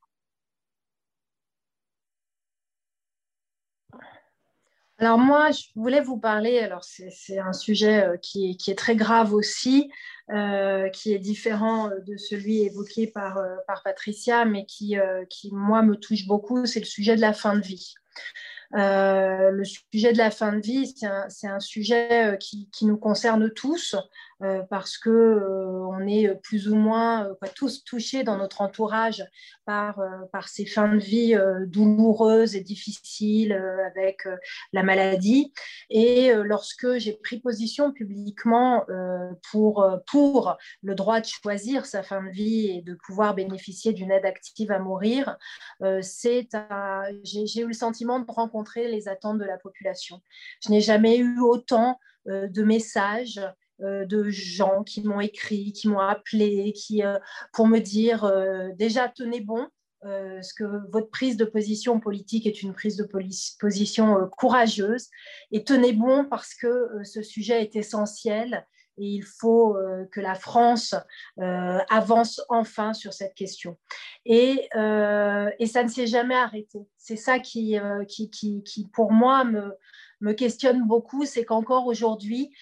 Alors 4.97 5.17
moi, 5.17 5.51
je 5.51 5.63
voulais 5.75 5.99
vous 5.99 6.17
parler, 6.17 6.59
alors 6.59 6.85
c'est 6.85 7.37
un 7.37 7.51
sujet 7.51 8.05
euh, 8.05 8.17
qui 8.17 8.57
est, 8.65 8.77
très 8.77 8.95
grave 8.95 9.33
aussi, 9.33 9.91
euh, 10.29 10.87
qui 10.89 11.13
est 11.13 11.19
différent 11.19 11.89
euh, 11.89 11.99
de 12.07 12.15
celui 12.15 12.61
évoqué 12.61 13.07
par, 13.07 13.37
Patricia, 13.83 14.45
mais 14.45 14.65
qui, 14.65 14.95
qui, 15.29 15.51
moi, 15.53 15.81
me 15.81 15.95
touche 15.95 16.25
beaucoup, 16.27 16.65
c'est 16.65 16.79
le 16.79 16.85
sujet 16.85 17.17
de 17.17 17.21
la 17.21 17.33
fin 17.33 17.57
de 17.57 17.61
vie. 17.61 17.93
Le 18.71 19.63
sujet 19.63 20.13
de 20.13 20.17
la 20.17 20.31
fin 20.31 20.53
de 20.53 20.61
vie, 20.61 20.95
c'est 21.27 21.47
un, 21.47 21.59
sujet 21.59 22.37
qui, 22.39 22.69
nous 22.83 22.97
concerne 22.97 23.51
tous 23.51 23.95
euh, 24.43 24.63
parce 24.69 24.97
que 24.97 25.41
on 25.89 26.05
est 26.07 26.35
plus 26.41 26.67
ou 26.67 26.75
moins 26.75 27.29
tous 27.55 27.83
touchés 27.83 28.23
dans 28.23 28.37
notre 28.37 28.61
entourage 28.61 29.23
par, 29.65 29.99
ces 30.47 30.65
fins 30.65 30.93
de 30.93 30.99
vie 30.99 31.35
douloureuses 31.67 32.55
et 32.55 32.61
difficiles 32.61 33.53
avec 33.85 34.27
la 34.73 34.83
maladie. 34.83 35.53
Et 35.89 36.33
lorsque 36.33 36.97
j'ai 36.97 37.13
pris 37.13 37.39
position 37.39 37.91
publiquement 37.91 38.85
pour, 39.51 39.87
pour 40.07 40.57
le 40.83 40.95
droit 40.95 41.21
de 41.21 41.25
choisir 41.25 41.85
sa 41.85 42.03
fin 42.03 42.23
de 42.23 42.29
vie 42.29 42.67
et 42.67 42.81
de 42.81 42.97
pouvoir 43.05 43.35
bénéficier 43.35 43.93
d'une 43.93 44.11
aide 44.11 44.25
active 44.25 44.71
à 44.71 44.79
mourir, 44.79 45.37
c'est 46.01 46.49
j'ai 47.23 47.61
eu 47.61 47.67
le 47.67 47.73
sentiment 47.73 48.19
de 48.19 48.25
rencontrer 48.29 48.89
les 48.89 49.07
attentes 49.07 49.39
de 49.39 49.45
la 49.45 49.57
population. 49.57 50.21
Je 50.63 50.71
n'ai 50.71 50.81
jamais 50.81 51.17
eu 51.17 51.39
autant 51.39 51.99
euh, 52.27 52.47
de 52.47 52.63
messages 52.63 53.37
euh, 53.37 53.49
de 53.79 54.29
gens 54.29 54.83
qui 54.83 55.03
m'ont 55.03 55.19
écrit, 55.19 55.73
qui 55.73 55.87
m'ont 55.87 55.99
appelé, 55.99 56.73
qui, 56.73 57.03
euh, 57.03 57.17
pour 57.53 57.67
me 57.67 57.79
dire 57.79 58.31
déjà 58.75 59.09
tenez 59.09 59.41
bon, 59.41 59.67
ce 60.03 60.53
que 60.53 60.63
votre 60.91 61.09
prise 61.09 61.37
de 61.37 61.45
position 61.45 61.99
politique 61.99 62.45
est 62.45 62.61
une 62.61 62.73
prise 62.73 62.97
de 62.97 63.09
position 63.59 64.29
courageuse 64.37 65.07
et 65.51 65.63
tenez 65.63 65.93
bon 65.93 66.25
parce 66.25 66.53
que 66.53 66.89
ce 67.03 67.21
sujet 67.21 67.61
est 67.61 67.75
essentiel 67.75 68.65
et 68.97 69.07
il 69.07 69.23
faut 69.23 69.75
euh, 69.75 70.05
que 70.11 70.21
la 70.21 70.35
France 70.35 70.95
euh, 71.39 71.79
avance 71.89 72.41
enfin 72.49 72.93
sur 72.93 73.13
cette 73.13 73.33
question. 73.33 73.77
Et, 74.25 74.67
euh, 74.75 75.49
et 75.59 75.65
ça 75.65 75.83
ne 75.83 75.89
s'est 75.89 76.07
jamais 76.07 76.35
arrêté. 76.35 76.79
C'est 76.97 77.15
ça 77.15 77.39
qui, 77.39 77.77
qui, 78.07 78.29
qui, 78.29 78.63
qui, 78.63 78.87
pour 78.87 79.11
moi, 79.11 79.43
me, 79.43 79.73
me 80.21 80.33
questionne 80.33 80.85
beaucoup, 80.87 81.25
c'est 81.25 81.45
qu'encore 81.45 81.87
aujourd'hui, 81.87 82.53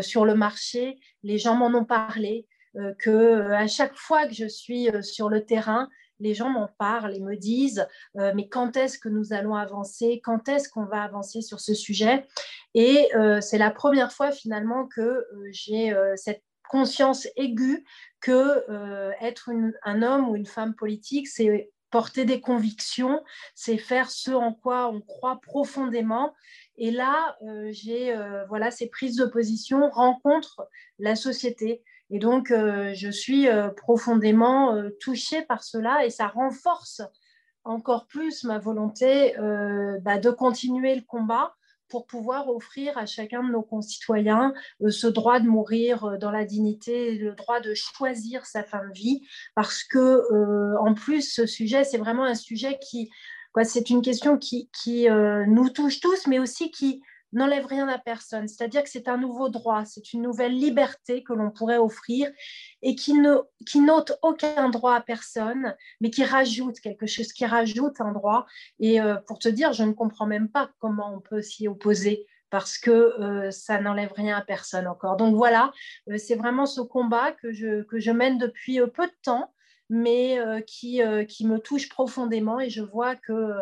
sur 0.00 0.24
le 0.24 0.34
marché, 0.34 0.98
les 1.22 1.38
gens 1.38 1.54
m'en 1.54 1.78
ont 1.78 1.84
parlé, 1.84 2.46
que 2.98 3.50
à 3.52 3.66
chaque 3.66 3.94
fois 3.94 4.26
que 4.26 4.34
je 4.34 4.46
suis 4.46 4.88
sur 5.02 5.28
le 5.28 5.44
terrain, 5.44 5.88
les 6.20 6.34
gens 6.34 6.48
m'en 6.48 6.68
parlent 6.78 7.14
et 7.14 7.20
me 7.20 7.36
disent 7.36 7.86
euh, 8.16 8.32
mais 8.34 8.48
quand 8.48 8.76
est-ce 8.76 8.98
que 8.98 9.08
nous 9.08 9.32
allons 9.32 9.54
avancer? 9.54 10.20
Quand 10.22 10.48
est-ce 10.48 10.68
qu'on 10.68 10.84
va 10.84 11.02
avancer 11.02 11.42
sur 11.42 11.60
ce 11.60 11.74
sujet? 11.74 12.26
Et 12.74 13.08
euh, 13.14 13.40
c'est 13.40 13.58
la 13.58 13.70
première 13.70 14.12
fois 14.12 14.32
finalement 14.32 14.86
que 14.86 15.00
euh, 15.00 15.26
j'ai 15.50 15.94
cette 16.16 16.42
conscience 16.68 17.26
aiguë 17.36 17.84
que 18.20 18.62
être 19.22 19.50
un 19.84 20.02
homme 20.02 20.28
ou 20.28 20.36
une 20.36 20.44
femme 20.44 20.74
politique, 20.74 21.26
c'est 21.26 21.70
porter 21.90 22.24
des 22.24 22.40
convictions, 22.40 23.22
c'est 23.54 23.78
faire 23.78 24.10
ce 24.10 24.30
en 24.30 24.52
quoi 24.52 24.88
on 24.88 25.00
croit 25.00 25.40
profondément. 25.40 26.34
Et 26.76 26.90
là, 26.90 27.36
j'ai 27.70 28.14
voilà 28.48 28.70
ces 28.70 28.88
prises 28.88 29.16
de 29.16 29.24
position 29.24 29.88
rencontrent 29.90 30.68
la 30.98 31.16
société. 31.16 31.82
Et 32.10 32.18
donc, 32.18 32.50
euh, 32.50 32.92
je 32.94 33.10
suis 33.10 33.48
euh, 33.48 33.68
profondément 33.68 34.74
euh, 34.74 34.90
touchée 35.00 35.42
par 35.42 35.62
cela 35.62 36.06
et 36.06 36.10
ça 36.10 36.26
renforce 36.26 37.02
encore 37.64 38.06
plus 38.06 38.44
ma 38.44 38.58
volonté 38.58 39.34
bah, 40.00 40.18
de 40.18 40.30
continuer 40.30 40.94
le 40.94 41.02
combat 41.02 41.54
pour 41.88 42.06
pouvoir 42.06 42.48
offrir 42.48 42.96
à 42.98 43.06
chacun 43.06 43.42
de 43.42 43.50
nos 43.50 43.62
concitoyens 43.62 44.52
ce 44.88 45.06
droit 45.06 45.40
de 45.40 45.48
mourir 45.48 46.18
dans 46.18 46.30
la 46.30 46.44
dignité, 46.44 47.12
le 47.16 47.34
droit 47.34 47.60
de 47.60 47.74
choisir 47.74 48.46
sa 48.46 48.62
fin 48.62 48.86
de 48.86 48.92
vie, 48.92 49.26
parce 49.54 49.84
que 49.84 50.76
en 50.78 50.94
plus 50.94 51.22
ce 51.22 51.46
sujet 51.46 51.84
c'est 51.84 51.98
vraiment 51.98 52.24
un 52.24 52.34
sujet 52.34 52.78
qui, 52.78 53.10
c'est 53.64 53.90
une 53.90 54.02
question 54.02 54.38
qui, 54.38 54.68
qui 54.72 55.08
nous 55.46 55.70
touche 55.70 56.00
tous, 56.00 56.26
mais 56.26 56.38
aussi 56.38 56.70
qui 56.70 57.02
n'enlève 57.32 57.66
rien 57.66 57.88
à 57.88 57.98
personne. 57.98 58.48
C'est-à-dire 58.48 58.82
que 58.82 58.90
c'est 58.90 59.08
un 59.08 59.18
nouveau 59.18 59.48
droit, 59.48 59.84
c'est 59.84 60.12
une 60.12 60.22
nouvelle 60.22 60.56
liberté 60.56 61.22
que 61.22 61.32
l'on 61.32 61.50
pourrait 61.50 61.78
offrir 61.78 62.30
et 62.82 62.94
qui 62.94 63.14
ne 63.14 63.36
qui 63.66 63.80
n'ôte 63.80 64.18
aucun 64.22 64.68
droit 64.70 64.94
à 64.94 65.00
personne, 65.00 65.76
mais 66.00 66.10
qui 66.10 66.24
rajoute 66.24 66.80
quelque 66.80 67.06
chose, 67.06 67.32
qui 67.32 67.46
rajoute 67.46 68.00
un 68.00 68.12
droit. 68.12 68.46
Et 68.80 69.00
euh, 69.00 69.16
pour 69.26 69.38
te 69.38 69.48
dire, 69.48 69.72
je 69.72 69.84
ne 69.84 69.92
comprends 69.92 70.26
même 70.26 70.48
pas 70.48 70.70
comment 70.78 71.14
on 71.14 71.20
peut 71.20 71.42
s'y 71.42 71.68
opposer 71.68 72.26
parce 72.50 72.78
que 72.78 72.90
euh, 72.90 73.50
ça 73.50 73.78
n'enlève 73.78 74.12
rien 74.14 74.36
à 74.36 74.40
personne 74.40 74.86
encore. 74.86 75.16
Donc 75.16 75.34
voilà, 75.36 75.72
euh, 76.10 76.16
c'est 76.16 76.36
vraiment 76.36 76.64
ce 76.64 76.80
combat 76.80 77.32
que 77.32 77.52
je, 77.52 77.82
que 77.82 77.98
je 77.98 78.10
mène 78.10 78.38
depuis 78.38 78.80
peu 78.94 79.06
de 79.06 79.16
temps 79.22 79.52
mais 79.90 80.38
qui, 80.66 81.00
qui 81.28 81.46
me 81.46 81.58
touche 81.58 81.88
profondément 81.88 82.60
et 82.60 82.68
je 82.68 82.82
vois 82.82 83.16
que 83.16 83.54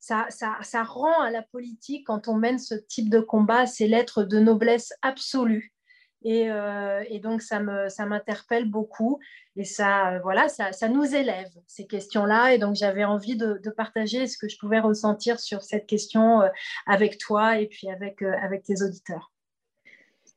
ça, 0.00 0.26
ça, 0.30 0.82
rend 0.82 1.20
à 1.20 1.30
la 1.30 1.42
politique, 1.42 2.06
quand 2.06 2.28
on 2.28 2.34
mène 2.34 2.58
ce 2.58 2.74
type 2.74 3.10
de 3.10 3.20
combat, 3.20 3.66
ces 3.66 3.88
lettres 3.88 4.22
de 4.22 4.38
noblesse 4.38 4.92
absolue. 5.02 5.74
Et, 6.22 6.50
euh, 6.50 7.04
donc, 7.22 7.42
ça 7.42 7.60
m'interpelle 7.60 8.64
ça 8.64 8.68
beaucoup 8.68 9.18
et 9.56 9.64
ça, 9.64 10.18
voilà, 10.22 10.48
ça, 10.48 10.72
ça 10.72 10.88
nous 10.88 11.14
élève, 11.14 11.50
ces 11.66 11.86
questions-là. 11.86 12.54
Et 12.54 12.58
donc, 12.58 12.74
j'avais 12.74 13.04
envie 13.04 13.36
de, 13.36 13.60
partager 13.76 14.26
ce 14.26 14.38
que 14.38 14.48
je 14.48 14.58
pouvais 14.58 14.80
ressentir 14.80 15.38
sur 15.40 15.62
cette 15.62 15.86
question 15.86 16.42
euh, 16.42 16.48
avec 16.86 17.18
toi 17.18 17.58
et 17.58 17.66
puis 17.66 17.90
avec, 17.90 18.22
euh, 18.22 18.34
avec 18.42 18.64
tes 18.64 18.82
auditeurs. 18.82 19.32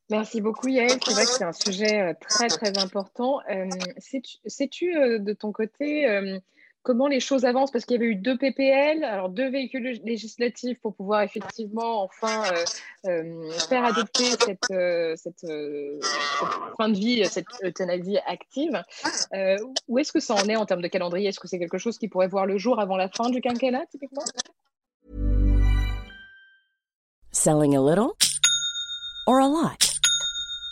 Merci 0.09 0.41
beaucoup 0.41 0.67
Yael. 0.67 0.99
C'est 1.05 1.13
vrai 1.13 1.23
que 1.23 1.31
c'est 1.31 1.45
un 1.45 1.53
sujet 1.53 2.13
très 2.15 2.49
très 2.49 2.77
important. 2.77 3.39
Sais-tu 3.97 4.93
de 5.19 5.33
ton 5.33 5.53
côté 5.53 6.05
comment 6.83 7.07
les 7.07 7.19
choses 7.19 7.45
avancent 7.45 7.71
Parce 7.71 7.85
qu'il 7.85 7.95
y 7.95 7.99
avait 7.99 8.11
eu 8.11 8.15
deux 8.15 8.37
PPL, 8.37 9.03
alors 9.03 9.29
deux 9.29 9.49
véhicules 9.49 10.01
législatifs 10.03 10.79
pour 10.81 10.95
pouvoir 10.95 11.21
effectivement 11.21 12.03
enfin 12.03 12.43
euh, 12.51 13.09
euh, 13.09 13.51
faire 13.69 13.85
adopter 13.85 14.25
cette, 14.25 14.71
euh, 14.71 15.15
cette, 15.15 15.45
fin 16.77 16.89
de 16.89 16.97
vie, 16.97 17.25
cette 17.25 17.45
euthanasie 17.63 18.17
active. 18.27 18.81
où 19.87 19.99
est-ce 19.99 20.11
que 20.11 20.19
ça 20.19 20.35
en 20.35 20.47
est 20.47 20.55
en 20.55 20.65
termes 20.65 20.81
de 20.81 20.87
calendrier? 20.87 21.29
Est-ce 21.29 21.39
que 21.39 21.47
c'est 21.47 21.59
quelque 21.59 21.77
chose 21.77 21.97
qui 21.97 22.07
pourrait 22.07 22.27
voir 22.27 22.45
le 22.45 22.57
jour 22.57 22.79
avant 22.79 22.97
la 22.97 23.09
fin 23.09 23.29
du 23.29 23.41
quinquennat, 23.41 23.85
typiquement? 23.87 24.23
Selling 27.31 27.75
a 27.75 27.81
little 27.81 28.13
or 29.25 29.39
a 29.39 29.47
lot? 29.47 29.90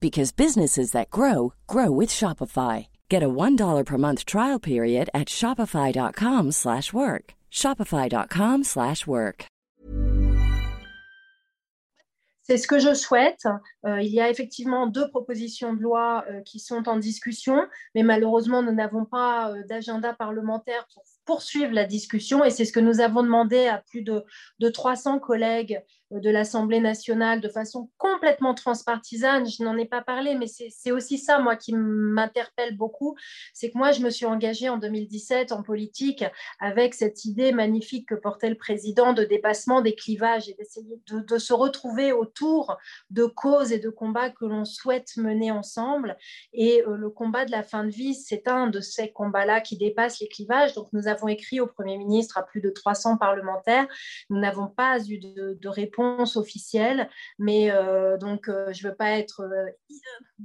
because 0.00 0.32
businesses 0.32 0.92
that 0.92 1.10
grow 1.10 1.52
grow 1.66 1.90
with 1.90 2.08
Shopify. 2.08 2.86
Get 3.08 3.22
a 3.22 3.28
$1 3.28 3.84
per 3.84 3.98
month 3.98 4.24
trial 4.24 4.58
period 4.58 5.10
at 5.12 5.28
shopify.com/work. 5.28 7.34
shopify.com/work. 7.50 9.50
C'est 12.50 12.56
ce 12.56 12.66
que 12.66 12.80
je 12.80 12.94
souhaite. 12.94 13.46
Euh, 13.86 14.00
il 14.00 14.12
y 14.12 14.20
a 14.20 14.28
effectivement 14.28 14.88
deux 14.88 15.08
propositions 15.08 15.72
de 15.72 15.80
loi 15.80 16.24
euh, 16.28 16.40
qui 16.40 16.58
sont 16.58 16.88
en 16.88 16.96
discussion, 16.96 17.64
mais 17.94 18.02
malheureusement, 18.02 18.60
nous 18.60 18.72
n'avons 18.72 19.04
pas 19.04 19.52
euh, 19.52 19.62
d'agenda 19.68 20.14
parlementaire 20.14 20.84
pour 20.92 21.04
poursuivre 21.26 21.72
la 21.72 21.84
discussion 21.84 22.44
et 22.44 22.50
c'est 22.50 22.64
ce 22.64 22.72
que 22.72 22.80
nous 22.80 23.00
avons 23.00 23.22
demandé 23.22 23.68
à 23.68 23.78
plus 23.78 24.02
de 24.02 24.68
300 24.68 25.20
collègues 25.20 25.80
de 26.10 26.30
l'Assemblée 26.30 26.80
nationale 26.80 27.40
de 27.40 27.48
façon 27.48 27.88
complètement 27.96 28.54
transpartisane. 28.54 29.48
Je 29.48 29.62
n'en 29.62 29.76
ai 29.76 29.84
pas 29.84 30.02
parlé, 30.02 30.34
mais 30.34 30.46
c'est 30.48 30.90
aussi 30.90 31.18
ça, 31.18 31.38
moi, 31.38 31.54
qui 31.54 31.72
m'interpelle 31.72 32.76
beaucoup. 32.76 33.16
C'est 33.54 33.70
que 33.70 33.78
moi, 33.78 33.92
je 33.92 34.00
me 34.00 34.10
suis 34.10 34.26
engagée 34.26 34.68
en 34.68 34.78
2017 34.78 35.52
en 35.52 35.62
politique 35.62 36.24
avec 36.58 36.94
cette 36.94 37.24
idée 37.24 37.52
magnifique 37.52 38.08
que 38.08 38.16
portait 38.16 38.48
le 38.48 38.56
président 38.56 39.12
de 39.12 39.22
dépassement 39.22 39.82
des 39.82 39.94
clivages 39.94 40.48
et 40.48 40.54
d'essayer 40.54 41.00
de, 41.06 41.38
se 41.38 41.52
retrouver 41.52 42.12
autour 42.12 42.76
de 43.10 43.24
causes 43.24 43.72
et 43.72 43.78
de 43.78 43.88
combats 43.88 44.30
que 44.30 44.44
l'on 44.44 44.64
souhaite 44.64 45.16
mener 45.16 45.52
ensemble. 45.52 46.16
Et 46.52 46.82
euh, 46.86 46.96
le 46.96 47.08
combat 47.08 47.44
de 47.44 47.52
la 47.52 47.62
fin 47.62 47.84
de 47.84 47.90
vie, 47.90 48.14
c'est 48.14 48.48
un 48.48 48.66
de 48.66 48.80
ces 48.80 49.12
combats-là 49.12 49.60
qui 49.60 49.76
dépasse 49.76 50.20
les 50.20 50.28
clivages. 50.28 50.74
Donc, 50.74 50.88
nous 50.92 51.06
avons 51.06 51.28
écrit 51.28 51.60
au 51.60 51.66
Premier 51.66 51.96
ministre 51.96 52.36
à 52.36 52.42
plus 52.42 52.60
de 52.60 52.70
300 52.70 53.16
parlementaires. 53.16 53.86
Nous 54.28 54.38
n'avons 54.38 54.66
pas 54.66 54.98
eu 55.08 55.18
de 55.18 55.68
réponse 55.68 55.99
officielle, 56.36 57.08
mais 57.38 57.70
euh, 57.70 58.16
donc 58.18 58.48
euh, 58.48 58.72
je 58.72 58.86
veux 58.86 58.94
pas 58.94 59.18
être, 59.18 59.42
euh, 59.42 59.70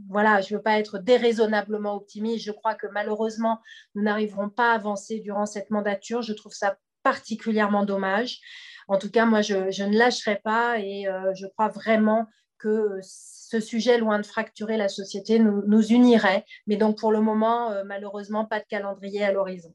voilà, 0.10 0.41
je 0.41 0.56
veux 0.56 0.62
pas 0.62 0.80
être 0.80 0.97
déraisonnablement 0.99 1.95
optimiste. 1.95 2.45
Je 2.45 2.51
crois 2.51 2.76
que 2.76 2.88
malheureusement 2.88 3.60
nous 3.95 4.03
n'arriverons 4.03 4.49
pas 4.49 4.72
à 4.72 4.76
avancer 4.76 5.20
durant 5.20 5.45
cette 5.45 5.70
mandature. 5.70 6.22
Je 6.22 6.34
trouve 6.34 6.53
ça 6.53 6.78
particulièrement 7.03 7.86
dommage. 7.86 8.39
En 8.88 8.97
tout 8.97 9.10
cas, 9.10 9.26
moi, 9.26 9.41
je, 9.41 9.56
ne 9.56 9.97
lâcherai 9.97 10.39
pas 10.43 10.80
et 10.80 11.08
je 11.36 11.47
crois 11.47 11.70
vraiment 11.70 12.28
que 12.60 12.99
ce 13.01 13.60
sujet, 13.60 13.97
loin 13.97 14.20
de 14.20 14.26
fracturer 14.26 14.78
la 14.78 14.89
société, 14.89 15.39
nous, 15.39 15.64
nous 15.68 15.88
unirait. 15.88 16.45
Mais 16.68 16.78
donc, 16.78 16.99
pour 16.99 17.12
le 17.12 17.22
moment, 17.22 17.84
malheureusement, 17.84 18.45
pas 18.45 18.60
de 18.60 18.66
calendrier 18.66 19.24
à 19.24 19.32
l'horizon. 19.32 19.74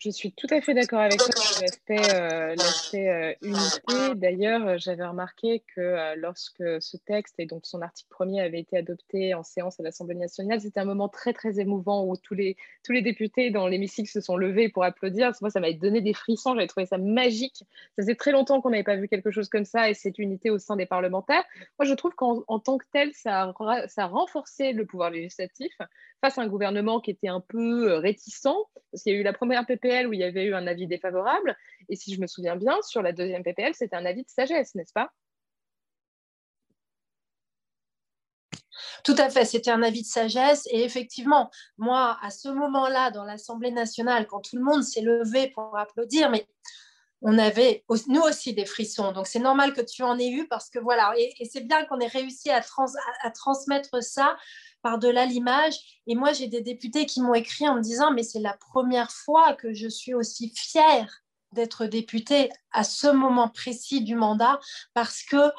Je 0.00 0.08
suis 0.08 0.32
tout 0.32 0.46
à 0.48 0.62
fait 0.62 0.72
d'accord 0.72 1.00
avec 1.00 1.18
toi 1.18 1.28
sur 1.36 1.60
l'aspect 1.60 2.14
euh, 2.14 2.54
euh, 2.94 3.34
unité. 3.42 4.14
D'ailleurs, 4.14 4.66
euh, 4.66 4.76
j'avais 4.78 5.04
remarqué 5.04 5.62
que 5.76 6.16
lorsque 6.16 6.64
ce 6.80 6.96
texte 6.96 7.34
et 7.36 7.44
donc 7.44 7.66
son 7.66 7.82
article 7.82 8.08
premier 8.08 8.40
avait 8.40 8.60
été 8.60 8.78
adopté 8.78 9.34
en 9.34 9.42
séance 9.42 9.78
à 9.78 9.82
l'Assemblée 9.82 10.14
nationale, 10.14 10.58
c'était 10.62 10.80
un 10.80 10.86
moment 10.86 11.10
très 11.10 11.34
très 11.34 11.60
émouvant 11.60 12.06
où 12.06 12.16
tous 12.16 12.32
les, 12.32 12.56
tous 12.82 12.92
les 12.92 13.02
députés 13.02 13.50
dans 13.50 13.68
l'hémicycle 13.68 14.08
se 14.08 14.22
sont 14.22 14.38
levés 14.38 14.70
pour 14.70 14.84
applaudir. 14.84 15.32
Moi, 15.42 15.50
ça 15.50 15.60
m'avait 15.60 15.74
donné 15.74 16.00
des 16.00 16.14
frissons, 16.14 16.54
j'avais 16.54 16.66
trouvé 16.66 16.86
ça 16.86 16.96
magique. 16.96 17.58
Ça 17.58 18.02
faisait 18.02 18.14
très 18.14 18.32
longtemps 18.32 18.62
qu'on 18.62 18.70
n'avait 18.70 18.82
pas 18.82 18.96
vu 18.96 19.06
quelque 19.06 19.30
chose 19.30 19.50
comme 19.50 19.66
ça 19.66 19.90
et 19.90 19.94
cette 19.94 20.18
unité 20.18 20.48
au 20.48 20.58
sein 20.58 20.76
des 20.76 20.86
parlementaires. 20.86 21.44
Moi, 21.78 21.84
je 21.84 21.92
trouve 21.92 22.14
qu'en 22.14 22.58
tant 22.58 22.78
que 22.78 22.86
tel, 22.90 23.12
ça 23.12 23.52
a, 23.54 23.88
ça 23.88 24.04
a 24.04 24.06
renforcé 24.06 24.72
le 24.72 24.86
pouvoir 24.86 25.10
législatif 25.10 25.76
face 26.20 26.38
à 26.38 26.42
un 26.42 26.48
gouvernement 26.48 27.00
qui 27.00 27.10
était 27.10 27.28
un 27.28 27.40
peu 27.40 27.94
réticent, 27.94 28.42
parce 28.90 29.02
qu'il 29.02 29.12
y 29.12 29.16
a 29.16 29.18
eu 29.18 29.22
la 29.22 29.32
première 29.32 29.66
PP 29.66 30.06
où 30.06 30.12
il 30.12 30.20
y 30.20 30.24
avait 30.24 30.44
eu 30.44 30.54
un 30.54 30.66
avis 30.66 30.86
défavorable. 30.86 31.56
Et 31.88 31.96
si 31.96 32.14
je 32.14 32.20
me 32.20 32.26
souviens 32.26 32.56
bien, 32.56 32.76
sur 32.82 33.02
la 33.02 33.12
deuxième 33.12 33.42
PPL, 33.42 33.74
c'était 33.74 33.96
un 33.96 34.04
avis 34.04 34.22
de 34.22 34.28
sagesse, 34.28 34.74
n'est-ce 34.74 34.92
pas? 34.92 35.10
Tout 39.04 39.16
à 39.18 39.30
fait, 39.30 39.44
c'était 39.44 39.70
un 39.70 39.82
avis 39.82 40.02
de 40.02 40.06
sagesse. 40.06 40.66
Et 40.70 40.84
effectivement, 40.84 41.50
moi, 41.78 42.18
à 42.22 42.30
ce 42.30 42.48
moment-là, 42.48 43.10
dans 43.10 43.24
l'Assemblée 43.24 43.70
nationale, 43.70 44.26
quand 44.26 44.40
tout 44.40 44.56
le 44.56 44.62
monde 44.62 44.82
s'est 44.82 45.00
levé 45.00 45.50
pour 45.50 45.76
applaudir, 45.78 46.30
mais 46.30 46.46
on 47.22 47.38
avait 47.38 47.84
nous 48.08 48.22
aussi 48.22 48.54
des 48.54 48.64
frissons. 48.64 49.12
Donc 49.12 49.26
c'est 49.26 49.38
normal 49.38 49.72
que 49.72 49.80
tu 49.80 50.02
en 50.02 50.18
aies 50.18 50.30
eu 50.30 50.48
parce 50.48 50.70
que 50.70 50.78
voilà, 50.78 51.12
et, 51.18 51.32
c'est 51.50 51.60
bien 51.60 51.84
qu'on 51.84 52.00
ait 52.00 52.06
réussi 52.06 52.50
à, 52.50 52.62
à 53.22 53.30
transmettre 53.30 54.02
ça 54.02 54.36
par-delà 54.82 55.26
l'image. 55.26 55.74
Et 56.06 56.14
moi, 56.14 56.32
j'ai 56.32 56.46
des 56.46 56.62
députés 56.62 57.06
qui 57.06 57.20
m'ont 57.20 57.34
écrit 57.34 57.68
en 57.68 57.76
me 57.76 57.82
disant, 57.82 58.12
mais 58.12 58.22
c'est 58.22 58.40
la 58.40 58.54
première 58.54 59.10
fois 59.10 59.54
que 59.54 59.74
je 59.74 59.88
suis 59.88 60.14
aussi 60.14 60.52
fière 60.54 61.22
d'être 61.52 61.86
députée 61.86 62.48
à 62.70 62.84
ce 62.84 63.08
moment 63.08 63.48
précis 63.48 64.02
du 64.02 64.14
mandat 64.14 64.60
parce 64.94 65.22
que 65.22 65.50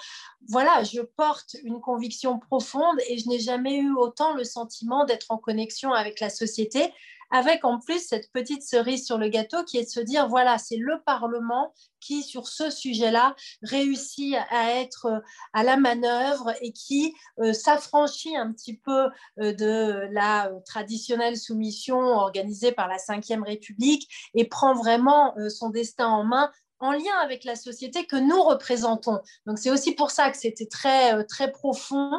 voilà, 0.47 0.84
je 0.84 1.01
porte 1.01 1.57
une 1.64 1.82
conviction 1.82 2.39
profonde 2.39 2.97
et 3.09 3.18
je 3.18 3.28
n'ai 3.28 3.39
jamais 3.39 3.78
eu 3.78 3.93
autant 3.93 4.34
le 4.34 4.45
sentiment 4.45 5.03
d'être 5.03 5.28
en 5.30 5.38
connexion 5.38 5.91
avec 5.91 6.20
la 6.20 6.30
société 6.30 6.93
avec 7.32 7.65
en 7.65 7.79
plus 7.79 7.99
cette 7.99 8.32
petite 8.32 8.63
cerise 8.63 9.05
sur 9.05 9.17
le 9.17 9.29
gâteau 9.29 9.63
qui 9.63 9.77
est 9.77 9.86
de 9.86 9.89
se 9.89 9.99
dire, 9.99 10.27
voilà, 10.27 10.57
c'est 10.57 10.77
le 10.77 11.01
Parlement 11.05 11.73
qui, 11.99 12.23
sur 12.23 12.47
ce 12.47 12.69
sujet-là, 12.69 13.36
réussit 13.61 14.36
à 14.49 14.82
être 14.82 15.05
euh, 15.05 15.19
à 15.53 15.63
la 15.63 15.77
manœuvre 15.77 16.53
et 16.61 16.73
qui 16.73 17.13
euh, 17.39 17.53
s'affranchit 17.53 18.36
un 18.36 18.51
petit 18.51 18.77
peu 18.77 19.07
euh, 19.39 19.53
de 19.53 20.07
la 20.11 20.51
traditionnelle 20.65 21.38
soumission 21.38 21.99
organisée 21.99 22.71
par 22.71 22.88
la 22.88 22.97
Ve 22.97 23.43
République 23.43 24.09
et 24.34 24.45
prend 24.45 24.73
vraiment 24.73 25.36
son 25.49 25.69
destin 25.69 26.07
en 26.07 26.23
main 26.23 26.51
en 26.82 26.91
lien 26.91 27.17
avec 27.21 27.43
la 27.43 27.55
société 27.55 28.05
que 28.05 28.15
nous 28.15 28.41
représentons. 28.41 29.19
Donc 29.45 29.59
c'est 29.59 29.71
aussi 29.71 29.93
pour 29.93 30.11
ça 30.11 30.29
que 30.32 30.38
c'était 30.38 30.65
très, 30.65 31.15
euh, 31.15 31.23
très 31.23 31.51
profond. 31.51 32.11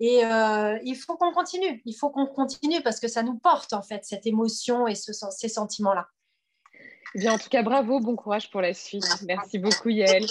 Et 0.00 0.24
euh, 0.24 0.78
il 0.82 0.96
faut 0.96 1.16
qu'on 1.16 1.32
continue, 1.32 1.82
il 1.84 1.94
faut 1.94 2.10
qu'on 2.10 2.26
continue 2.26 2.82
parce 2.82 2.98
que 2.98 3.08
ça 3.08 3.22
nous 3.22 3.38
porte 3.38 3.72
en 3.72 3.82
fait 3.82 4.04
cette 4.04 4.26
émotion 4.26 4.86
et 4.86 4.94
ce, 4.94 5.12
ces 5.12 5.48
sentiments-là. 5.48 6.08
Eh 7.14 7.18
bien, 7.18 7.32
en 7.32 7.38
tout 7.38 7.48
cas, 7.48 7.62
bravo, 7.62 8.00
bon 8.00 8.16
courage 8.16 8.50
pour 8.50 8.60
la 8.60 8.74
suite. 8.74 9.06
Merci 9.26 9.58
beaucoup 9.58 9.88
Yael. 9.88 10.26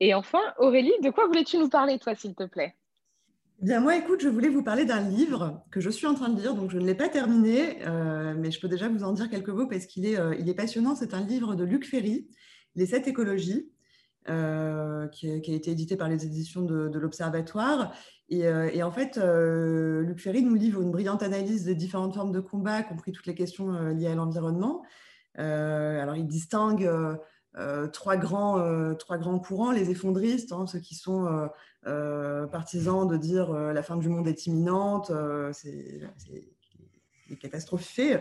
Et 0.00 0.14
enfin, 0.14 0.40
Aurélie, 0.58 0.94
de 1.02 1.10
quoi 1.10 1.26
voulais-tu 1.26 1.58
nous 1.58 1.68
parler, 1.68 1.98
toi, 1.98 2.14
s'il 2.14 2.34
te 2.34 2.44
plaît? 2.44 2.74
Bien, 3.62 3.78
moi, 3.78 3.96
écoute, 3.96 4.20
je 4.20 4.28
voulais 4.28 4.48
vous 4.48 4.64
parler 4.64 4.84
d'un 4.84 5.08
livre 5.08 5.62
que 5.70 5.80
je 5.80 5.88
suis 5.88 6.08
en 6.08 6.14
train 6.14 6.28
de 6.30 6.40
lire, 6.40 6.56
donc 6.56 6.72
je 6.72 6.78
ne 6.78 6.84
l'ai 6.84 6.96
pas 6.96 7.08
terminé, 7.08 7.78
euh, 7.86 8.34
mais 8.36 8.50
je 8.50 8.58
peux 8.58 8.66
déjà 8.66 8.88
vous 8.88 9.04
en 9.04 9.12
dire 9.12 9.30
quelques 9.30 9.50
mots 9.50 9.68
parce 9.68 9.86
qu'il 9.86 10.04
est, 10.04 10.18
euh, 10.18 10.54
passionnant. 10.54 10.96
C'est 10.96 11.14
un 11.14 11.20
livre 11.24 11.54
de 11.54 11.62
Luc 11.62 11.86
Ferry, 11.86 12.26
Les 12.74 12.86
sept 12.86 13.06
écologies, 13.06 13.70
euh, 14.28 15.06
qui, 15.06 15.30
a, 15.30 15.36
été 15.36 15.70
édité 15.70 15.96
par 15.96 16.08
les 16.08 16.26
éditions 16.26 16.62
de, 16.62 16.98
l'Observatoire. 16.98 17.94
Et, 18.30 18.82
en 18.82 18.90
fait, 18.90 19.16
Luc 19.16 20.18
Ferry 20.18 20.42
nous 20.42 20.56
livre 20.56 20.82
une 20.82 20.90
brillante 20.90 21.22
analyse 21.22 21.62
des 21.62 21.76
différentes 21.76 22.16
formes 22.16 22.32
de 22.32 22.40
combat, 22.40 22.80
y 22.80 22.84
compris 22.84 23.12
toutes 23.12 23.26
les 23.26 23.36
questions 23.36 23.70
liées 23.90 24.08
à 24.08 24.16
l'environnement. 24.16 24.82
alors, 25.36 26.16
il 26.16 26.26
distingue 26.26 26.90
trois, 27.92 28.16
grands, 28.16 28.94
trois 28.94 29.18
grands 29.18 29.38
courants, 29.38 29.72
les 29.72 29.90
effondristes, 29.90 30.52
hein, 30.52 30.66
ceux 30.66 30.78
qui 30.78 30.94
sont 30.94 31.48
partisans 31.84 33.06
de 33.06 33.16
dire 33.16 33.52
la 33.52 33.82
fin 33.82 33.96
du 33.96 34.08
monde 34.08 34.28
est 34.28 34.46
imminente, 34.46 35.12
c'est 35.52 36.00
catastrophique. 37.36 38.18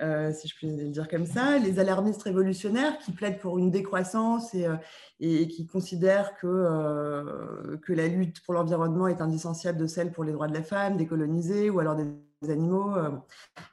Euh, 0.00 0.32
si 0.32 0.46
je 0.46 0.54
puis 0.54 0.68
le 0.68 0.90
dire 0.90 1.08
comme 1.08 1.26
ça, 1.26 1.58
les 1.58 1.80
alarmistes 1.80 2.22
révolutionnaires 2.22 2.98
qui 2.98 3.10
plaident 3.10 3.38
pour 3.38 3.58
une 3.58 3.70
décroissance 3.70 4.54
et, 4.54 4.66
euh, 4.66 4.76
et 5.18 5.48
qui 5.48 5.66
considèrent 5.66 6.36
que, 6.36 6.46
euh, 6.46 7.76
que 7.78 7.92
la 7.92 8.06
lutte 8.06 8.40
pour 8.42 8.54
l'environnement 8.54 9.08
est 9.08 9.20
indissociable 9.20 9.78
de 9.78 9.86
celle 9.88 10.12
pour 10.12 10.22
les 10.22 10.32
droits 10.32 10.46
de 10.46 10.54
la 10.54 10.62
femme, 10.62 10.96
décolonisés 10.96 11.68
ou 11.68 11.80
alors 11.80 11.96
des, 11.96 12.06
animaux, 12.48 12.94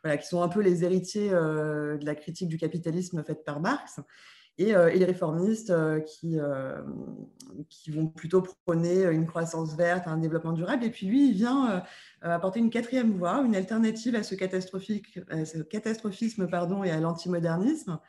voilà, 0.04 0.18
qui 0.18 0.28
sont 0.28 0.42
un 0.42 0.48
peu 0.48 0.60
les 0.60 0.84
héritiers 0.84 1.30
de 1.30 2.04
la 2.04 2.16
critique 2.16 2.50
du 2.50 2.58
capitalisme 2.58 3.24
faite 3.24 3.46
par 3.46 3.60
Marx. 3.60 4.00
Et, 4.58 4.70
et, 4.70 4.98
les 4.98 5.06
réformistes 5.06 5.74
qui, 6.06 6.38
qui 7.70 7.92
vont 7.92 8.08
plutôt 8.08 8.44
prôner 8.66 9.04
une 9.04 9.26
croissance 9.26 9.76
verte, 9.76 10.08
un 10.08 10.18
développement 10.18 10.54
durable. 10.54 10.84
Et 10.84 10.90
puis 10.90 11.08
lui, 11.08 11.30
il 11.30 11.34
vient 11.34 11.84
euh, 12.26 12.32
apporter 12.32 12.60
une 12.60 12.70
quatrième 12.70 13.14
voie, 13.14 13.42
une 13.46 13.56
alternative 13.56 14.16
à 14.16 14.24
ce, 14.24 14.36
catastrophisme 14.36 16.48
pardon, 16.48 16.84
et 16.84 16.92
à 16.92 17.00
l'antimodernisme. 17.00 18.00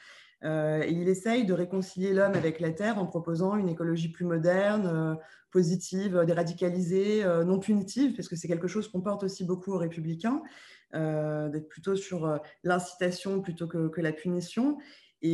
Euh, 0.44 0.82
et 0.82 0.92
il 0.92 1.08
essaye 1.08 1.44
de 1.44 1.52
réconcilier 1.52 2.12
l'homme 2.12 2.34
avec 2.34 2.60
la 2.60 2.70
Terre 2.70 2.98
en 2.98 3.06
proposant 3.06 3.56
une 3.56 3.68
écologie 3.68 4.08
plus 4.08 4.24
moderne, 4.24 4.86
euh, 4.86 5.14
positive, 5.50 6.22
déradicalisée, 6.26 7.24
non 7.46 7.58
punitive, 7.58 8.14
parce 8.14 8.28
que 8.28 8.36
c'est 8.36 8.48
quelque 8.48 8.68
chose 8.68 8.88
qu'on 8.88 9.00
porte 9.00 9.22
aussi 9.22 9.44
beaucoup 9.44 9.72
aux 9.72 9.78
républicains, 9.78 10.42
d'être 10.92 11.68
plutôt 11.68 11.96
sur 11.96 12.38
l'incitation 12.62 13.40
plutôt 13.40 13.66
que, 13.66 13.88
que, 13.88 14.02
la 14.02 14.12
punition. 14.12 14.76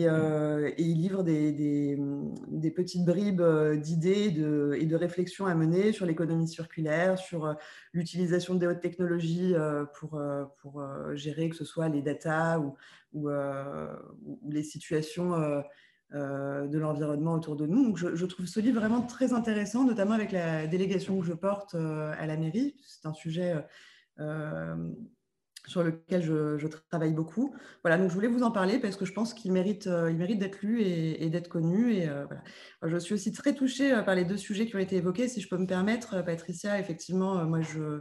Euh, 0.01 0.71
et, 0.77 0.83
il 0.83 1.01
livre 1.01 1.23
des, 1.23 1.53
des, 1.53 2.71
petites 2.71 3.05
bribes 3.05 3.41
euh, 3.41 3.77
d'idées 3.77 4.33
et 4.79 4.87
de 4.87 4.97
réflexions 4.97 5.47
à 5.47 5.55
mener 5.55 5.93
sur 5.93 6.07
l'économie 6.07 6.49
circulaire, 6.49 7.19
sur 7.19 7.47
euh, 7.47 7.55
l'utilisation 7.93 8.55
des 8.55 8.67
hautes 8.67 8.81
technologies 8.81 9.55
pour, 9.95 10.21
pour 10.61 10.83
gérer 11.15 11.49
que 11.49 11.57
ce 11.57 11.65
soit 11.65 11.89
les 11.89 12.03
data 12.03 12.61
ou, 12.61 12.77
ou, 13.13 13.29
les 14.49 14.63
situations 14.63 15.33
de 16.13 16.79
l'environnement 16.79 17.35
autour 17.35 17.57
de 17.57 17.67
nous. 17.67 17.85
Donc 17.85 17.97
je, 17.97 18.15
je, 18.15 18.27
trouve 18.27 18.47
ce 18.47 18.61
livre 18.61 18.81
vraiment 18.81 19.03
très 19.03 19.33
intéressant, 19.33 19.85
notamment 19.85 20.13
avec 20.13 20.33
la 20.33 20.67
délégation 20.67 21.19
que 21.21 21.27
je 21.27 21.35
porte 21.35 21.75
à 21.75 22.27
la 22.27 22.37
mairie. 22.37 22.75
C'est 22.87 23.07
un 23.07 23.15
sujet 23.15 23.55
sur 25.67 25.83
lequel 25.83 26.23
je, 26.23 26.67
travaille 26.91 27.13
beaucoup. 27.13 27.55
Voilà, 27.83 27.99
donc 27.99 28.09
je 28.09 28.15
voulais 28.15 28.29
vous 28.29 28.43
en 28.43 28.51
parler 28.51 28.79
parce 28.79 28.97
que 28.97 29.05
je 29.05 29.13
pense 29.13 29.33
qu'il 29.35 29.53
mérite, 29.53 29.87
euh, 29.87 30.13
mérite 30.13 30.39
d'être 30.39 30.61
lu 30.63 30.83
et, 30.83 31.29
d'être 31.31 31.49
connu. 31.49 31.95
Et 31.95 32.09
euh, 32.09 32.25
voilà. 32.27 32.43
Je 32.83 32.97
suis 32.99 33.15
aussi 33.15 33.33
très 33.33 33.55
touchée 33.55 33.93
euh, 33.93 34.03
par 34.03 34.15
les 34.15 34.25
deux 34.25 34.37
sujets 34.37 34.67
qui 34.67 34.77
ont 34.77 34.81
été 34.81 34.97
évoqués. 34.97 35.29
Si 35.29 35.41
je 35.41 35.49
peux 35.49 35.59
me 35.59 35.67
permettre, 35.67 36.23
Patricia, 36.25 36.79
effectivement, 36.79 37.45
moi, 37.45 37.61
je, 37.61 38.01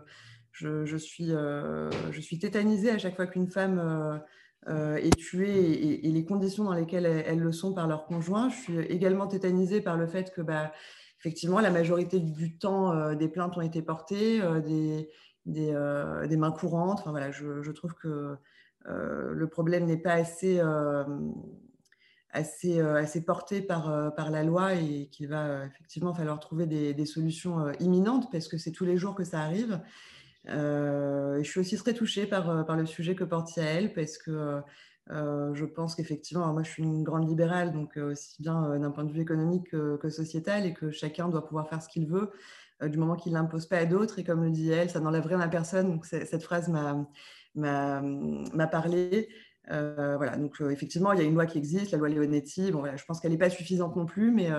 je, 0.51 0.97
suis, 0.97 1.29
je 1.29 2.21
suis 2.21 2.39
tétanisée 2.39 2.91
à 2.91 2.97
chaque 2.97 3.15
fois 3.15 3.27
qu'une 3.27 3.49
femme 3.49 4.21
est 4.67 5.15
tuée 5.15 6.05
et, 6.05 6.11
les 6.11 6.25
conditions 6.25 6.63
dans 6.63 6.73
lesquelles 6.73 7.05
elles, 7.05 7.39
le 7.39 7.51
sont 7.51 7.73
par 7.73 7.87
leur 7.87 8.05
conjoint. 8.05 8.49
Je 8.49 8.55
suis 8.55 8.79
également 8.79 9.27
tétanisée 9.27 9.81
par 9.81 9.97
le 9.97 10.07
fait 10.07 10.31
que, 10.33 10.41
bah, 10.41 10.71
effectivement, 11.19 11.59
la 11.59 11.71
majorité 11.71 12.19
du 12.19 12.57
temps, 12.57 13.13
des 13.13 13.27
plaintes 13.27 13.57
ont 13.57 13.61
été 13.61 13.81
portées, 13.81 14.41
euh, 15.47 16.27
des, 16.27 16.37
mains 16.37 16.51
courantes. 16.51 16.99
Enfin, 16.99 17.11
voilà, 17.11 17.31
je, 17.31 17.71
trouve 17.71 17.95
que 17.95 18.35
euh, 18.87 19.31
le 19.33 19.47
problème 19.47 19.85
n'est 19.85 19.97
pas 19.97 20.13
assez, 20.13 20.59
euh, 20.59 21.03
assez, 22.31 23.25
porté 23.25 23.61
par, 23.61 24.13
par 24.15 24.29
la 24.29 24.43
loi 24.43 24.75
et 24.75 25.07
qu'il 25.11 25.27
va 25.27 25.65
effectivement 25.65 26.13
falloir 26.13 26.39
trouver 26.39 26.67
des, 26.67 27.05
solutions 27.05 27.71
imminentes 27.79 28.31
parce 28.31 28.47
que 28.47 28.57
c'est 28.57 28.71
tous 28.71 28.85
les 28.85 28.97
jours 28.97 29.15
que 29.15 29.23
ça 29.23 29.41
arrive. 29.41 29.81
je 30.45 31.41
suis 31.43 31.59
aussi 31.59 31.75
très 31.77 31.93
touchée 31.93 32.27
par, 32.27 32.65
par 32.65 32.75
le 32.77 32.85
sujet 32.85 33.15
que 33.15 33.23
porte 33.23 33.55
Yael 33.57 33.93
parce 33.93 34.19
que 34.19 34.61
je 35.09 35.65
pense 35.65 35.95
qu'effectivement, 35.95 36.53
moi 36.53 36.61
je 36.61 36.69
suis 36.69 36.83
une 36.83 37.03
grande 37.03 37.27
libérale, 37.27 37.71
donc 37.71 37.97
aussi 37.97 38.41
bien 38.43 38.77
d'un 38.77 38.91
point 38.91 39.05
de 39.05 39.11
vue 39.11 39.21
économique 39.21 39.71
que, 39.71 39.97
que, 39.97 40.09
sociétal, 40.09 40.67
et 40.67 40.73
que 40.73 40.91
chacun 40.91 41.29
doit 41.29 41.47
pouvoir 41.47 41.67
faire 41.67 41.81
ce 41.81 41.89
qu'il 41.89 42.05
veut. 42.05 42.31
Euh, 42.81 42.89
du 42.89 42.97
moment 42.97 43.15
qu'il 43.15 43.33
ne 43.33 43.37
l'impose 43.37 43.65
pas 43.65 43.77
à 43.77 43.85
d'autres. 43.85 44.19
Et 44.19 44.23
comme 44.23 44.43
le 44.43 44.51
dit 44.51 44.71
elle, 44.71 44.89
ça 44.89 44.99
n'enlève 44.99 45.25
rien 45.25 45.39
à 45.39 45.47
personne. 45.47 45.89
Donc 45.91 46.05
cette 46.05 46.43
phrase 46.43 46.69
m'a 46.69 48.67
parlé. 48.67 49.29
Euh, 49.69 50.17
voilà, 50.17 50.37
donc 50.37 50.59
euh, 50.59 50.71
effectivement, 50.71 51.13
il 51.13 51.19
y 51.19 51.21
a 51.21 51.25
une 51.25 51.35
loi 51.35 51.45
qui 51.45 51.57
existe, 51.57 51.91
la 51.91 51.97
loi 51.97 52.09
Leonetti. 52.09 52.71
Bon, 52.71 52.83
je 52.95 53.05
pense 53.05 53.19
qu'elle 53.19 53.31
n'est 53.31 53.37
pas 53.37 53.49
suffisante 53.49 53.95
non 53.95 54.05
plus, 54.05 54.31
mais 54.31 54.49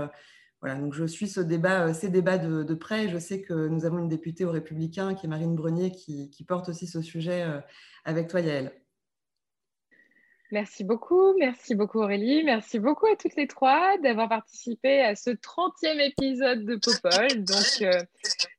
voilà, 0.60 0.76
donc 0.76 0.94
je 0.94 1.04
suis 1.04 1.28
ce 1.28 1.40
débat, 1.40 1.92
ces 1.92 2.08
débats 2.08 2.38
de, 2.38 2.74
près. 2.74 3.08
Je 3.08 3.18
sais 3.18 3.42
que 3.42 3.68
nous 3.68 3.84
avons 3.84 3.98
une 3.98 4.08
députée 4.08 4.44
aux 4.44 4.52
Républicains, 4.52 5.14
qui 5.14 5.26
est 5.26 5.28
Marine 5.28 5.56
Brenier, 5.56 5.90
qui, 5.90 6.30
qui 6.30 6.44
porte 6.44 6.68
aussi 6.68 6.86
ce 6.86 7.02
sujet 7.02 7.44
avec 8.04 8.28
toi, 8.28 8.40
Yael. 8.40 8.72
Merci 10.52 10.84
beaucoup, 10.84 11.34
merci 11.38 11.74
beaucoup 11.74 12.00
Aurélie, 12.00 12.44
merci 12.44 12.78
beaucoup 12.78 13.06
à 13.06 13.16
toutes 13.16 13.36
les 13.36 13.46
trois 13.46 13.96
d'avoir 14.02 14.28
participé 14.28 15.00
à 15.00 15.16
ce 15.16 15.30
30e 15.30 15.98
épisode 15.98 16.66
de 16.66 16.76
Popol. 16.76 17.42
Donc, 17.42 17.80
euh, 17.80 17.98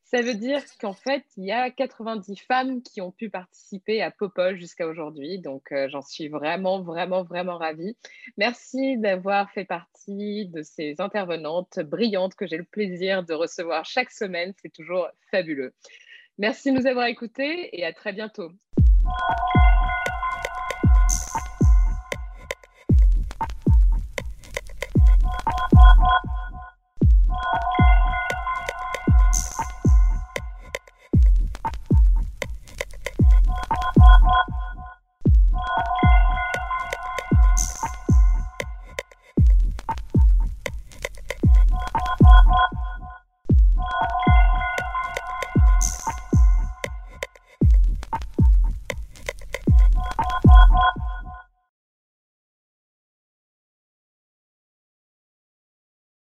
ça 0.03 0.23
veut 0.23 0.33
dire 0.33 0.59
qu'en 0.81 0.95
fait, 0.95 1.23
il 1.37 1.45
y 1.45 1.51
a 1.51 1.69
90 1.69 2.35
femmes 2.47 2.81
qui 2.81 2.99
ont 2.99 3.11
pu 3.11 3.29
participer 3.29 4.01
à 4.01 4.09
Popol 4.09 4.57
jusqu'à 4.57 4.87
aujourd'hui. 4.87 5.37
Donc, 5.37 5.71
euh, 5.71 5.87
j'en 5.87 6.01
suis 6.01 6.29
vraiment, 6.29 6.81
vraiment, 6.81 7.23
vraiment 7.23 7.59
ravie. 7.59 7.95
Merci 8.37 8.97
d'avoir 8.97 9.51
fait 9.51 9.65
partie 9.65 10.47
de 10.47 10.63
ces 10.63 10.99
intervenantes 10.99 11.77
brillantes 11.79 12.33
que 12.33 12.47
j'ai 12.47 12.57
le 12.57 12.63
plaisir 12.63 13.23
de 13.23 13.35
recevoir 13.35 13.85
chaque 13.85 14.09
semaine. 14.09 14.51
C'est 14.63 14.73
toujours 14.73 15.07
fabuleux. 15.29 15.75
Merci 16.39 16.71
de 16.71 16.79
nous 16.79 16.87
avoir 16.87 17.05
écoutés 17.05 17.69
et 17.79 17.85
à 17.85 17.93
très 17.93 18.13
bientôt. 18.13 18.51